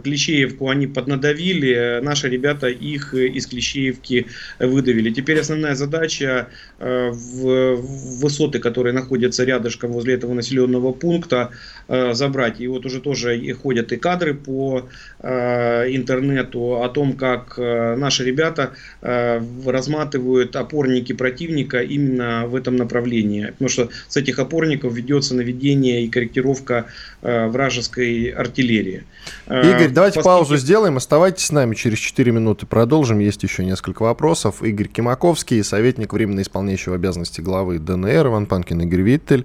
Клещеевку 0.02 0.68
они 0.68 0.86
поднадавили, 0.86 2.00
наши 2.02 2.28
ребята 2.28 2.68
их 2.68 3.14
из 3.14 3.46
Клещеевки 3.46 4.26
выдавили 4.58 4.99
выявили. 5.00 5.14
Теперь 5.14 5.40
основная 5.40 5.74
задача 5.74 6.48
э, 6.78 7.10
в 7.10 7.76
высоты, 8.20 8.58
которые 8.58 8.92
находятся 8.92 9.44
рядышком 9.44 9.92
возле 9.92 10.14
этого 10.14 10.34
населенного 10.34 10.92
пункта, 10.92 11.50
э, 11.90 12.14
забрать. 12.14 12.60
И 12.60 12.66
вот 12.68 12.86
уже 12.86 13.00
тоже 13.00 13.36
и 13.38 13.52
ходят 13.52 13.92
и 13.92 13.96
кадры 13.96 14.34
по 14.34 14.88
э, 15.18 15.94
интернету 15.94 16.82
о 16.82 16.88
том, 16.88 17.12
как 17.12 17.58
наши 17.58 18.24
ребята 18.24 18.70
разматывают 19.00 20.56
опорники 20.56 21.12
противника 21.12 21.80
именно 21.80 22.46
в 22.46 22.54
этом 22.54 22.76
направлении. 22.76 23.46
Потому 23.46 23.68
что 23.68 23.88
с 24.08 24.16
этих 24.16 24.38
опорников 24.38 24.94
ведется 24.94 25.34
наведение 25.34 26.04
и 26.04 26.08
корректировка 26.08 26.86
вражеской 27.22 28.28
артиллерии. 28.28 29.04
Игорь, 29.46 29.88
давайте 29.88 30.16
Поскольку... 30.16 30.38
паузу 30.38 30.56
сделаем. 30.56 30.96
Оставайтесь 30.96 31.46
с 31.46 31.52
нами. 31.52 31.74
Через 31.74 31.98
4 31.98 32.32
минуты 32.32 32.66
продолжим. 32.66 33.18
Есть 33.18 33.42
еще 33.42 33.64
несколько 33.64 34.02
вопросов. 34.02 34.62
Игорь 34.62 34.88
Кимаковский, 34.88 35.62
советник 35.64 36.12
временно 36.12 36.40
исполняющего 36.40 36.94
обязанности 36.94 37.40
главы 37.40 37.78
ДНР, 37.78 38.28
Иван 38.28 38.46
Панкин, 38.46 38.82
Игорь 38.82 39.02
Виттель. 39.02 39.44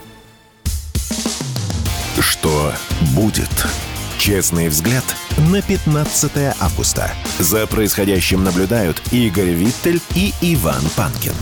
Что 2.19 2.73
будет? 3.15 3.49
Честный 4.17 4.67
взгляд 4.67 5.03
на 5.49 5.61
15 5.61 6.31
августа. 6.59 7.09
За 7.39 7.65
происходящим 7.65 8.43
наблюдают 8.43 9.01
Игорь 9.11 9.51
Виттель 9.51 10.01
и 10.13 10.33
Иван 10.41 10.81
Панкин. 10.97 11.33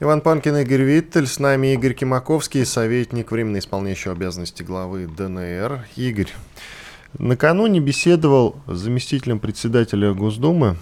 Иван 0.00 0.22
Панкин, 0.22 0.56
Игорь 0.56 0.82
Виттель, 0.82 1.28
с 1.28 1.38
нами 1.38 1.72
Игорь 1.74 1.94
Кимаковский, 1.94 2.66
советник 2.66 3.30
временно 3.30 3.58
исполняющий 3.58 4.10
обязанности 4.10 4.64
главы 4.64 5.06
ДНР. 5.06 5.86
Игорь, 5.94 6.32
накануне 7.16 7.78
беседовал 7.78 8.56
с 8.66 8.76
заместителем 8.76 9.38
председателя 9.38 10.12
Госдумы 10.14 10.76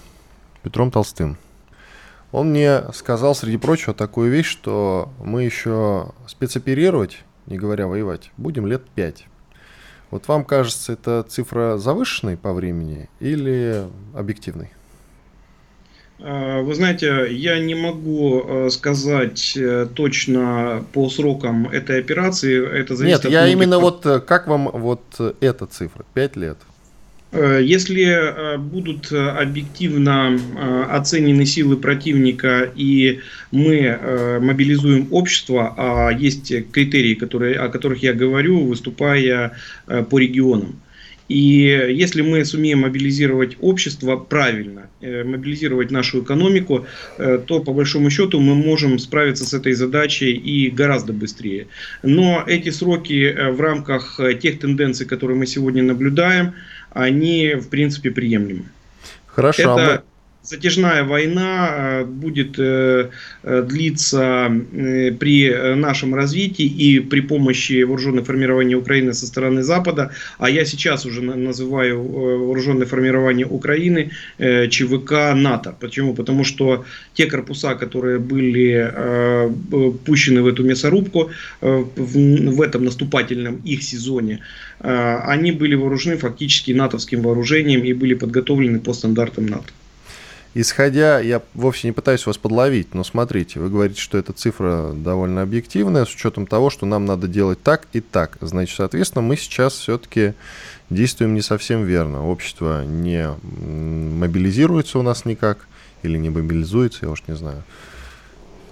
Петром 0.63 0.91
Толстым. 0.91 1.37
Он 2.31 2.51
мне 2.51 2.83
сказал, 2.93 3.35
среди 3.35 3.57
прочего, 3.57 3.95
такую 3.95 4.31
вещь, 4.31 4.47
что 4.47 5.11
мы 5.19 5.45
еще 5.45 6.11
спецоперировать, 6.27 7.21
не 7.47 7.57
говоря 7.57 7.87
воевать, 7.87 8.31
будем 8.37 8.67
лет 8.67 8.83
пять. 8.95 9.25
Вот 10.11 10.29
вам 10.29 10.45
кажется, 10.45 10.93
это 10.93 11.23
цифра 11.29 11.79
завышенной 11.79 12.37
по 12.37 12.53
времени 12.53 13.09
или 13.21 13.85
объективной? 14.15 14.71
А, 16.21 16.63
вы 16.63 16.75
знаете, 16.75 17.29
я 17.31 17.59
не 17.61 17.75
могу 17.75 18.43
э, 18.43 18.71
сказать 18.71 19.57
э, 19.57 19.87
точно 19.95 20.85
по 20.93 21.09
срокам 21.11 21.69
этой 21.69 22.01
операции. 22.01 22.67
Это 22.67 22.97
зависит 22.97 23.19
Нет, 23.19 23.27
от 23.27 23.31
я 23.31 23.41
многих... 23.41 23.57
именно 23.57 23.79
вот 23.79 24.05
э, 24.05 24.21
как 24.21 24.49
вам 24.49 24.69
вот 24.73 25.03
эта 25.41 25.67
цифра? 25.67 26.05
Пять 26.15 26.37
лет. 26.37 26.59
Если 27.31 28.57
будут 28.59 29.13
объективно 29.13 30.39
оценены 30.91 31.45
силы 31.45 31.77
противника 31.77 32.73
и 32.75 33.21
мы 33.53 34.39
мобилизуем 34.41 35.09
общество, 35.11 35.75
а 35.77 36.11
есть 36.11 36.53
критерии, 36.73 37.15
которые, 37.15 37.57
о 37.57 37.69
которых 37.69 38.03
я 38.03 38.15
говорю, 38.15 38.65
выступая 38.65 39.53
по 39.87 40.19
регионам, 40.19 40.81
и 41.29 41.87
если 41.91 42.23
мы 42.23 42.45
сумеем 42.45 42.81
мобилизировать 42.81 43.57
общество 43.61 44.17
правильно, 44.17 44.89
э, 45.03 45.25
мобилизировать 45.25 45.91
нашу 45.91 46.23
экономику, 46.23 46.87
э, 47.19 47.39
то 47.47 47.61
по 47.61 47.73
большому 47.73 48.09
счету 48.09 48.41
мы 48.41 48.55
можем 48.55 48.99
справиться 48.99 49.45
с 49.45 49.53
этой 49.53 49.75
задачей 49.75 50.33
и 50.33 50.71
гораздо 50.71 51.13
быстрее. 51.13 51.67
Но 52.03 52.43
эти 52.47 52.71
сроки 52.71 53.25
э, 53.25 53.51
в 53.51 53.61
рамках 53.61 54.19
тех 54.41 54.59
тенденций, 54.59 55.07
которые 55.07 55.37
мы 55.37 55.47
сегодня 55.47 55.83
наблюдаем, 55.83 56.55
они 56.91 57.55
в 57.55 57.69
принципе 57.69 58.11
приемлемы. 58.11 58.65
Хорошо. 59.27 59.77
А 59.77 59.81
Это 59.81 60.05
затяжная 60.49 61.05
война 61.05 61.71
э, 61.71 62.05
будет 62.05 62.59
э, 62.59 63.11
э, 63.43 63.63
длиться 63.63 64.51
при 65.21 65.75
нашем 65.75 66.15
развитии 66.15 66.65
и 66.65 67.01
при 67.01 67.21
помощи 67.21 67.83
вооруженных 67.83 68.27
формирований 68.27 68.75
Украины 68.75 69.13
со 69.13 69.27
стороны 69.27 69.63
Запада. 69.63 70.11
А 70.39 70.49
я 70.51 70.65
сейчас 70.65 71.07
уже 71.07 71.23
называю 71.23 72.03
вооруженные 72.03 72.87
формирования 72.87 73.47
Украины 73.47 74.11
ЧВК 74.39 75.35
НАТО. 75.35 75.75
Почему? 75.81 76.15
Потому 76.15 76.45
что 76.45 76.85
те 77.15 77.27
корпуса, 77.27 77.75
которые 77.75 78.19
были 78.19 78.93
пущены 80.05 80.43
в 80.43 80.47
эту 80.47 80.65
мясорубку 80.65 81.31
в 81.61 82.63
этом 82.63 82.85
наступательном 82.85 83.57
их 83.65 83.83
сезоне, 83.83 84.41
они 84.81 85.53
были 85.53 85.75
вооружены 85.75 86.17
фактически 86.17 86.73
натовским 86.73 87.23
вооружением 87.23 87.85
и 87.85 87.93
были 87.93 88.15
подготовлены 88.15 88.79
по 88.81 88.93
стандартам 88.93 89.47
НАТО. 89.47 89.73
Исходя, 90.55 91.21
я 91.21 91.43
вовсе 91.55 91.89
не 91.89 91.93
пытаюсь 91.93 92.27
вас 92.27 92.39
подловить, 92.39 92.95
но 92.95 93.05
смотрите, 93.05 93.61
вы 93.61 93.69
говорите, 93.69 94.01
что 94.01 94.19
эта 94.19 94.33
цифра 94.33 94.93
довольно 94.95 95.43
объективная, 95.43 96.05
с 96.05 96.15
учетом 96.15 96.47
того, 96.47 96.71
что 96.71 96.87
нам 96.87 97.05
надо 97.05 97.29
делать 97.29 97.63
так 97.63 97.87
и 97.93 98.01
так. 98.01 98.39
Значит, 98.41 98.77
соответственно, 98.77 99.23
мы 99.23 99.37
сейчас 99.37 99.75
все-таки 99.75 100.33
действуем 100.91 101.35
не 101.35 101.43
совсем 101.43 101.85
верно. 101.85 102.27
Общество 102.27 102.85
не 102.85 103.29
мобилизируется 103.53 104.99
у 104.99 105.03
нас 105.03 105.27
никак, 105.27 105.69
или 106.03 106.17
не 106.17 106.31
мобилизуется, 106.31 107.01
я 107.03 107.11
уж 107.11 107.23
не 107.29 107.37
знаю. 107.37 107.63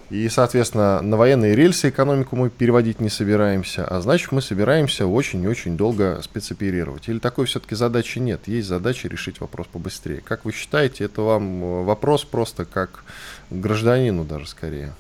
И, 0.09 0.29
соответственно, 0.29 1.03
на 1.03 1.17
военные 1.17 1.57
рельсы 1.57 1.89
экономику 1.89 2.37
мы 2.37 2.49
переводить 2.49 3.01
не 3.01 3.09
собираемся, 3.09 3.85
а 3.85 4.01
значит, 4.01 4.31
мы 4.31 4.41
собираемся 4.41 5.07
очень 5.07 5.43
и 5.43 5.49
очень 5.49 5.77
долго 5.77 6.21
спецоперировать. 6.23 7.09
Или 7.09 7.19
такой 7.19 7.47
все-таки 7.47 7.75
задачи 7.75 8.21
нет? 8.21 8.47
Есть 8.47 8.69
задача 8.69 9.09
решить 9.09 9.41
вопрос 9.41 9.67
побыстрее. 9.67 10.21
Как 10.21 10.45
вы 10.45 10.53
считаете, 10.53 11.05
это 11.05 11.23
вам 11.23 11.63
э, 11.63 11.83
вопрос 11.83 12.25
просто 12.25 12.65
как 12.65 13.03
гражданину 13.51 14.25
даже 14.25 14.47
скорее? 14.47 14.95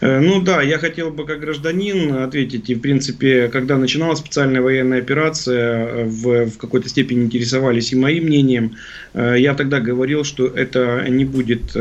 Э, 0.00 0.20
ну 0.20 0.40
да, 0.40 0.62
я 0.62 0.78
хотел 0.78 1.10
бы 1.10 1.24
как 1.24 1.40
гражданин 1.40 2.14
ответить. 2.14 2.70
И 2.70 2.74
в 2.74 2.80
принципе, 2.80 3.48
когда 3.48 3.78
начиналась 3.78 4.18
специальная 4.18 4.60
военная 4.60 4.98
операция, 4.98 5.86
э, 5.86 6.04
в, 6.04 6.46
в 6.46 6.58
какой-то 6.58 6.88
степени 6.88 7.24
интересовались 7.24 7.92
и 7.92 7.96
моим 7.96 8.24
мнением. 8.24 8.76
Э, 9.14 9.34
я 9.38 9.54
тогда 9.54 9.80
говорил, 9.80 10.24
что 10.24 10.46
это 10.46 11.06
не 11.08 11.24
будет 11.24 11.76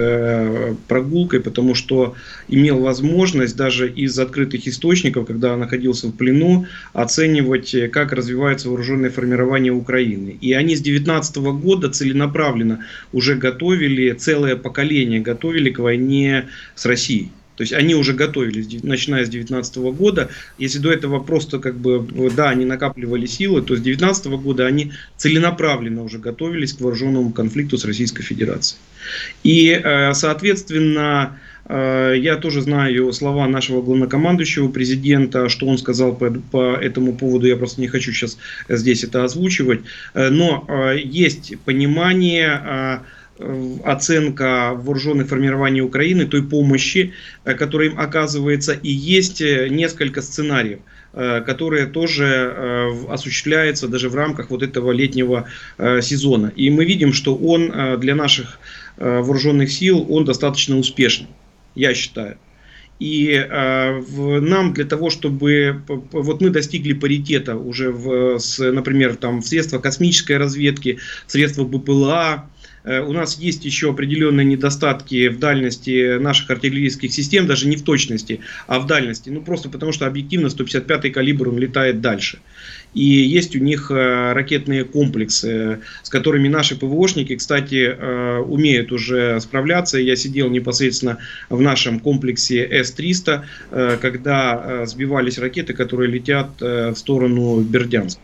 прогулкой, 0.88 1.40
потому 1.40 1.76
что 1.76 2.16
имел 2.48 2.80
возможность 2.80 3.56
даже 3.56 3.90
из 3.90 4.18
открытых 4.18 4.68
источников, 4.68 5.28
когда 5.28 5.56
находился 5.58 6.08
в 6.08 6.12
плену, 6.12 6.66
оценивать, 6.94 7.76
как 7.92 8.14
развивается 8.14 8.70
вооруженное 8.70 9.10
формирование 9.10 9.74
Украины. 9.74 10.38
И 10.42 10.54
они 10.54 10.76
с 10.76 10.82
19 10.82 11.38
года 11.38 11.90
целенаправленно 11.90 12.86
уже 13.12 13.36
готовили, 13.36 14.12
целое 14.14 14.56
поколение 14.56 15.20
готовили 15.20 15.70
к 15.70 15.80
войне 15.80 16.50
с 16.76 16.86
Россией. 16.86 17.32
То 17.62 17.64
есть 17.64 17.74
они 17.74 17.94
уже 17.94 18.14
готовились, 18.14 18.82
начиная 18.82 19.24
с 19.24 19.30
2019 19.30 19.76
года. 19.96 20.32
Если 20.58 20.80
до 20.80 20.92
этого 20.92 21.20
просто 21.20 21.60
как 21.60 21.76
бы, 21.76 22.04
да, 22.36 22.50
они 22.50 22.66
накапливали 22.66 23.28
силы, 23.28 23.62
то 23.62 23.76
с 23.76 23.82
2019 23.82 24.26
года 24.42 24.66
они 24.66 24.94
целенаправленно 25.16 26.02
уже 26.02 26.18
готовились 26.18 26.74
к 26.74 26.82
вооруженному 26.82 27.32
конфликту 27.32 27.78
с 27.78 27.86
Российской 27.86 28.24
Федерацией. 28.24 28.80
И, 29.44 29.80
э, 29.80 30.16
соответственно, 30.16 31.38
э, 31.66 32.16
я 32.18 32.38
тоже 32.38 32.62
знаю 32.62 33.14
слова 33.14 33.48
нашего 33.48 33.84
главнокомандующего 33.84 34.70
президента, 34.70 35.48
что 35.48 35.68
он 35.68 35.78
сказал 35.78 36.16
по, 36.16 36.32
по 36.32 36.74
этому 36.74 37.14
поводу, 37.14 37.46
я 37.46 37.58
просто 37.58 37.80
не 37.80 37.90
хочу 37.90 38.12
сейчас 38.12 38.40
здесь 38.70 39.04
это 39.04 39.24
озвучивать. 39.24 39.82
Э, 40.16 40.30
но 40.30 40.66
есть 40.96 41.54
понимание 41.64 42.60
Э, 42.64 43.00
оценка 43.84 44.74
вооруженных 44.76 45.28
формирований 45.28 45.82
Украины, 45.82 46.26
той 46.26 46.44
помощи, 46.44 47.14
э, 47.46 47.54
которая 47.54 47.90
им 47.90 48.00
оказывается, 48.00 48.74
и 48.74 48.90
есть 48.92 49.42
э, 49.42 49.68
несколько 49.70 50.22
сценариев 50.22 50.80
которые 51.46 51.88
тоже 51.88 52.90
осуществляются 53.10 53.90
даже 53.90 54.08
в 54.08 54.16
рамках 54.16 54.50
вот 54.50 54.64
этого 54.64 54.94
летнего 54.94 55.46
сезона. 55.78 56.54
И 56.56 56.70
мы 56.70 56.86
видим, 56.86 57.12
что 57.12 57.36
он 57.36 58.00
для 58.00 58.16
наших 58.16 58.60
вооруженных 58.96 59.74
сил, 59.74 60.06
он 60.10 60.24
достаточно 60.24 60.78
успешный, 60.78 61.28
я 61.76 61.94
считаю. 61.94 62.38
И 63.02 63.32
э, 63.32 64.40
нам 64.42 64.74
для 64.74 64.86
того, 64.86 65.10
чтобы 65.10 65.82
вот 66.12 66.40
мы 66.40 66.52
достигли 66.52 66.94
паритета 66.94 67.56
уже 67.58 67.92
в, 67.92 68.38
с, 68.38 68.60
например, 68.60 69.16
там 69.16 69.42
в 69.42 69.48
средствах 69.48 69.82
космической 69.82 70.38
разведки, 70.38 71.00
в 71.26 71.32
средствах 71.32 71.68
БПЛА, 71.70 72.46
Э, 72.46 72.61
у 72.84 73.14
нас 73.14 73.38
есть 73.38 73.66
еще 73.66 73.92
определенные 73.92 74.46
недостатки 74.46 75.28
в 75.28 75.40
дальности 75.40 76.18
наших 76.18 76.50
артиллерийских 76.50 77.12
систем, 77.12 77.48
даже 77.48 77.68
не 77.68 77.76
в 77.76 77.84
точности, 77.84 78.40
а 78.68 78.80
в 78.80 78.88
дальности. 78.88 79.30
Ну, 79.30 79.42
просто 79.42 79.70
потому 79.70 79.92
что 79.92 80.08
объективно 80.08 80.48
155-й 80.48 81.12
калибр, 81.12 81.50
он 81.50 81.58
летает 81.58 82.02
дальше. 82.02 82.40
И 82.94 83.04
есть 83.04 83.56
у 83.56 83.60
них 83.60 83.90
э, 83.92 84.34
ракетные 84.34 84.84
комплексы, 84.84 85.80
с 86.04 86.10
которыми 86.10 86.48
наши 86.50 86.76
ПВОшники, 86.76 87.36
кстати, 87.36 87.96
э, 87.98 88.38
умеют 88.40 88.92
уже 88.92 89.40
справляться. 89.40 89.98
Я 89.98 90.16
сидел 90.16 90.50
непосредственно 90.50 91.20
в 91.50 91.62
нашем 91.62 92.00
комплексе 92.00 92.68
С-300, 92.70 93.98
когда 94.02 94.86
сбивались 94.86 95.38
ракеты, 95.38 95.74
которые 95.74 96.12
летят 96.12 96.50
в 96.60 96.96
сторону 96.96 97.62
Бердянска. 97.62 98.22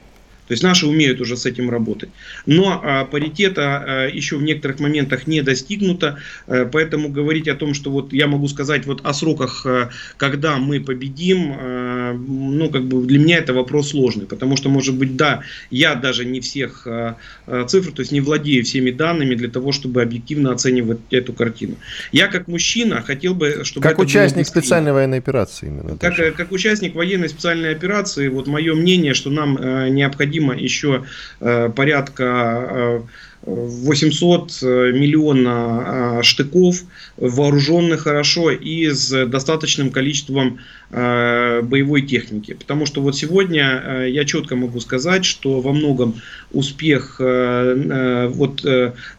То 0.47 0.53
есть 0.53 0.63
наши 0.63 0.88
умеют 0.88 1.21
уже 1.21 1.36
с 1.36 1.45
этим 1.45 1.69
работать. 1.69 2.10
Но 2.45 2.81
а, 2.83 3.05
паритета 3.05 3.83
а, 3.86 4.07
еще 4.07 4.38
в 4.38 4.43
некоторых 4.43 4.79
моментах 4.79 5.27
не 5.27 5.41
достигнуто, 5.41 6.19
а, 6.47 6.65
поэтому 6.65 7.10
говорить 7.10 7.47
о 7.47 7.55
том, 7.55 7.73
что 7.73 7.91
вот 7.91 8.13
я 8.13 8.27
могу 8.27 8.47
сказать 8.47 8.86
вот 8.86 9.01
о 9.03 9.13
сроках, 9.13 9.65
а, 9.65 9.89
когда 10.17 10.57
мы 10.57 10.79
победим, 10.79 11.53
а, 11.57 12.13
ну 12.13 12.69
как 12.69 12.86
бы 12.86 13.05
для 13.05 13.19
меня 13.19 13.38
это 13.38 13.53
вопрос 13.53 13.89
сложный, 13.89 14.25
потому 14.25 14.55
что 14.55 14.69
может 14.69 14.95
быть 14.95 15.15
да, 15.15 15.41
я 15.69 15.95
даже 15.95 16.25
не 16.25 16.39
всех 16.39 16.88
а, 16.88 17.17
а 17.45 17.65
цифр, 17.65 17.91
то 17.91 18.01
есть 18.01 18.12
не 18.12 18.21
владею 18.21 18.63
всеми 18.63 18.91
данными 18.91 19.36
для 19.36 19.49
того, 19.49 19.71
чтобы 19.71 20.01
объективно 20.01 20.51
оценивать 20.51 20.99
эту 21.12 21.33
картину. 21.33 21.75
Я 22.12 22.27
как 22.27 22.47
мужчина 22.47 23.01
хотел 23.01 23.36
бы, 23.36 23.62
чтобы 23.63 23.83
как 23.83 23.99
участник 23.99 24.47
специальной 24.47 24.93
военной 24.93 25.17
операции 25.17 25.67
именно. 25.67 25.97
Как, 25.97 26.15
как 26.36 26.51
участник 26.51 26.95
военной 26.95 27.29
специальной 27.29 27.71
операции, 27.71 28.27
вот 28.29 28.47
мое 28.47 28.73
мнение, 28.75 29.13
что 29.13 29.29
нам 29.29 29.57
э, 29.57 29.89
необходимо 29.89 30.37
необходимо. 30.38 30.54
Еще 30.56 31.04
э, 31.39 31.69
порядка 31.69 33.04
800 33.43 34.60
э, 34.62 34.91
миллиона 34.93 36.21
штыков, 36.23 36.84
вооруженных 37.17 38.02
хорошо 38.02 38.52
и 38.52 38.89
с 38.89 39.26
достаточным 39.26 39.91
количеством 39.91 40.60
Э, 40.87 40.87
боевой 40.89 42.02
техники. 42.02 42.54
Потому 42.54 42.86
что 42.86 43.02
вот 43.02 43.15
сегодня 43.15 43.84
э, 43.84 44.10
я 44.10 44.23
четко 44.23 44.56
могу 44.56 44.80
сказать, 44.80 45.26
что 45.26 45.60
во 45.60 45.73
многом 45.73 46.15
успех 46.52 47.17
э, 47.19 48.28
вот 48.30 48.65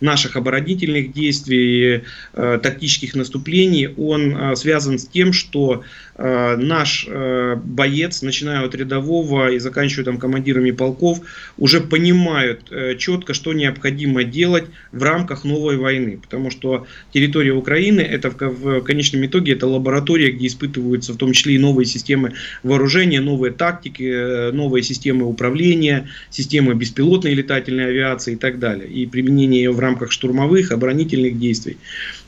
наших 0.01 0.37
оборонительных 0.37 1.13
действий, 1.13 2.05
тактических 2.33 3.15
наступлений, 3.15 3.89
он 3.97 4.57
связан 4.57 4.99
с 4.99 5.07
тем, 5.07 5.33
что 5.33 5.83
наш 6.17 7.07
боец, 7.07 8.23
начиная 8.23 8.65
от 8.65 8.75
рядового 8.75 9.51
и 9.51 9.59
заканчивая 9.59 10.05
там 10.05 10.19
командирами 10.19 10.71
полков, 10.71 11.21
уже 11.59 11.81
понимают 11.81 12.73
четко, 12.99 13.35
что 13.35 13.53
необходимо 13.53 14.25
делать 14.25 14.65
в 14.93 15.03
рамках 15.03 15.45
новой 15.45 15.77
войны, 15.77 16.19
потому 16.21 16.51
что 16.51 16.87
территория 17.13 17.53
Украины 17.53 18.01
это 18.01 18.31
в 18.31 18.81
конечном 18.81 19.27
итоге 19.27 19.53
это 19.53 19.67
лаборатория, 19.67 20.31
где 20.31 20.47
испытываются 20.47 21.13
в 21.13 21.17
том 21.17 21.33
числе 21.33 21.58
новые 21.59 21.87
системы 21.87 22.33
вооружения, 22.62 23.21
новые 23.21 23.53
тактики, 23.53 24.03
э, 24.03 24.53
новые 24.53 24.83
системы 24.83 25.27
управления, 25.27 26.09
системы 26.31 26.75
беспилотной 26.75 27.35
летательной 27.35 27.87
авиации 27.87 28.35
и 28.35 28.37
так 28.37 28.59
далее, 28.59 28.88
и 28.88 29.07
применение 29.07 29.64
ее 29.64 29.73
в 29.73 29.81
рамках 29.81 30.12
штурмовых, 30.12 30.73
оборонительных 30.73 31.38
действий. 31.38 31.77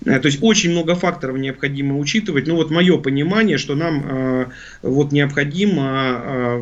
Э, 0.04 0.18
то 0.18 0.26
есть 0.26 0.38
очень 0.42 0.70
много 0.70 0.94
факторов 0.94 1.38
необходимо 1.38 1.98
учитывать. 1.98 2.46
Ну 2.46 2.56
вот 2.56 2.70
мое 2.70 2.98
понимание, 2.98 3.58
что 3.58 3.74
нам 3.74 4.04
э, 4.06 4.46
вот 4.82 5.12
необходимо 5.12 6.58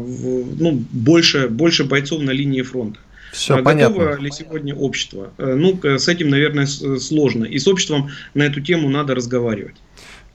ну, 0.59 0.85
больше, 0.93 1.49
больше 1.49 1.85
бойцов 1.85 2.23
на 2.23 2.31
линии 2.31 2.63
фронта. 2.63 3.01
Все 3.33 3.57
а 3.57 3.63
понятно. 3.63 4.05
Готово 4.05 4.21
ли 4.23 4.31
сегодня 4.31 4.75
общество? 4.75 5.33
Ну, 5.39 5.79
с 5.83 6.09
этим, 6.09 6.31
наверное, 6.31 6.67
сложно. 6.67 7.45
И 7.45 7.59
с 7.59 7.69
обществом 7.69 8.11
на 8.35 8.45
эту 8.45 8.61
тему 8.61 8.89
надо 8.89 9.15
разговаривать. 9.15 9.77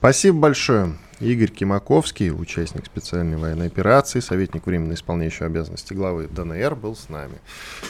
Спасибо 0.04 0.38
большое. 0.38 0.98
Игорь 1.18 1.48
Кимаковский, 1.48 2.30
участник 2.30 2.84
специальной 2.84 3.38
военной 3.38 3.68
операции, 3.68 4.20
советник 4.20 4.66
временно 4.66 4.92
исполняющий 4.92 5.44
обязанности 5.44 5.94
главы 5.94 6.28
ДНР, 6.28 6.74
был 6.74 6.94
с 6.94 7.08
нами. 7.08 7.36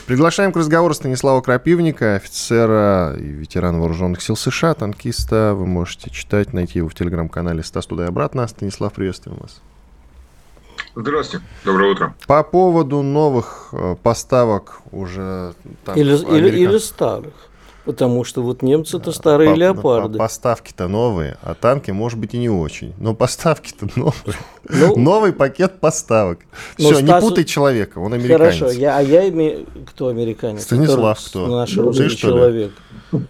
Приглашаем 0.07 0.53
к 0.53 0.55
разговору 0.55 0.93
Станислава 0.93 1.41
Крапивника, 1.41 2.15
офицера 2.15 3.17
и 3.19 3.25
ветерана 3.25 3.79
вооруженных 3.79 4.21
сил 4.21 4.37
США, 4.37 4.75
танкиста. 4.75 5.55
Вы 5.55 5.65
можете 5.65 6.09
читать, 6.09 6.53
найти 6.53 6.79
его 6.79 6.87
в 6.87 6.95
телеграм-канале 6.95 7.61
«Стас 7.63 7.85
туда 7.85 8.05
и 8.05 8.07
обратно». 8.07 8.47
Станислав, 8.47 8.93
приветствуем 8.93 9.37
вас. 9.39 9.61
Здравствуйте, 10.95 11.45
доброе 11.65 11.91
утро. 11.91 12.15
По 12.27 12.43
поводу 12.43 13.01
новых 13.01 13.67
э, 13.73 13.97
поставок 14.01 14.79
уже... 14.93 15.53
Там, 15.83 15.97
или, 15.97 16.11
американ... 16.13 16.35
или, 16.37 16.59
или 16.61 16.77
старых. 16.77 17.33
Потому 17.85 18.23
что 18.23 18.41
вот 18.41 18.63
немцы-то 18.63 19.11
старые 19.11 19.53
по, 19.53 19.57
леопарды. 19.57 20.17
Поставки-то 20.17 20.87
новые, 20.87 21.37
а 21.41 21.53
танки, 21.53 21.91
может 21.91 22.17
быть, 22.19 22.33
и 22.33 22.37
не 22.37 22.49
очень. 22.49 22.93
Но 22.97 23.13
поставки-то 23.13 23.87
новые. 23.95 24.35
Ну, 24.67 24.95
Новый 24.95 25.31
пакет 25.33 25.79
поставок. 25.79 26.39
Все, 26.77 26.95
Стас... 26.95 27.01
не 27.03 27.19
путай 27.19 27.43
человека, 27.45 27.99
он 27.99 28.13
американец. 28.13 28.59
Хорошо, 28.59 28.71
я, 28.71 28.97
а 28.97 29.01
я 29.01 29.29
имею... 29.29 29.67
Кто 29.85 30.07
американец? 30.07 30.63
Станислав 30.63 31.19
кто? 31.23 31.47
Наш 31.47 31.77
русский 31.77 32.09
человек. 32.17 32.71
Ли? 33.11 33.21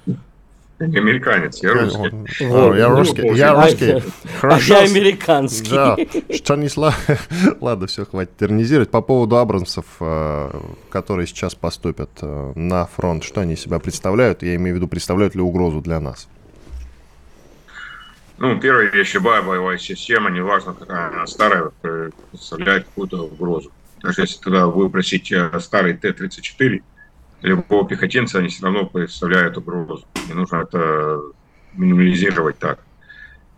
Американец, 0.77 1.63
я 1.63 1.73
русский. 1.73 2.45
Вот. 2.45 2.75
Я 2.75 2.89
русский. 2.89 3.27
Я 3.35 3.53
русский. 3.53 4.03
Хорошо. 4.41 4.75
А 4.75 4.79
я 4.79 4.83
американский. 4.89 5.71
Да. 5.71 5.97
Станислав. 6.35 6.97
Ладно, 7.61 7.87
все, 7.87 8.05
хватит 8.05 8.35
тернизировать. 8.37 8.91
По 8.91 9.01
поводу 9.01 9.37
Абрамсов, 9.37 9.85
э, 10.01 10.51
которые 10.89 11.27
сейчас 11.27 11.55
поступят 11.55 12.09
э, 12.21 12.51
на 12.55 12.85
фронт, 12.87 13.23
что 13.23 13.41
они 13.41 13.55
себя 13.55 13.79
представляют? 13.79 14.43
Я 14.43 14.55
имею 14.55 14.75
в 14.75 14.77
виду, 14.77 14.89
представляют 14.89 15.33
ли 15.33 15.41
угрозу 15.41 15.79
для 15.79 16.01
нас? 16.01 16.27
Ну, 18.37 18.59
первая 18.59 18.89
вещь, 18.89 19.13
любая 19.13 19.41
боевая 19.41 19.77
система, 19.77 20.29
неважно, 20.29 20.73
какая 20.73 21.07
она 21.07 21.25
старая, 21.25 21.71
представляет 22.31 22.83
какую-то 22.83 23.23
угрозу. 23.23 23.71
Даже 24.01 24.23
если 24.23 24.41
тогда 24.41 24.67
выбросить 24.67 25.31
э, 25.31 25.57
старый 25.61 25.95
Т-34, 25.95 26.83
любого 27.43 27.87
пехотинца, 27.87 28.39
они 28.39 28.49
все 28.49 28.63
равно 28.63 28.85
представляют 28.87 29.57
угрозу. 29.57 30.05
Не 30.27 30.33
нужно 30.33 30.57
это 30.57 31.21
минимализировать 31.73 32.57
так. 32.57 32.79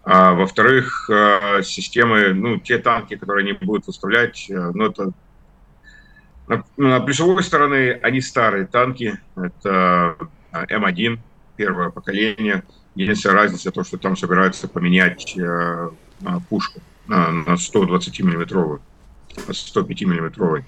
А 0.04 0.34
во-вторых, 0.34 1.10
э, 1.10 1.64
системы, 1.64 2.34
ну, 2.34 2.60
те 2.60 2.78
танки, 2.78 3.16
которые 3.18 3.44
они 3.44 3.54
будут 3.54 3.88
выставлять, 3.88 4.50
э, 4.50 4.72
ну, 4.74 4.86
это 4.86 5.12
на, 6.48 6.64
ну, 6.78 6.88
на 6.88 7.00
плюсовой 7.02 7.44
стороны 7.44 8.00
они 8.02 8.22
старые 8.22 8.66
танки, 8.66 9.20
это 9.36 10.16
э, 10.54 10.66
М1, 10.66 11.20
первое 11.58 11.90
поколение. 11.90 12.64
Единственная 12.96 13.36
разница 13.36 13.72
то, 13.72 13.84
что 13.84 13.98
там 13.98 14.16
собираются 14.16 14.70
поменять 14.70 15.38
э, 15.38 15.90
пушку 16.50 16.80
на, 17.08 17.32
на 17.32 17.58
120 17.58 18.22
миллиметровую, 18.22 18.82
105 19.52 20.02
миллиметровую. 20.04 20.66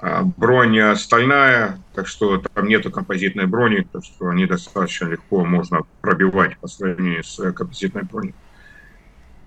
А, 0.00 0.22
бронь 0.22 0.94
стальная, 0.94 1.80
так 1.92 2.06
что 2.06 2.38
там 2.38 2.68
нету 2.68 2.90
композитной 2.90 3.46
брони, 3.46 3.86
так 3.92 4.04
что 4.04 4.28
они 4.28 4.46
достаточно 4.46 5.06
легко 5.06 5.44
можно 5.44 5.80
пробивать 6.00 6.56
по 6.58 6.68
сравнению 6.68 7.24
с 7.24 7.38
э, 7.40 7.52
композитной 7.52 8.02
броней. 8.04 8.34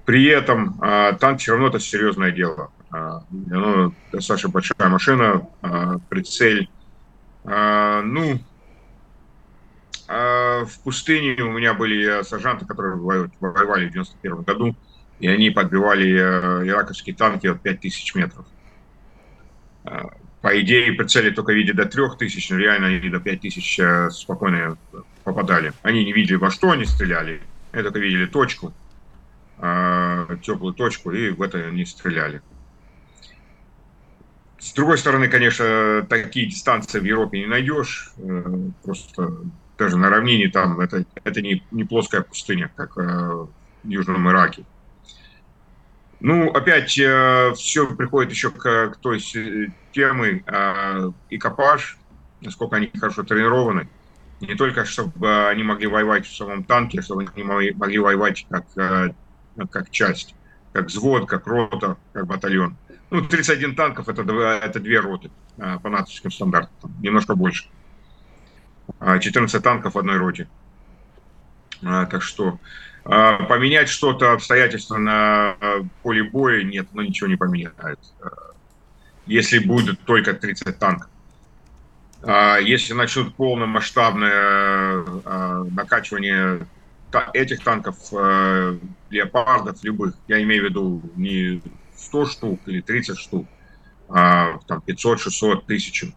При 0.04 0.26
этом 0.26 0.78
а, 0.82 1.14
танк 1.14 1.40
все 1.40 1.54
равно 1.54 1.68
это 1.68 1.80
серьезное 1.80 2.32
дело. 2.32 2.70
А, 2.92 3.24
оно 3.50 3.94
достаточно 4.12 4.50
большая 4.50 4.90
машина, 4.90 5.48
прицель. 6.10 6.70
Ну, 7.44 8.40
в 10.08 10.70
пустыне 10.84 11.42
у 11.42 11.52
меня 11.52 11.74
были 11.74 12.24
сержанты, 12.24 12.66
которые 12.66 12.98
воевали 12.98 13.88
в 13.88 13.94
91 13.94 14.42
году, 14.44 14.76
и 15.20 15.28
они 15.28 15.50
подбивали 15.50 16.12
э, 16.12 16.68
ираковские 16.68 17.16
танки 17.16 17.48
от 17.48 17.62
5000 17.62 18.16
метров 18.16 18.46
по 20.42 20.60
идее, 20.60 20.94
прицели 20.94 21.30
только 21.30 21.54
видят 21.54 21.76
до 21.76 21.86
3000, 21.86 22.54
но 22.54 22.60
реально 22.60 22.88
они 22.88 23.10
до 23.10 23.20
5000 23.20 23.80
э, 23.80 24.10
спокойно 24.10 24.78
попадали. 25.24 25.72
Они 25.84 26.04
не 26.04 26.14
видели, 26.14 26.36
во 26.36 26.50
что 26.50 26.72
они 26.72 26.86
стреляли, 26.86 27.42
они 27.72 27.84
только 27.84 28.00
видели 28.00 28.26
точку, 28.26 28.74
э, 29.60 30.38
теплую 30.42 30.74
точку, 30.74 31.12
и 31.12 31.30
в 31.30 31.44
это 31.44 31.60
они 31.60 31.86
стреляли. 31.86 32.42
С 34.58 34.74
другой 34.74 34.98
стороны, 34.98 35.28
конечно, 35.28 36.06
такие 36.10 36.48
дистанции 36.48 37.00
в 37.00 37.04
Европе 37.04 37.40
не 37.40 37.46
найдешь. 37.46 38.12
Э, 38.18 38.70
просто 38.84 39.32
даже 39.78 39.98
на 39.98 40.10
равнине 40.10 40.50
там 40.50 40.80
это, 40.80 41.06
это 41.24 41.42
не, 41.42 41.64
не 41.70 41.84
плоская 41.84 42.22
пустыня, 42.22 42.72
как 42.76 42.96
в 42.96 43.50
Южном 43.84 44.28
Ираке. 44.30 44.64
Ну, 46.24 46.52
опять 46.52 47.00
э, 47.00 47.52
все 47.56 47.88
приходит 47.96 48.32
еще 48.32 48.52
к, 48.52 48.90
к 48.92 48.98
той 48.98 49.20
темы 49.92 50.44
э, 50.46 51.12
экипаж, 51.32 51.98
насколько 52.42 52.76
они 52.76 52.92
хорошо 52.96 53.24
тренированы. 53.24 53.90
Не 54.40 54.54
только, 54.54 54.86
чтобы 54.86 55.48
они 55.48 55.64
могли 55.64 55.88
воевать 55.88 56.28
в 56.28 56.36
самом 56.36 56.64
танке, 56.64 57.02
чтобы 57.02 57.26
они 57.34 57.44
могли, 57.44 57.98
воевать 57.98 58.46
как, 58.52 58.66
э, 58.78 59.14
как 59.72 59.90
часть, 59.90 60.36
как 60.74 60.86
взвод, 60.86 61.28
как 61.28 61.48
рота, 61.48 61.98
как 62.14 62.28
батальон. 62.28 62.78
Ну, 63.10 63.26
31 63.26 63.76
танков 63.76 64.08
это, 64.08 64.22
это 64.22 64.80
две 64.80 65.00
роты 65.00 65.32
э, 65.58 65.80
по 65.82 65.90
натовским 65.90 66.30
стандартам, 66.30 66.94
немножко 67.02 67.34
больше. 67.34 67.66
14 69.00 69.56
а 69.56 69.60
танков 69.60 69.96
в 69.96 69.98
одной 69.98 70.18
роте. 70.18 70.48
А, 71.84 72.06
так 72.06 72.22
что 72.22 72.60
а, 73.04 73.44
поменять 73.44 73.90
что-то 73.90 74.34
обстоятельства 74.34 74.98
на 74.98 75.56
а, 75.60 75.82
поле 76.04 76.24
боя 76.24 76.64
нет, 76.64 76.88
но 76.94 77.02
ничего 77.02 77.28
не 77.28 77.36
поменяет. 77.36 78.00
Если 79.26 79.60
будет 79.60 80.00
только 80.02 80.34
30 80.34 80.78
танков. 80.78 81.08
Если 82.62 82.94
начнут 82.94 83.34
полномасштабное 83.36 85.04
накачивание 85.72 86.68
этих 87.34 87.64
танков, 87.64 87.98
леопардов, 89.10 89.84
любых, 89.84 90.14
я 90.28 90.42
имею 90.44 90.64
в 90.64 90.66
виду 90.66 91.02
не 91.16 91.64
100 91.96 92.26
штук 92.28 92.60
или 92.68 92.82
30 92.82 93.18
штук, 93.18 93.48
а 94.08 94.60
там 94.68 94.82
500, 94.82 95.20
600, 95.20 95.64
1000, 95.64 96.14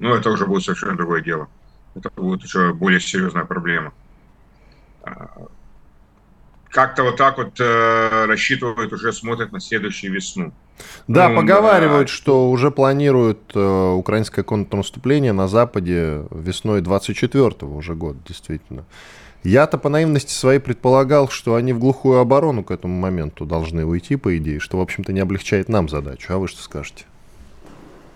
ну 0.00 0.14
это 0.14 0.30
уже 0.30 0.46
будет 0.46 0.64
совершенно 0.64 0.96
другое 0.96 1.20
дело. 1.20 1.48
Это 1.94 2.10
будет 2.10 2.44
уже 2.44 2.72
более 2.72 3.00
серьезная 3.00 3.44
проблема 3.44 3.92
как-то 6.76 7.04
вот 7.04 7.16
так 7.16 7.38
вот 7.38 7.58
э, 7.58 8.26
рассчитывают, 8.26 8.92
уже 8.92 9.12
смотрят 9.12 9.50
на 9.50 9.60
следующую 9.60 10.12
весну. 10.12 10.52
Да, 11.08 11.30
ну, 11.30 11.36
поговаривают, 11.36 12.08
да. 12.08 12.12
что 12.12 12.50
уже 12.50 12.70
планируют 12.70 13.52
э, 13.54 13.90
украинское 13.92 14.44
контрнаступление 14.44 15.32
на 15.32 15.48
Западе 15.48 16.26
весной 16.30 16.82
24-го 16.82 17.74
уже 17.74 17.94
год, 17.94 18.16
действительно. 18.28 18.84
Я-то 19.42 19.78
по 19.78 19.88
наивности 19.88 20.32
своей 20.32 20.58
предполагал, 20.58 21.28
что 21.28 21.54
они 21.54 21.72
в 21.72 21.78
глухую 21.78 22.18
оборону 22.18 22.64
к 22.64 22.70
этому 22.70 22.98
моменту 22.98 23.46
должны 23.46 23.86
уйти, 23.86 24.16
по 24.16 24.36
идее, 24.36 24.60
что, 24.60 24.78
в 24.78 24.80
общем-то, 24.80 25.12
не 25.12 25.20
облегчает 25.20 25.68
нам 25.68 25.88
задачу. 25.88 26.32
А 26.34 26.38
вы 26.38 26.48
что 26.48 26.60
скажете? 26.60 27.04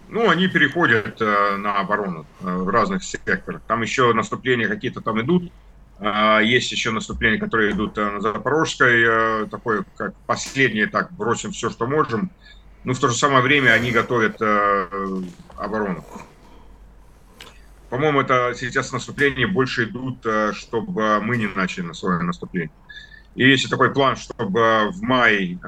Ну, 0.08 0.28
они 0.28 0.48
переходят 0.48 1.22
э, 1.22 1.56
на 1.56 1.78
оборону 1.78 2.26
э, 2.40 2.44
в 2.44 2.68
разных 2.68 3.04
секторах. 3.04 3.62
Там 3.66 3.80
еще 3.80 4.12
наступления 4.12 4.68
какие-то 4.68 5.00
там 5.00 5.20
идут, 5.20 5.52
есть 6.00 6.72
еще 6.72 6.92
наступления, 6.92 7.38
которые 7.38 7.72
идут 7.72 7.98
э, 7.98 8.10
на 8.10 8.20
Запорожской, 8.20 9.04
э, 9.06 9.46
такое 9.50 9.84
как 9.96 10.14
последнее, 10.26 10.86
так, 10.86 11.12
бросим 11.12 11.52
все, 11.52 11.68
что 11.68 11.86
можем. 11.86 12.30
Но 12.84 12.94
в 12.94 12.98
то 12.98 13.08
же 13.08 13.14
самое 13.14 13.42
время 13.42 13.72
они 13.72 13.90
готовят 13.90 14.36
э, 14.40 15.22
оборону. 15.58 16.04
По-моему, 17.90 18.22
это 18.22 18.54
сейчас 18.56 18.92
наступления 18.92 19.46
больше 19.46 19.84
идут, 19.84 20.24
чтобы 20.52 21.20
мы 21.20 21.36
не 21.36 21.48
начали 21.48 21.84
на 21.84 21.92
свое 21.92 22.22
наступление. 22.22 22.70
И 23.34 23.46
есть 23.46 23.68
такой 23.68 23.92
план, 23.92 24.16
чтобы 24.16 24.90
в 24.92 25.02
мае 25.02 25.58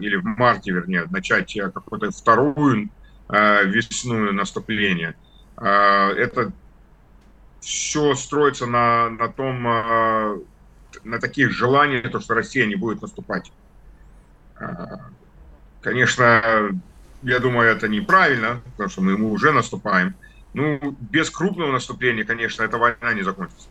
или 0.00 0.16
в 0.16 0.24
марте, 0.24 0.72
вернее, 0.72 1.04
начать 1.10 1.54
какую-то 1.74 2.10
вторую 2.10 2.88
весную 3.28 4.32
наступление. 4.32 5.14
Это 5.56 6.52
все 7.60 8.14
строится 8.14 8.66
на, 8.66 9.10
на 9.10 9.28
том, 9.28 9.62
на 11.04 11.18
таких 11.20 11.50
желаниях, 11.50 12.10
то, 12.10 12.20
что 12.20 12.34
Россия 12.34 12.66
не 12.66 12.76
будет 12.76 13.02
наступать. 13.02 13.52
Конечно, 15.80 16.72
я 17.22 17.38
думаю, 17.38 17.70
это 17.70 17.88
неправильно, 17.88 18.60
потому 18.72 18.88
что 18.88 19.02
мы, 19.02 19.16
мы 19.16 19.30
уже 19.30 19.52
наступаем. 19.52 20.14
Ну, 20.54 20.96
без 21.00 21.30
крупного 21.30 21.72
наступления, 21.72 22.24
конечно, 22.24 22.62
эта 22.62 22.78
война 22.78 23.12
не 23.12 23.22
закончится. 23.22 23.68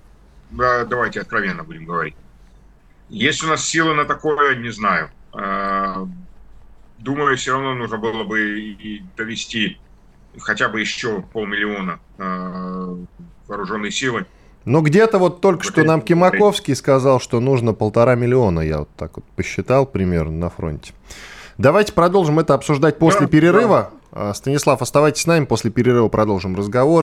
Да, 0.52 0.86
давайте 0.86 1.22
откровенно 1.22 1.64
будем 1.64 1.86
говорить. 1.86 2.16
Есть 3.10 3.44
у 3.44 3.48
нас 3.48 3.64
силы 3.64 3.94
на 3.94 4.06
такое, 4.06 4.56
не 4.56 4.70
знаю. 4.70 5.10
А, 5.34 6.08
думаю, 7.00 7.38
все 7.38 7.54
равно 7.54 7.74
нужно 7.74 7.98
было 7.98 8.24
бы 8.24 8.60
и 8.60 9.04
довести 9.16 9.80
хотя 10.40 10.70
бы 10.70 10.80
еще 10.80 11.22
полмиллиона 11.22 12.00
а, 13.48 13.52
вооруженной 13.52 13.92
силы. 13.92 14.26
Но 14.66 14.82
где-то 14.82 15.18
вот 15.18 15.40
только 15.40 15.64
что 15.64 15.84
нам 15.84 16.02
Кимаковский 16.02 16.76
сказал, 16.76 17.22
что 17.22 17.40
нужно 17.40 17.74
полтора 17.74 18.16
миллиона, 18.16 18.60
я 18.60 18.80
вот 18.80 18.90
так 18.98 19.16
вот 19.16 19.26
посчитал 19.36 19.86
примерно 19.86 20.38
на 20.38 20.50
фронте. 20.50 20.94
Давайте 21.58 21.94
продолжим 21.94 22.40
это 22.40 22.54
обсуждать 22.54 23.00
после 23.00 23.22
да, 23.22 23.28
перерыва. 23.28 23.92
Да. 24.12 24.34
Станислав, 24.34 24.82
оставайтесь 24.82 25.22
с 25.22 25.26
нами, 25.26 25.46
после 25.46 25.72
перерыва 25.72 26.10
продолжим 26.10 26.56
разговор. 26.56 27.02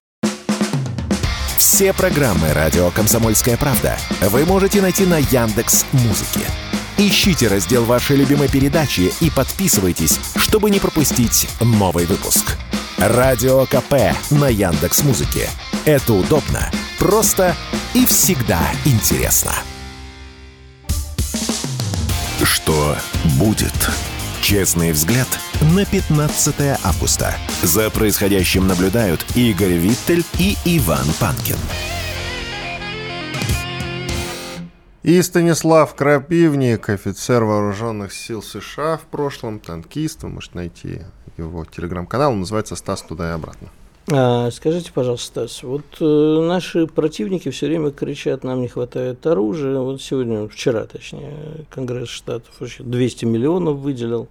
Все 1.57 1.93
программы 1.93 2.53
радио 2.53 2.91
Комсомольская 2.91 3.57
правда 3.57 3.97
вы 4.29 4.45
можете 4.45 4.81
найти 4.81 5.07
на 5.07 5.19
Яндекс 5.19 5.87
Музыке. 5.93 6.47
Ищите 6.99 7.49
раздел 7.49 7.85
вашей 7.85 8.17
любимой 8.17 8.49
передачи 8.49 9.13
и 9.21 9.29
подписывайтесь, 9.29 10.21
чтобы 10.37 10.71
не 10.71 10.79
пропустить 10.79 11.49
новый 11.61 12.07
выпуск. 12.07 12.57
Радио 12.99 13.65
КП 13.67 14.15
на 14.31 14.49
Яндекс 14.49 15.03
Музыке. 15.03 15.49
Это 15.87 16.15
удобно, 16.15 16.71
просто 16.99 17.55
и 17.93 18.07
всегда 18.07 18.59
интересно. 18.87 19.53
Что 22.43 22.97
будет? 23.39 23.75
Честный 24.41 24.93
взгляд 24.93 25.29
на 25.75 25.85
15 25.85 26.79
августа. 26.83 27.35
За 27.63 27.91
происходящим 27.91 28.67
наблюдают 28.67 29.27
Игорь 29.37 29.75
Виттель 29.75 30.25
и 30.39 30.57
Иван 30.65 31.05
Панкин. 31.21 31.59
И 35.03 35.21
Станислав 35.21 35.95
Крапивник, 35.95 36.89
офицер 36.89 37.45
вооруженных 37.45 38.15
сил 38.15 38.43
США 38.43 38.97
в 38.97 39.03
прошлом, 39.03 39.61
танкист. 39.61 40.23
Вы 40.23 40.31
можете 40.31 40.57
найти 40.57 41.03
его 41.37 41.67
телеграм-канал, 41.67 42.33
он 42.33 42.41
называется 42.41 42.75
«Стас 42.75 43.03
туда 43.03 43.29
и 43.29 43.35
обратно». 43.35 43.69
А, 44.13 44.51
скажите, 44.51 44.93
пожалуйста, 44.93 45.49
Стас, 45.49 45.63
вот 45.63 45.85
э, 45.99 46.05
наши 46.47 46.87
противники 46.87 47.51
все 47.51 47.69
время 47.69 47.91
кричат, 47.91 48.45
нам 48.45 48.61
не 48.61 48.69
хватает 48.69 49.27
оружия. 49.27 49.79
Вот 49.79 50.03
сегодня, 50.03 50.47
вчера 50.47 50.85
точнее, 50.85 51.65
Конгресс 51.71 52.11
Штатов 52.11 52.53
200 52.61 53.25
миллионов 53.25 53.79
выделил. 53.79 54.29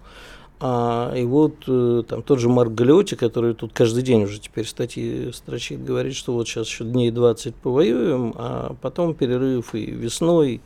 А, 0.59 1.11
и 1.15 1.24
вот 1.24 1.55
э, 1.67 2.03
там 2.07 2.21
тот 2.21 2.39
же 2.39 2.49
Марк 2.49 2.71
Галиоти, 2.71 3.15
который 3.15 3.55
тут 3.55 3.74
каждый 3.74 4.03
день 4.03 4.24
уже 4.24 4.39
теперь 4.39 4.67
статьи 4.67 5.32
строчит, 5.34 5.84
говорит, 5.84 6.13
что 6.13 6.34
вот 6.34 6.47
сейчас 6.47 6.67
еще 6.67 6.84
дней 6.84 7.09
20 7.09 7.55
повоюем, 7.55 8.34
а 8.38 8.76
потом 8.80 9.15
перерыв 9.15 9.74
и 9.74 9.86
весной, 9.86 10.61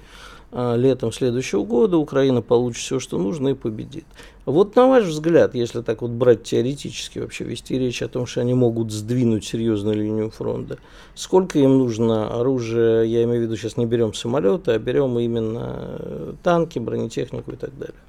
а, 0.52 0.76
летом 0.76 1.14
следующего 1.14 1.64
года 1.64 1.98
Украина 1.98 2.42
получит 2.42 2.82
все, 2.82 3.00
что 3.00 3.18
нужно 3.18 3.50
и 3.50 3.54
победит. 3.54 4.06
Вот 4.48 4.78
на 4.78 4.88
ваш 4.88 5.04
взгляд, 5.04 5.56
если 5.56 5.82
так 5.82 6.02
вот 6.02 6.12
брать 6.12 6.44
теоретически 6.44 7.20
вообще 7.20 7.44
вести 7.44 7.78
речь 7.78 8.02
о 8.02 8.08
том, 8.08 8.26
что 8.26 8.40
они 8.40 8.54
могут 8.54 8.94
сдвинуть 8.94 9.44
серьезную 9.44 9.98
линию 9.98 10.30
фронта, 10.30 10.78
сколько 11.16 11.60
им 11.60 11.78
нужно 11.78 12.40
оружия, 12.40 13.04
я 13.04 13.24
имею 13.26 13.42
в 13.42 13.44
виду 13.44 13.58
сейчас 13.58 13.76
не 13.76 13.86
берем 13.86 14.14
самолеты, 14.14 14.72
а 14.72 14.80
берем 14.80 15.20
именно 15.20 15.98
э, 16.00 16.34
танки, 16.44 16.80
бронетехнику 16.80 17.52
и 17.52 17.56
так 17.58 17.78
далее. 17.78 18.00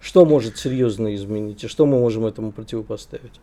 Что 0.00 0.24
может 0.24 0.56
серьезно 0.56 1.14
изменить 1.14 1.62
и 1.62 1.68
что 1.68 1.84
мы 1.84 1.98
можем 1.98 2.24
этому 2.24 2.50
противопоставить? 2.50 3.38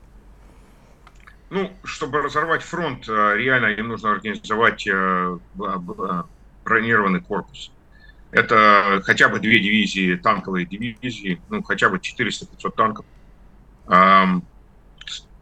Ну, 1.52 1.70
чтобы 1.84 2.24
разорвать 2.24 2.64
фронт, 2.64 3.08
э, 3.08 3.38
реально 3.38 3.68
им 3.80 3.90
нужно 3.90 4.14
организовать 4.14 4.88
э, 4.88 5.38
бронированный 6.66 7.22
корпус. 7.22 7.72
Это 8.32 9.02
хотя 9.06 9.28
бы 9.28 9.40
две 9.40 9.60
дивизии, 9.60 10.16
танковые 10.16 10.66
дивизии, 10.66 11.42
ну, 11.50 11.62
хотя 11.62 11.90
бы 11.90 11.98
400-500 11.98 12.76
танков. 12.76 13.06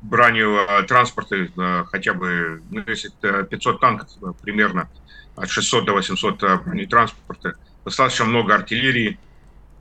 Бронетранспорты 0.02 1.52
э, 1.56 1.84
хотя 1.92 2.14
бы, 2.14 2.64
ну, 2.70 2.82
если 2.88 3.12
500 3.44 3.82
танков, 3.82 4.08
э, 4.22 4.32
примерно 4.42 4.90
от 5.36 5.50
600 5.50 5.86
до 5.86 5.94
800 5.94 6.44
э, 6.44 6.58
бронетранспорта. 6.58 7.56
Достаточно 7.86 8.26
много 8.26 8.56
артиллерии 8.56 9.20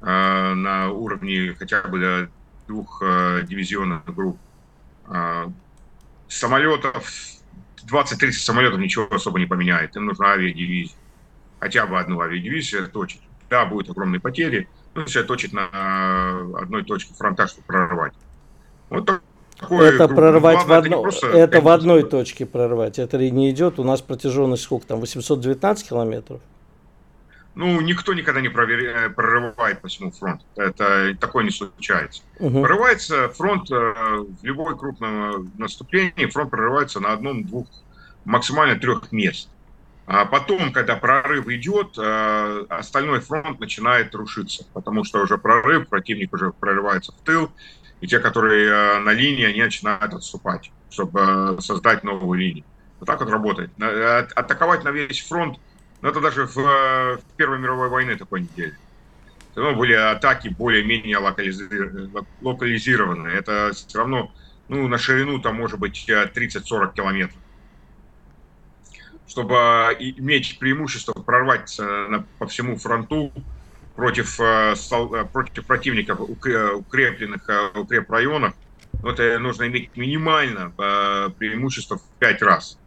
на 0.00 0.90
уровне 0.90 1.52
хотя 1.58 1.82
бы 1.82 2.30
двух 2.68 3.02
дивизионных 3.02 4.04
групп. 4.04 4.38
Самолетов, 6.28 7.12
20-30 7.84 8.30
самолетов 8.30 8.78
ничего 8.78 9.08
особо 9.12 9.40
не 9.40 9.46
поменяет. 9.46 9.96
Им 9.96 10.06
нужна 10.06 10.30
авиадивизия 10.30 10.94
хотя 11.60 11.86
бы 11.86 11.98
одну 11.98 12.20
авиадивизию 12.20 12.88
точить. 12.88 13.22
Да, 13.50 13.64
будут 13.64 13.90
огромные 13.90 14.20
потери, 14.20 14.68
но 14.94 15.02
если 15.02 15.22
точить 15.22 15.52
на 15.52 16.40
одной 16.60 16.84
точке 16.84 17.14
фронта, 17.14 17.46
чтобы 17.46 17.66
прорвать. 17.66 18.12
Вот 18.90 19.10
такое 19.58 19.92
это 19.92 20.06
прорвать 20.06 20.64
в, 20.66 20.72
одно, 20.72 21.08
это, 21.08 21.26
это 21.26 21.60
в 21.60 21.68
одной 21.68 22.02
точке 22.02 22.46
прорвать. 22.46 22.98
Это 22.98 23.18
не 23.18 23.50
идет. 23.50 23.78
У 23.78 23.84
нас 23.84 24.02
протяженность 24.02 24.62
сколько 24.62 24.86
там? 24.86 25.00
819 25.00 25.88
километров? 25.88 26.40
Ну, 27.54 27.80
никто 27.80 28.14
никогда 28.14 28.40
не 28.40 28.50
проверяет, 28.50 29.16
прорывает 29.16 29.80
по 29.80 29.88
всему 29.88 30.12
фронту. 30.12 30.44
Это 30.54 31.16
такое 31.18 31.42
не 31.42 31.50
случается. 31.50 32.22
Угу. 32.38 32.60
Прорывается 32.62 33.28
фронт 33.30 33.68
э, 33.70 33.74
в 33.74 34.44
любой 34.44 34.78
крупном 34.78 35.50
наступлении, 35.58 36.26
фронт 36.26 36.50
прорывается 36.50 37.00
на 37.00 37.12
одном-двух, 37.12 37.66
максимально 38.24 38.78
трех 38.78 39.10
мест. 39.10 39.48
А 40.10 40.24
потом, 40.24 40.72
когда 40.72 40.96
прорыв 40.96 41.48
идет, 41.48 41.98
э, 41.98 42.64
остальной 42.70 43.20
фронт 43.20 43.60
начинает 43.60 44.14
рушиться, 44.14 44.64
потому 44.72 45.04
что 45.04 45.20
уже 45.20 45.36
прорыв, 45.36 45.86
противник 45.86 46.32
уже 46.32 46.50
прорывается 46.50 47.12
в 47.12 47.16
тыл, 47.26 47.52
и 48.00 48.06
те, 48.06 48.18
которые 48.18 48.70
э, 48.70 49.00
на 49.00 49.12
линии, 49.12 49.44
они 49.44 49.60
начинают 49.60 50.14
отступать, 50.14 50.72
чтобы 50.88 51.20
э, 51.20 51.58
создать 51.60 52.04
новую 52.04 52.40
линию. 52.40 52.64
Вот 53.00 53.04
так 53.04 53.20
вот 53.20 53.28
работает. 53.28 53.70
Атаковать 54.34 54.82
на 54.82 54.88
весь 54.88 55.28
фронт, 55.28 55.58
ну 56.00 56.08
это 56.08 56.22
даже 56.22 56.46
в, 56.46 56.56
в 56.56 57.20
Первой 57.36 57.58
мировой 57.58 57.90
войне 57.90 58.16
такой 58.16 58.40
не 58.40 58.48
делали. 58.56 58.78
Ну, 59.56 59.76
были 59.76 59.92
атаки 59.92 60.48
более-менее 60.48 61.18
локализированные. 61.18 63.36
Это 63.36 63.72
все 63.74 63.98
равно, 63.98 64.32
ну, 64.68 64.88
на 64.88 64.96
ширину 64.96 65.38
там 65.40 65.56
может 65.56 65.78
быть 65.78 66.08
30-40 66.08 66.94
километров 66.94 67.38
чтобы 69.28 69.54
иметь 69.98 70.58
преимущество 70.58 71.12
прорвать 71.12 71.78
по 72.38 72.46
всему 72.46 72.76
фронту 72.76 73.32
против, 73.98 74.38
э, 74.40 74.74
э, 74.74 75.24
против 75.24 75.66
противников 75.66 76.20
укрепленных 76.20 77.48
э, 77.48 77.78
укрепрайонах, 77.80 78.54
это 79.04 79.38
нужно 79.40 79.66
иметь 79.66 79.96
минимально 79.96 80.70
преимущество 81.38 81.98
в 81.98 82.02
пять 82.18 82.42
раз. 82.42 82.78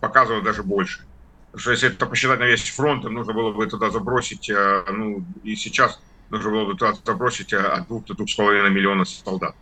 Показывать 0.00 0.44
даже 0.44 0.62
больше. 0.62 1.04
Потому 1.46 1.60
что 1.60 1.70
если 1.72 1.88
это 1.88 2.06
посчитать 2.06 2.38
на 2.38 2.46
весь 2.46 2.68
фронт, 2.70 3.04
нужно 3.04 3.32
было 3.32 3.52
бы 3.52 3.66
туда 3.66 3.90
забросить, 3.90 4.48
ну 4.48 5.24
и 5.44 5.54
сейчас 5.54 6.00
нужно 6.30 6.50
было 6.50 6.64
бы 6.64 6.72
туда 6.74 6.94
забросить 7.04 7.52
от 7.52 7.86
двух 7.88 8.04
до 8.06 8.14
двух 8.14 8.30
с 8.30 8.34
половиной 8.34 8.70
миллиона 8.70 9.04
солдат. 9.04 9.54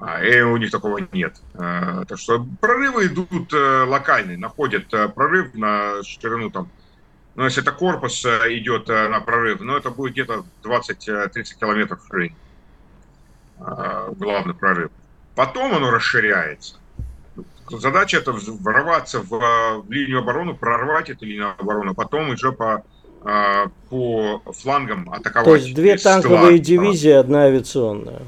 А, 0.00 0.24
и 0.24 0.40
у 0.40 0.56
них 0.56 0.70
такого 0.70 1.06
нет. 1.12 1.34
А, 1.54 2.04
так 2.06 2.18
что 2.18 2.44
прорывы 2.60 3.06
идут 3.06 3.52
э, 3.52 3.84
локальные, 3.84 4.38
находят 4.38 4.92
э, 4.94 5.08
прорыв 5.08 5.54
на 5.54 6.02
ширину 6.02 6.50
там. 6.50 6.70
Ну, 7.34 7.44
если 7.44 7.62
это 7.62 7.72
корпус 7.72 8.24
э, 8.24 8.56
идет 8.56 8.88
на 8.88 9.20
прорыв, 9.20 9.60
ну, 9.60 9.76
это 9.76 9.90
будет 9.90 10.12
где-то 10.12 10.44
20-30 10.64 11.44
километров 11.60 12.00
ширины. 12.08 12.34
А, 13.60 14.10
главный 14.12 14.54
прорыв. 14.54 14.90
Потом 15.34 15.74
оно 15.74 15.90
расширяется. 15.90 16.76
Задача 17.68 18.16
это 18.16 18.32
ворваться 18.32 19.20
в, 19.20 19.28
в 19.28 19.90
линию 19.90 20.20
обороны, 20.20 20.54
прорвать 20.54 21.10
эту 21.10 21.26
линию 21.26 21.54
обороны, 21.56 21.94
потом 21.94 22.30
уже 22.30 22.50
по, 22.50 22.82
по 23.22 24.42
флангам 24.52 25.08
атаковать. 25.08 25.44
То 25.44 25.54
есть 25.54 25.74
две 25.74 25.96
танковые 25.96 26.58
дивизии, 26.58 27.12
одна 27.12 27.44
авиационная. 27.44 28.22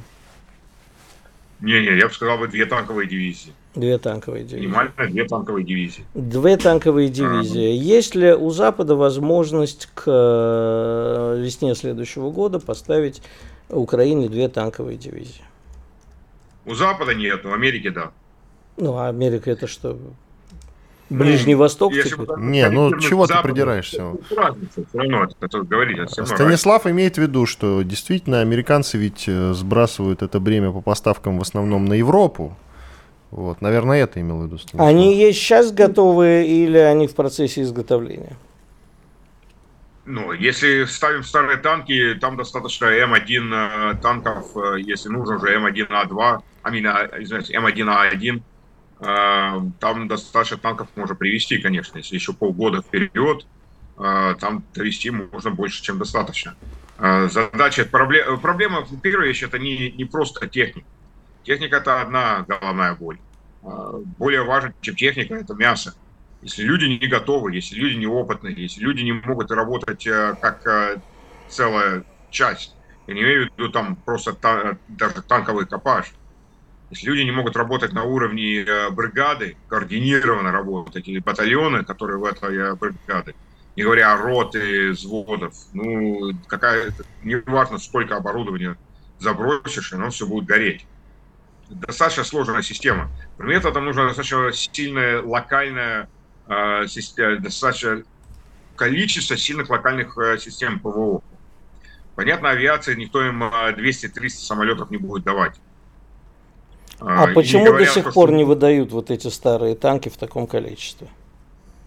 Не-не, 1.63 1.97
я 1.97 2.09
бы 2.09 2.13
сказал 2.13 2.39
бы 2.39 2.49
две 2.49 2.67
танковые 2.67 3.09
дивизии. 3.09 3.53
Две 3.77 3.97
танковые 3.97 4.45
дивизии. 4.45 4.67
Минимально 4.67 4.93
две 5.09 5.25
танковые 5.25 5.65
дивизии. 5.65 6.05
Две 6.13 6.57
танковые 6.57 7.09
дивизии. 7.09 7.71
А, 7.71 7.97
Есть 7.97 8.17
ли 8.17 8.35
у 8.35 8.51
Запада 8.51 8.97
возможность 8.97 9.89
к 9.95 10.03
э, 10.07 11.41
весне 11.41 11.77
следующего 11.77 12.31
года 12.33 12.59
поставить 12.59 13.23
Украине 13.69 14.29
две 14.29 14.49
танковые 14.49 14.99
дивизии? 14.99 15.43
У 16.67 16.75
Запада 16.75 17.15
нет, 17.15 17.45
но 17.45 17.51
в 17.51 17.55
Америке 17.55 17.91
да. 17.91 18.11
Ну, 18.77 18.97
а 18.97 19.09
Америка 19.09 19.51
это 19.51 19.69
что? 19.69 19.97
Ближний 21.13 21.55
Восток? 21.55 21.93
Типа? 21.93 22.37
Не, 22.39 22.69
ну 22.71 22.99
чего 22.99 23.27
ты 23.27 23.35
придираешься? 23.43 24.13
Разница, 24.35 24.85
все 24.89 24.99
равно 24.99 25.29
это 25.41 25.63
говорить. 25.63 25.99
Это 25.99 26.27
Станислав 26.27 26.87
имеет 26.87 27.17
в 27.17 27.19
виду, 27.19 27.47
что 27.47 27.83
действительно 27.83 28.41
американцы 28.41 28.99
ведь 28.99 29.25
э, 29.29 29.53
сбрасывают 29.53 30.23
это 30.23 30.41
бремя 30.41 30.73
по 30.73 30.81
поставкам 30.81 31.39
в 31.39 31.43
основном 31.43 31.85
на 31.85 31.95
Европу. 31.95 32.57
Вот, 33.31 33.63
наверное, 33.63 34.05
это 34.05 34.21
имел 34.21 34.41
в 34.41 34.47
виду. 34.47 34.59
Станислав. 34.59 34.89
Они 34.89 35.17
есть 35.17 35.39
сейчас 35.39 35.73
готовые 35.73 36.47
или 36.47 36.79
они 36.79 37.07
в 37.07 37.15
процессе 37.15 37.63
изготовления? 37.63 38.37
Ну, 40.05 40.33
если 40.33 40.85
ставим 40.85 41.23
старые 41.23 41.59
танки, 41.59 42.17
там 42.21 42.37
достаточно 42.37 42.87
М1 42.87 43.55
э, 43.55 43.95
танков, 44.03 44.57
э, 44.57 44.81
если 44.81 45.09
нужно 45.09 45.37
уже 45.37 45.57
М1А2, 45.57 46.39
а 46.63 46.71
мина, 46.71 47.09
извините, 47.19 47.55
М1А1, 47.55 48.39
э, 48.39 48.41
там 49.03 50.07
достаточно 50.07 50.59
танков 50.59 50.89
можно 50.95 51.15
привести, 51.17 51.59
конечно, 51.59 51.99
если 51.99 52.15
еще 52.15 52.33
полгода 52.33 52.83
вперед, 52.83 53.47
там 53.97 54.65
довести 54.73 55.11
можно 55.11 55.51
больше, 55.51 55.83
чем 55.83 55.99
достаточно. 55.99 56.57
Задача, 56.97 57.85
проблема, 57.85 58.37
проблема 58.39 58.87
первая 59.03 59.29
вещь, 59.29 59.43
это 59.43 59.59
не, 59.59 59.91
не 59.93 60.05
просто 60.05 60.47
техника. 60.49 60.87
Техника 61.43 61.77
это 61.79 62.01
одна 62.01 62.45
головная 62.47 62.95
боль. 62.95 63.19
Более 64.19 64.45
важно, 64.45 64.73
чем 64.81 64.95
техника, 64.95 65.35
это 65.35 65.55
мясо. 65.55 65.95
Если 66.43 66.65
люди 66.65 66.85
не 66.87 67.07
готовы, 67.09 67.55
если 67.55 67.77
люди 67.77 67.97
неопытные, 67.97 68.55
если 68.61 68.81
люди 68.81 69.03
не 69.03 69.13
могут 69.13 69.51
работать 69.53 70.05
э, 70.07 70.35
как 70.41 70.67
э, 70.67 71.01
целая 71.49 72.05
часть, 72.31 72.77
я 73.07 73.15
не 73.15 73.23
имею 73.23 73.47
в 73.47 73.53
виду 73.57 73.71
там 73.71 73.95
просто 73.95 74.33
та, 74.33 74.77
даже 74.89 75.23
танковый 75.23 75.67
экипаж, 76.93 76.99
если 76.99 77.07
люди 77.07 77.23
не 77.23 77.33
могут 77.33 77.57
работать 77.57 77.93
на 77.93 78.05
уровне 78.05 78.61
э, 78.61 78.91
бригады, 78.91 79.57
координированно 79.69 80.53
работать, 80.53 81.09
или 81.09 81.19
батальоны, 81.19 81.85
которые 81.85 82.19
в 82.19 82.25
этой 82.25 82.75
бригады, 82.77 83.35
не 83.77 83.83
говоря 83.83 84.13
о 84.13 84.17
роты, 84.17 84.91
взводов, 84.91 85.55
ну, 85.73 86.33
какая, 86.47 86.93
не 87.23 87.37
важно, 87.37 87.79
сколько 87.79 88.17
оборудования 88.17 88.77
забросишь, 89.19 89.93
оно 89.93 90.11
все 90.11 90.27
будет 90.27 90.47
гореть. 90.47 90.87
Достаточно 91.71 92.25
сложная 92.25 92.63
система. 92.63 93.11
Кроме 93.39 93.57
этого, 93.57 93.73
там 93.73 93.87
нужна 93.87 94.07
достаточно 94.07 94.53
сильная 94.53 95.23
локальная 95.23 96.09
Э, 96.49 96.87
достаточно 97.39 98.03
количество 98.77 99.37
сильных 99.37 99.71
локальных 99.71 100.19
э, 100.19 100.39
систем 100.39 100.81
ПВО. 100.81 101.23
Понятно, 102.15 102.51
авиация 102.51 102.95
никто 102.97 103.25
им 103.25 103.43
200-300 103.43 104.25
э, 104.25 104.29
самолетов 104.29 104.91
не 104.91 104.97
будет 104.99 105.25
давать. 105.25 105.61
А 107.05 107.31
и 107.31 107.35
почему 107.35 107.67
говоря, 107.67 107.85
до 107.85 107.91
сих 107.91 108.05
то, 108.05 108.13
пор 108.13 108.29
что... 108.29 108.37
не 108.37 108.45
выдают 108.45 108.93
вот 108.93 109.11
эти 109.11 109.29
старые 109.29 109.75
танки 109.75 110.09
в 110.09 110.17
таком 110.17 110.47
количестве? 110.47 111.09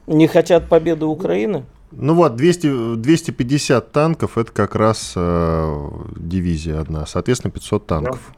Не 0.07 0.27
хотят 0.27 0.69
победы 0.69 1.05
Украины? 1.05 1.65
Ну 1.91 2.13
вот, 2.13 2.35
200, 2.35 2.95
250 2.97 3.91
танков, 3.91 4.37
это 4.37 4.51
как 4.51 4.75
раз 4.75 5.13
э, 5.15 5.89
дивизия 6.15 6.79
одна, 6.79 7.05
соответственно, 7.05 7.51
500 7.51 7.87
танков. 7.87 8.19
Да. 8.29 8.35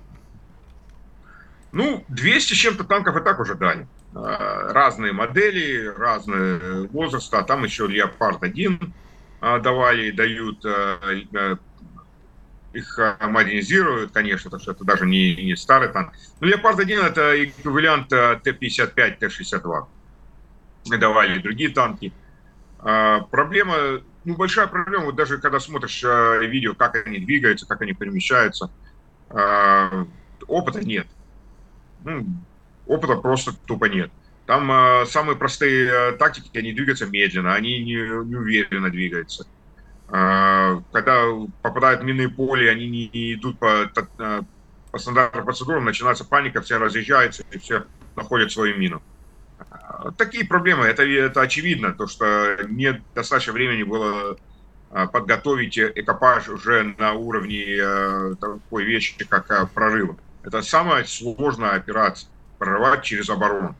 Ну, 1.71 2.03
200 2.07 2.53
с 2.53 2.55
чем-то 2.55 2.83
танков 2.83 3.17
и 3.17 3.21
так 3.21 3.39
уже 3.39 3.55
дали. 3.55 3.87
Э, 4.15 4.71
разные 4.71 5.11
модели, 5.11 5.87
разные 5.87 6.87
возраста, 6.87 7.39
а 7.39 7.43
там 7.43 7.63
еще 7.63 7.87
Леопард-1 7.87 8.89
э, 9.41 9.59
давали, 9.59 10.11
дают, 10.11 10.63
э, 10.65 11.57
их 12.73 12.99
модернизируют, 13.21 14.11
конечно, 14.11 14.49
потому 14.49 14.61
что 14.61 14.71
это 14.71 14.83
даже 14.83 15.05
не, 15.05 15.35
не 15.35 15.55
старый 15.55 15.89
танк. 15.89 16.13
Но 16.39 16.47
Леопард-1 16.47 17.05
это 17.05 17.43
эквивалент 17.43 18.09
Т-55, 18.09 19.17
Т-62. 19.19 19.85
Давали 20.99 21.39
другие 21.39 21.69
танки. 21.69 22.13
Проблема, 22.79 24.01
ну, 24.25 24.35
большая 24.35 24.67
проблема, 24.67 25.05
вот 25.05 25.15
даже 25.15 25.37
когда 25.39 25.59
смотришь 25.59 26.03
видео, 26.03 26.75
как 26.75 27.07
они 27.07 27.19
двигаются, 27.19 27.65
как 27.65 27.81
они 27.81 27.93
перемещаются, 27.93 28.69
опыта 30.47 30.85
нет. 30.85 31.07
Ну, 32.03 32.25
опыта 32.85 33.15
просто 33.15 33.53
тупо 33.65 33.85
нет. 33.85 34.11
Там 34.47 34.71
э, 34.71 35.05
самые 35.07 35.35
простые 35.35 35.89
э, 35.89 36.11
тактики, 36.13 36.57
они 36.57 36.71
двигаются 36.71 37.05
медленно, 37.05 37.53
они 37.53 37.83
не, 37.83 37.95
не 37.95 38.35
уверенно 38.35 38.89
двигаются. 38.89 39.45
Э, 40.09 40.79
когда 40.91 41.25
попадают 41.61 42.01
в 42.01 42.05
минные 42.05 42.29
поля, 42.29 42.71
они 42.71 42.87
не, 42.87 43.33
идут 43.33 43.59
по, 43.59 43.91
э, 44.17 44.41
по 44.91 44.97
стандартным 44.99 45.45
процедурам, 45.45 45.85
начинается 45.85 46.23
паника, 46.23 46.61
все 46.61 46.77
разъезжаются 46.77 47.43
и 47.51 47.57
все 47.57 47.85
находят 48.15 48.51
свою 48.51 48.77
мину. 48.77 49.01
Э, 49.59 50.11
такие 50.17 50.45
проблемы, 50.45 50.85
это, 50.85 51.03
это 51.03 51.41
очевидно, 51.41 51.93
то 51.93 52.07
что 52.07 52.57
нет 52.69 53.01
достаточно 53.15 53.51
времени 53.51 53.83
было 53.83 54.37
э, 54.91 55.07
подготовить 55.11 55.77
экипаж 55.77 56.47
уже 56.47 56.95
на 56.97 57.13
уровне 57.13 57.77
э, 57.77 58.35
такой 58.39 58.85
вещи, 58.85 59.17
как 59.25 59.51
э, 59.51 59.67
прорыв. 59.73 60.15
Это 60.43 60.61
самая 60.61 61.03
сложная 61.03 61.71
операция 61.71 62.29
прорывать 62.57 63.03
через 63.03 63.29
оборону. 63.29 63.75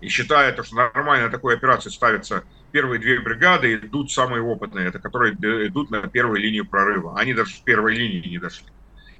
И 0.00 0.08
считая, 0.08 0.52
то, 0.52 0.62
что 0.62 0.76
нормально 0.76 1.26
на 1.26 1.32
такой 1.32 1.54
операции 1.54 1.90
ставятся 1.90 2.44
первые 2.76 3.00
две 3.00 3.18
бригады, 3.20 3.74
идут 3.74 4.12
самые 4.12 4.42
опытные, 4.42 4.88
это 4.88 4.98
которые 4.98 5.32
идут 5.32 5.90
на 5.90 6.08
первую 6.08 6.40
линию 6.40 6.68
прорыва. 6.68 7.18
Они 7.18 7.32
даже 7.32 7.54
в 7.54 7.64
первой 7.64 7.94
линии 7.96 8.28
не 8.28 8.38
дошли. 8.38 8.66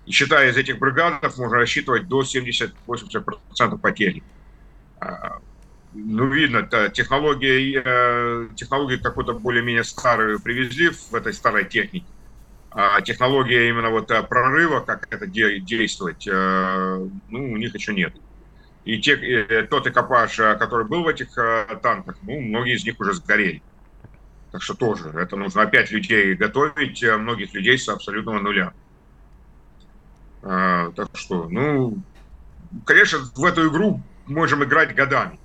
И 0.04 0.11
считая 0.12 0.50
из 0.50 0.59
этих 0.59 0.78
бригадов, 0.78 1.38
можно 1.38 1.57
рассчитывать 1.57 2.07
до 2.07 2.20
70-80% 2.20 3.78
потерь. 3.80 4.22
А, 5.00 5.38
ну, 5.94 6.28
видно, 6.28 6.68
технологии, 6.92 7.80
э, 7.82 8.48
технологии 8.57 8.98
какой-то 8.98 9.32
более-менее 9.32 9.84
старые 9.84 10.38
привезли 10.38 10.90
в 10.90 11.14
этой 11.14 11.32
старой 11.32 11.64
технике. 11.66 12.12
А 12.70 13.00
технология 13.00 13.70
именно 13.70 13.88
вот 13.88 14.11
э, 14.11 14.22
прорыва, 14.22 14.80
как 14.80 15.07
это 15.11 15.26
действовать, 15.26 16.26
э, 16.26 17.09
ну, 17.30 17.52
у 17.52 17.57
них 17.57 17.74
еще 17.74 17.94
нет. 17.94 18.14
И 18.87 19.01
те, 19.01 19.14
э, 19.14 19.64
тот 19.64 19.84
экипаж, 19.89 20.39
э, 20.39 20.55
который 20.55 20.87
был 20.87 21.03
в 21.03 21.09
этих 21.09 21.37
э, 21.37 21.76
танках, 21.82 22.16
ну, 22.22 22.41
многие 22.41 22.76
из 22.76 22.84
них 22.84 22.99
уже 23.01 23.14
сгорели. 23.14 23.61
Так 24.53 24.62
что 24.62 24.74
тоже, 24.74 25.09
это 25.09 25.34
нужно 25.34 25.62
опять 25.62 25.91
людей 25.91 26.34
готовить, 26.37 27.03
многих 27.03 27.53
людей 27.53 27.76
с 27.76 27.89
абсолютного 27.89 28.39
нуля. 28.39 28.72
А, 30.43 30.93
так 30.93 31.09
что, 31.14 31.49
ну, 31.49 31.99
конечно, 32.84 33.18
в 33.34 33.45
эту 33.45 33.68
игру 33.68 34.01
можем 34.26 34.62
играть 34.62 34.95
годами. 34.95 35.41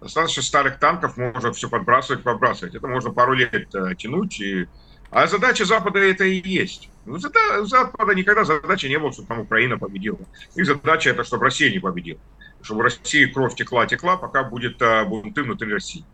Достаточно 0.00 0.42
старых 0.42 0.78
танков 0.78 1.18
можно 1.18 1.52
все 1.52 1.68
подбрасывать, 1.68 2.22
подбрасывать. 2.22 2.74
Это 2.74 2.88
можно 2.88 3.10
пару 3.10 3.34
лет 3.34 3.68
тянуть. 3.98 4.40
И... 4.40 4.66
А 5.10 5.26
задача 5.26 5.64
Запада 5.64 5.98
это 5.98 6.24
и 6.24 6.46
есть. 6.46 6.90
У 7.06 7.16
Запада 7.18 8.14
никогда 8.14 8.44
задача 8.44 8.88
не 8.88 8.98
была, 8.98 9.12
чтобы 9.12 9.28
там 9.28 9.40
Украина 9.40 9.78
победила. 9.78 10.18
Их 10.54 10.66
задача 10.66 11.10
это, 11.10 11.24
чтобы 11.24 11.44
Россия 11.44 11.70
не 11.70 11.78
победила 11.78 12.20
чтобы 12.62 12.80
в 12.80 12.84
России 12.84 13.26
кровь 13.26 13.54
текла, 13.54 13.86
текла, 13.86 14.16
пока 14.16 14.44
будет 14.44 14.80
а, 14.82 15.04
бунты 15.04 15.42
внутри 15.42 15.72
России. 15.72 16.04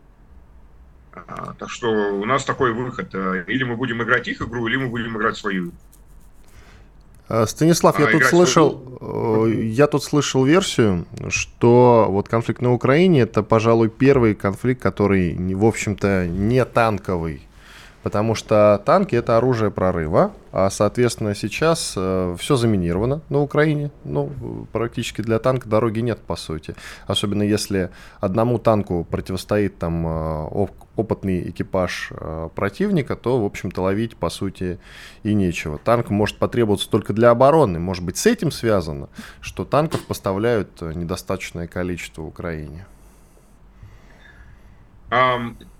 А, 1.12 1.54
так 1.58 1.70
что 1.70 1.88
у 1.88 2.24
нас 2.24 2.44
такой 2.44 2.72
выход. 2.72 3.14
А, 3.14 3.44
или 3.46 3.64
мы 3.64 3.76
будем 3.76 4.02
играть 4.02 4.28
их 4.28 4.42
игру, 4.42 4.66
или 4.66 4.76
мы 4.76 4.88
будем 4.88 5.16
играть 5.16 5.36
свою. 5.36 5.72
Станислав, 7.46 7.98
я 7.98 8.06
а, 8.06 8.12
тут 8.12 8.24
слышал, 8.24 8.98
свою... 8.98 9.46
Э, 9.46 9.64
я 9.64 9.86
тут 9.86 10.04
слышал 10.04 10.44
версию, 10.44 11.06
что 11.30 12.06
вот 12.10 12.28
конфликт 12.28 12.60
на 12.60 12.72
Украине 12.72 13.22
это, 13.22 13.42
пожалуй, 13.42 13.88
первый 13.88 14.34
конфликт, 14.34 14.82
который, 14.82 15.34
в 15.54 15.64
общем-то, 15.64 16.26
не 16.26 16.62
танковый 16.66 17.48
потому 18.04 18.34
что 18.34 18.82
танки 18.84 19.16
это 19.16 19.38
оружие 19.38 19.70
прорыва, 19.70 20.34
а 20.52 20.68
соответственно 20.68 21.34
сейчас 21.34 21.94
э, 21.96 22.36
все 22.38 22.54
заминировано 22.54 23.22
на 23.30 23.40
Украине. 23.40 23.90
Ну, 24.04 24.30
практически 24.72 25.22
для 25.22 25.38
танка 25.38 25.70
дороги 25.70 26.00
нет, 26.00 26.20
по 26.20 26.36
сути. 26.36 26.76
Особенно 27.06 27.42
если 27.42 27.90
одному 28.20 28.58
танку 28.58 29.04
противостоит 29.10 29.78
там 29.78 30.06
э, 30.06 30.66
опытный 30.96 31.48
экипаж 31.48 32.10
э, 32.10 32.50
противника, 32.54 33.16
то, 33.16 33.40
в 33.40 33.46
общем-то, 33.46 33.80
ловить, 33.80 34.18
по 34.18 34.28
сути, 34.28 34.78
и 35.22 35.32
нечего. 35.32 35.78
Танк 35.78 36.10
может 36.10 36.36
потребоваться 36.36 36.90
только 36.90 37.14
для 37.14 37.30
обороны. 37.30 37.78
Может 37.78 38.04
быть, 38.04 38.18
с 38.18 38.26
этим 38.26 38.50
связано, 38.50 39.08
что 39.40 39.64
танков 39.64 40.04
поставляют 40.04 40.82
недостаточное 40.82 41.66
количество 41.68 42.20
в 42.20 42.28
Украине. 42.28 42.84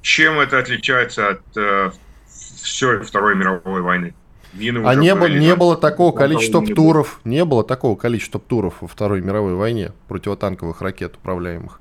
Чем 0.01 0.39
это 0.39 0.59
отличается 0.59 1.29
от 1.29 1.57
э, 1.57 1.91
все 2.65 3.01
Второй 3.03 3.37
мировой 3.37 3.83
войны. 3.83 4.15
Мины 4.55 4.83
а 4.87 4.95
не, 4.95 5.15
было, 5.15 5.27
не 5.27 5.55
было 5.57 5.77
такого 5.77 6.17
количества 6.17 6.61
птуров, 6.61 7.21
не, 7.25 7.37
не 7.37 7.45
было 7.45 7.65
такого 7.65 7.97
количества 7.97 8.39
птуров 8.39 8.75
во 8.81 8.89
Второй 8.89 9.21
мировой 9.21 9.55
войне, 9.55 9.93
противотанковых 10.09 10.81
ракет 10.81 11.17
управляемых, 11.17 11.81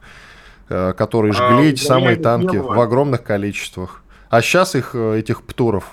э, 0.70 0.94
которые 0.94 1.32
а, 1.32 1.34
жгли 1.34 1.68
а, 1.68 1.70
эти 1.70 1.84
самые 1.84 2.16
танки 2.16 2.58
в 2.58 2.80
огромных 2.80 3.24
количествах. 3.24 4.04
А 4.30 4.42
сейчас 4.42 4.74
их, 4.74 4.92
э, 4.96 5.20
этих 5.20 5.44
птуров, 5.44 5.92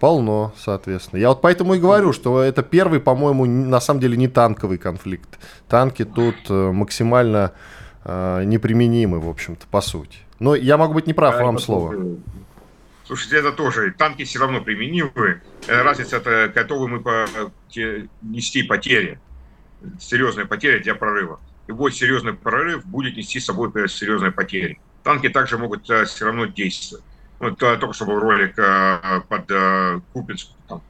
полно, 0.00 0.52
соответственно. 0.58 1.20
Я 1.20 1.28
вот 1.28 1.42
поэтому 1.42 1.74
и 1.74 1.78
говорю, 1.78 2.12
что 2.12 2.42
это 2.42 2.64
первый, 2.64 2.98
по-моему, 2.98 3.44
на 3.44 3.80
самом 3.80 4.00
деле 4.00 4.16
не 4.16 4.26
танковый 4.26 4.78
конфликт. 4.78 5.38
Танки 5.68 6.04
тут 6.04 6.36
э, 6.48 6.72
максимально 6.72 7.52
неприменимы, 8.02 9.20
в 9.20 9.28
общем-то, 9.28 9.66
по 9.70 9.82
сути. 9.82 10.20
Но 10.38 10.54
я 10.54 10.78
могу 10.78 10.94
быть 10.94 11.06
неправ, 11.06 11.36
да, 11.36 11.44
вам 11.44 11.58
слово. 11.58 12.16
Слушайте, 13.10 13.38
это 13.38 13.50
тоже, 13.50 13.90
танки 13.90 14.22
все 14.22 14.38
равно 14.38 14.60
применимы. 14.60 15.42
Э, 15.66 15.82
разница 15.82 16.18
это, 16.18 16.46
готовы 16.54 16.86
мы 16.86 17.00
по, 17.00 17.26
те, 17.68 18.06
нести 18.22 18.62
потери, 18.62 19.18
серьезные 19.98 20.46
потери 20.46 20.78
для 20.78 20.94
прорыва. 20.94 21.40
Любой 21.66 21.90
серьезный 21.90 22.34
прорыв 22.34 22.86
будет 22.86 23.16
нести 23.16 23.40
с 23.40 23.46
собой 23.46 23.72
серьезные 23.88 24.30
потери. 24.30 24.78
Танки 25.02 25.28
также 25.28 25.58
могут 25.58 25.86
все 25.86 26.24
равно 26.24 26.46
действовать. 26.46 27.04
Вот 27.40 27.58
только 27.58 27.92
что 27.94 28.04
был 28.04 28.20
ролик 28.20 28.54
под 28.54 30.02
Купинском, 30.12 30.54
там, 30.68 30.82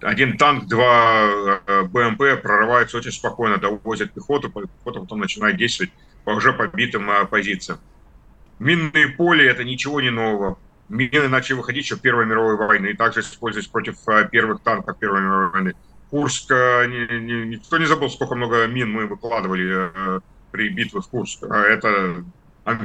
один 0.00 0.38
танк, 0.38 0.66
два 0.68 1.60
э, 1.66 1.82
БМП 1.82 2.40
прорываются 2.40 2.96
очень 2.96 3.12
спокойно, 3.12 3.58
довозят 3.58 4.10
пехоту, 4.12 4.48
пехота 4.48 5.00
потом 5.00 5.20
начинает 5.20 5.58
действовать 5.58 5.92
по 6.24 6.30
уже 6.30 6.54
побитым 6.54 7.10
э, 7.10 7.26
позициям. 7.26 7.78
Минные 8.58 9.08
поля– 9.08 9.44
это 9.50 9.64
ничего 9.64 10.00
не 10.00 10.08
нового. 10.08 10.56
Мины 10.88 11.28
начали 11.28 11.56
выходить 11.56 11.84
еще 11.84 11.96
Первой 11.96 12.26
мировой 12.26 12.56
войны 12.56 12.88
и 12.88 12.96
также 12.96 13.20
использовались 13.20 13.68
против 13.68 13.96
э, 14.08 14.28
первых 14.30 14.62
танков 14.62 14.98
Первой 14.98 15.20
мировой 15.20 15.50
войны. 15.50 15.74
Курск, 16.10 16.50
никто 16.50 17.78
не 17.78 17.86
забыл, 17.86 18.08
сколько 18.08 18.36
много 18.36 18.64
мин 18.68 18.92
мы 18.92 19.06
выкладывали 19.06 19.90
при 20.52 20.68
битве 20.68 21.00
в 21.00 21.08
Курск. 21.08 21.42
А 21.50 21.62
это 21.62 22.24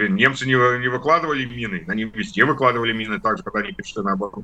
немцы 0.10 0.46
не, 0.46 0.80
не 0.80 0.88
выкладывали 0.88 1.46
мины, 1.46 1.86
они 1.88 2.06
везде 2.06 2.46
выкладывали 2.46 2.94
мины, 2.94 3.20
также, 3.20 3.44
когда 3.44 3.60
они 3.60 3.74
перешли 3.74 4.02
на 4.02 4.14
оборону. 4.14 4.44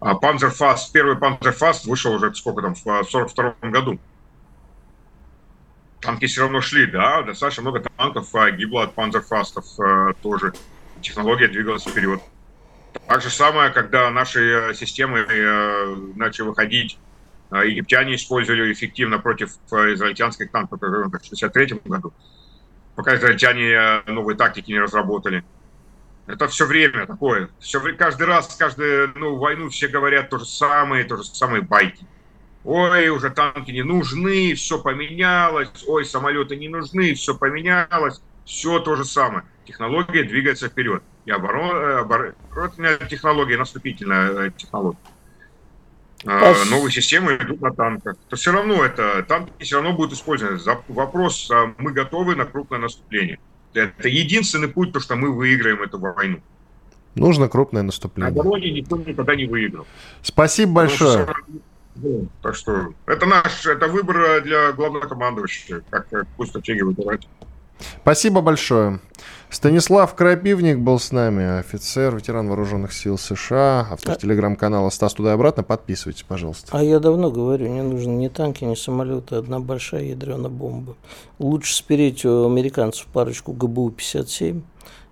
А 0.00 0.14
Панзерфаст, 0.14 0.92
первый 0.92 1.16
Панзерфаст 1.16 1.86
вышел 1.86 2.12
уже 2.12 2.34
сколько 2.34 2.62
там, 2.62 2.74
в 2.74 3.04
42 3.04 3.56
году. 3.70 3.98
Танки 6.00 6.26
все 6.26 6.42
равно 6.42 6.60
шли, 6.60 6.86
да, 6.86 7.22
достаточно 7.22 7.62
много 7.62 7.80
танков 7.80 8.32
а, 8.34 8.50
гибло 8.52 8.84
от 8.84 8.94
Панзерфастов 8.94 9.64
а, 9.80 10.12
тоже. 10.22 10.52
Технология 11.02 11.48
двигалась 11.48 11.84
вперед. 11.84 12.20
Так 13.06 13.22
же 13.22 13.30
самое, 13.30 13.70
когда 13.70 14.10
наши 14.10 14.72
системы 14.74 15.24
начали 16.16 16.46
выходить, 16.46 16.98
египтяне 17.50 18.16
использовали 18.16 18.72
эффективно 18.72 19.18
против 19.18 19.52
израильтянских 19.70 20.50
танков 20.50 20.80
в 20.80 20.84
1963 20.84 21.80
году, 21.84 22.12
пока 22.96 23.16
израильтяне 23.16 24.02
новые 24.06 24.36
тактики 24.36 24.72
не 24.72 24.80
разработали. 24.80 25.44
Это 26.26 26.46
все 26.46 26.66
время 26.66 27.06
такое. 27.06 27.48
Все, 27.58 27.80
каждый 27.94 28.26
раз, 28.26 28.54
каждую 28.54 29.12
ну, 29.16 29.36
войну 29.36 29.70
все 29.70 29.88
говорят 29.88 30.28
то 30.28 30.38
же 30.38 30.44
самое, 30.44 31.04
то 31.04 31.16
же 31.16 31.24
самое 31.24 31.62
байки. 31.62 32.06
Ой, 32.64 33.08
уже 33.08 33.30
танки 33.30 33.70
не 33.70 33.82
нужны, 33.82 34.52
все 34.54 34.78
поменялось. 34.78 35.70
Ой, 35.86 36.04
самолеты 36.04 36.56
не 36.56 36.68
нужны, 36.68 37.14
все 37.14 37.34
поменялось. 37.34 38.20
Все 38.44 38.78
то 38.80 38.94
же 38.94 39.06
самое. 39.06 39.44
Технология 39.64 40.22
двигается 40.22 40.68
вперед. 40.68 41.02
И 41.28 41.30
оборон, 41.30 41.98
оборонная 41.98 42.96
технология, 43.06 43.58
наступительная 43.58 44.46
э, 44.46 44.50
технология. 44.56 44.96
А, 46.24 46.54
новые 46.70 46.90
системы 46.90 47.36
идут 47.36 47.60
на 47.60 47.70
танках. 47.70 48.16
То 48.30 48.36
все 48.36 48.50
равно 48.50 48.82
это, 48.82 49.22
танки 49.24 49.52
все 49.58 49.76
равно 49.76 49.92
будут 49.92 50.14
использованы. 50.14 50.58
Вопрос, 50.88 51.50
а 51.50 51.74
мы 51.76 51.92
готовы 51.92 52.34
на 52.34 52.46
крупное 52.46 52.78
наступление. 52.78 53.38
Это 53.74 54.08
единственный 54.08 54.68
путь, 54.68 54.94
то, 54.94 55.00
что 55.00 55.16
мы 55.16 55.30
выиграем 55.30 55.82
эту 55.82 55.98
войну. 55.98 56.40
Нужно 57.14 57.50
крупное 57.50 57.82
наступление. 57.82 58.34
На 58.34 58.42
дороге 58.42 58.70
никто 58.70 58.96
никогда 58.96 59.36
не 59.36 59.44
выиграл. 59.44 59.86
Спасибо 60.22 60.72
большое. 60.72 61.28
Так 62.40 62.54
что 62.54 62.94
это 63.04 63.26
наш, 63.26 63.66
это 63.66 63.86
выбор 63.88 64.40
для 64.40 64.72
главнокомандующего, 64.72 65.82
как 65.90 66.08
пусть 66.38 66.52
стратегии 66.52 66.80
выбирать. 66.80 67.28
Спасибо 68.00 68.40
большое. 68.40 69.00
Станислав 69.50 70.14
Крапивник 70.14 70.78
был 70.78 70.98
с 70.98 71.10
нами, 71.10 71.58
офицер, 71.58 72.14
ветеран 72.14 72.48
вооруженных 72.48 72.92
сил 72.92 73.16
США, 73.16 73.88
автор 73.90 74.14
а... 74.14 74.16
телеграм-канала 74.16 74.90
«Стас 74.90 75.14
туда 75.14 75.30
и 75.30 75.34
обратно». 75.34 75.62
Подписывайтесь, 75.62 76.22
пожалуйста. 76.22 76.68
А 76.72 76.82
я 76.82 77.00
давно 77.00 77.30
говорю, 77.30 77.66
не 77.68 77.82
нужны 77.82 78.10
ни 78.10 78.28
танки, 78.28 78.64
ни 78.64 78.74
самолеты, 78.74 79.36
одна 79.36 79.58
большая 79.58 80.04
ядреная 80.04 80.50
бомба. 80.50 80.96
Лучше 81.38 81.74
спереть 81.74 82.26
у 82.26 82.46
американцев 82.46 83.06
парочку 83.06 83.52
ГБУ-57 83.52 84.62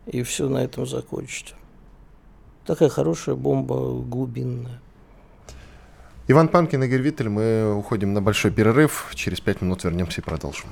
и 0.06 0.22
все 0.22 0.48
на 0.48 0.58
этом 0.58 0.86
закончить. 0.86 1.54
Такая 2.66 2.90
хорошая 2.90 3.36
бомба 3.36 4.02
глубинная. 4.02 4.80
Иван 6.28 6.48
Панкин, 6.48 6.82
Игорь 6.82 7.00
Виттель, 7.00 7.28
мы 7.28 7.74
уходим 7.74 8.12
на 8.12 8.20
большой 8.20 8.50
перерыв. 8.50 9.12
Через 9.14 9.40
пять 9.40 9.62
минут 9.62 9.84
вернемся 9.84 10.20
и 10.20 10.24
продолжим. 10.24 10.68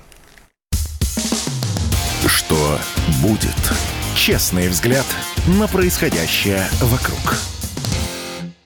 Что 2.27 2.79
будет? 3.23 3.73
Честный 4.15 4.69
взгляд 4.69 5.07
на 5.47 5.67
происходящее 5.69 6.67
вокруг. 6.81 7.37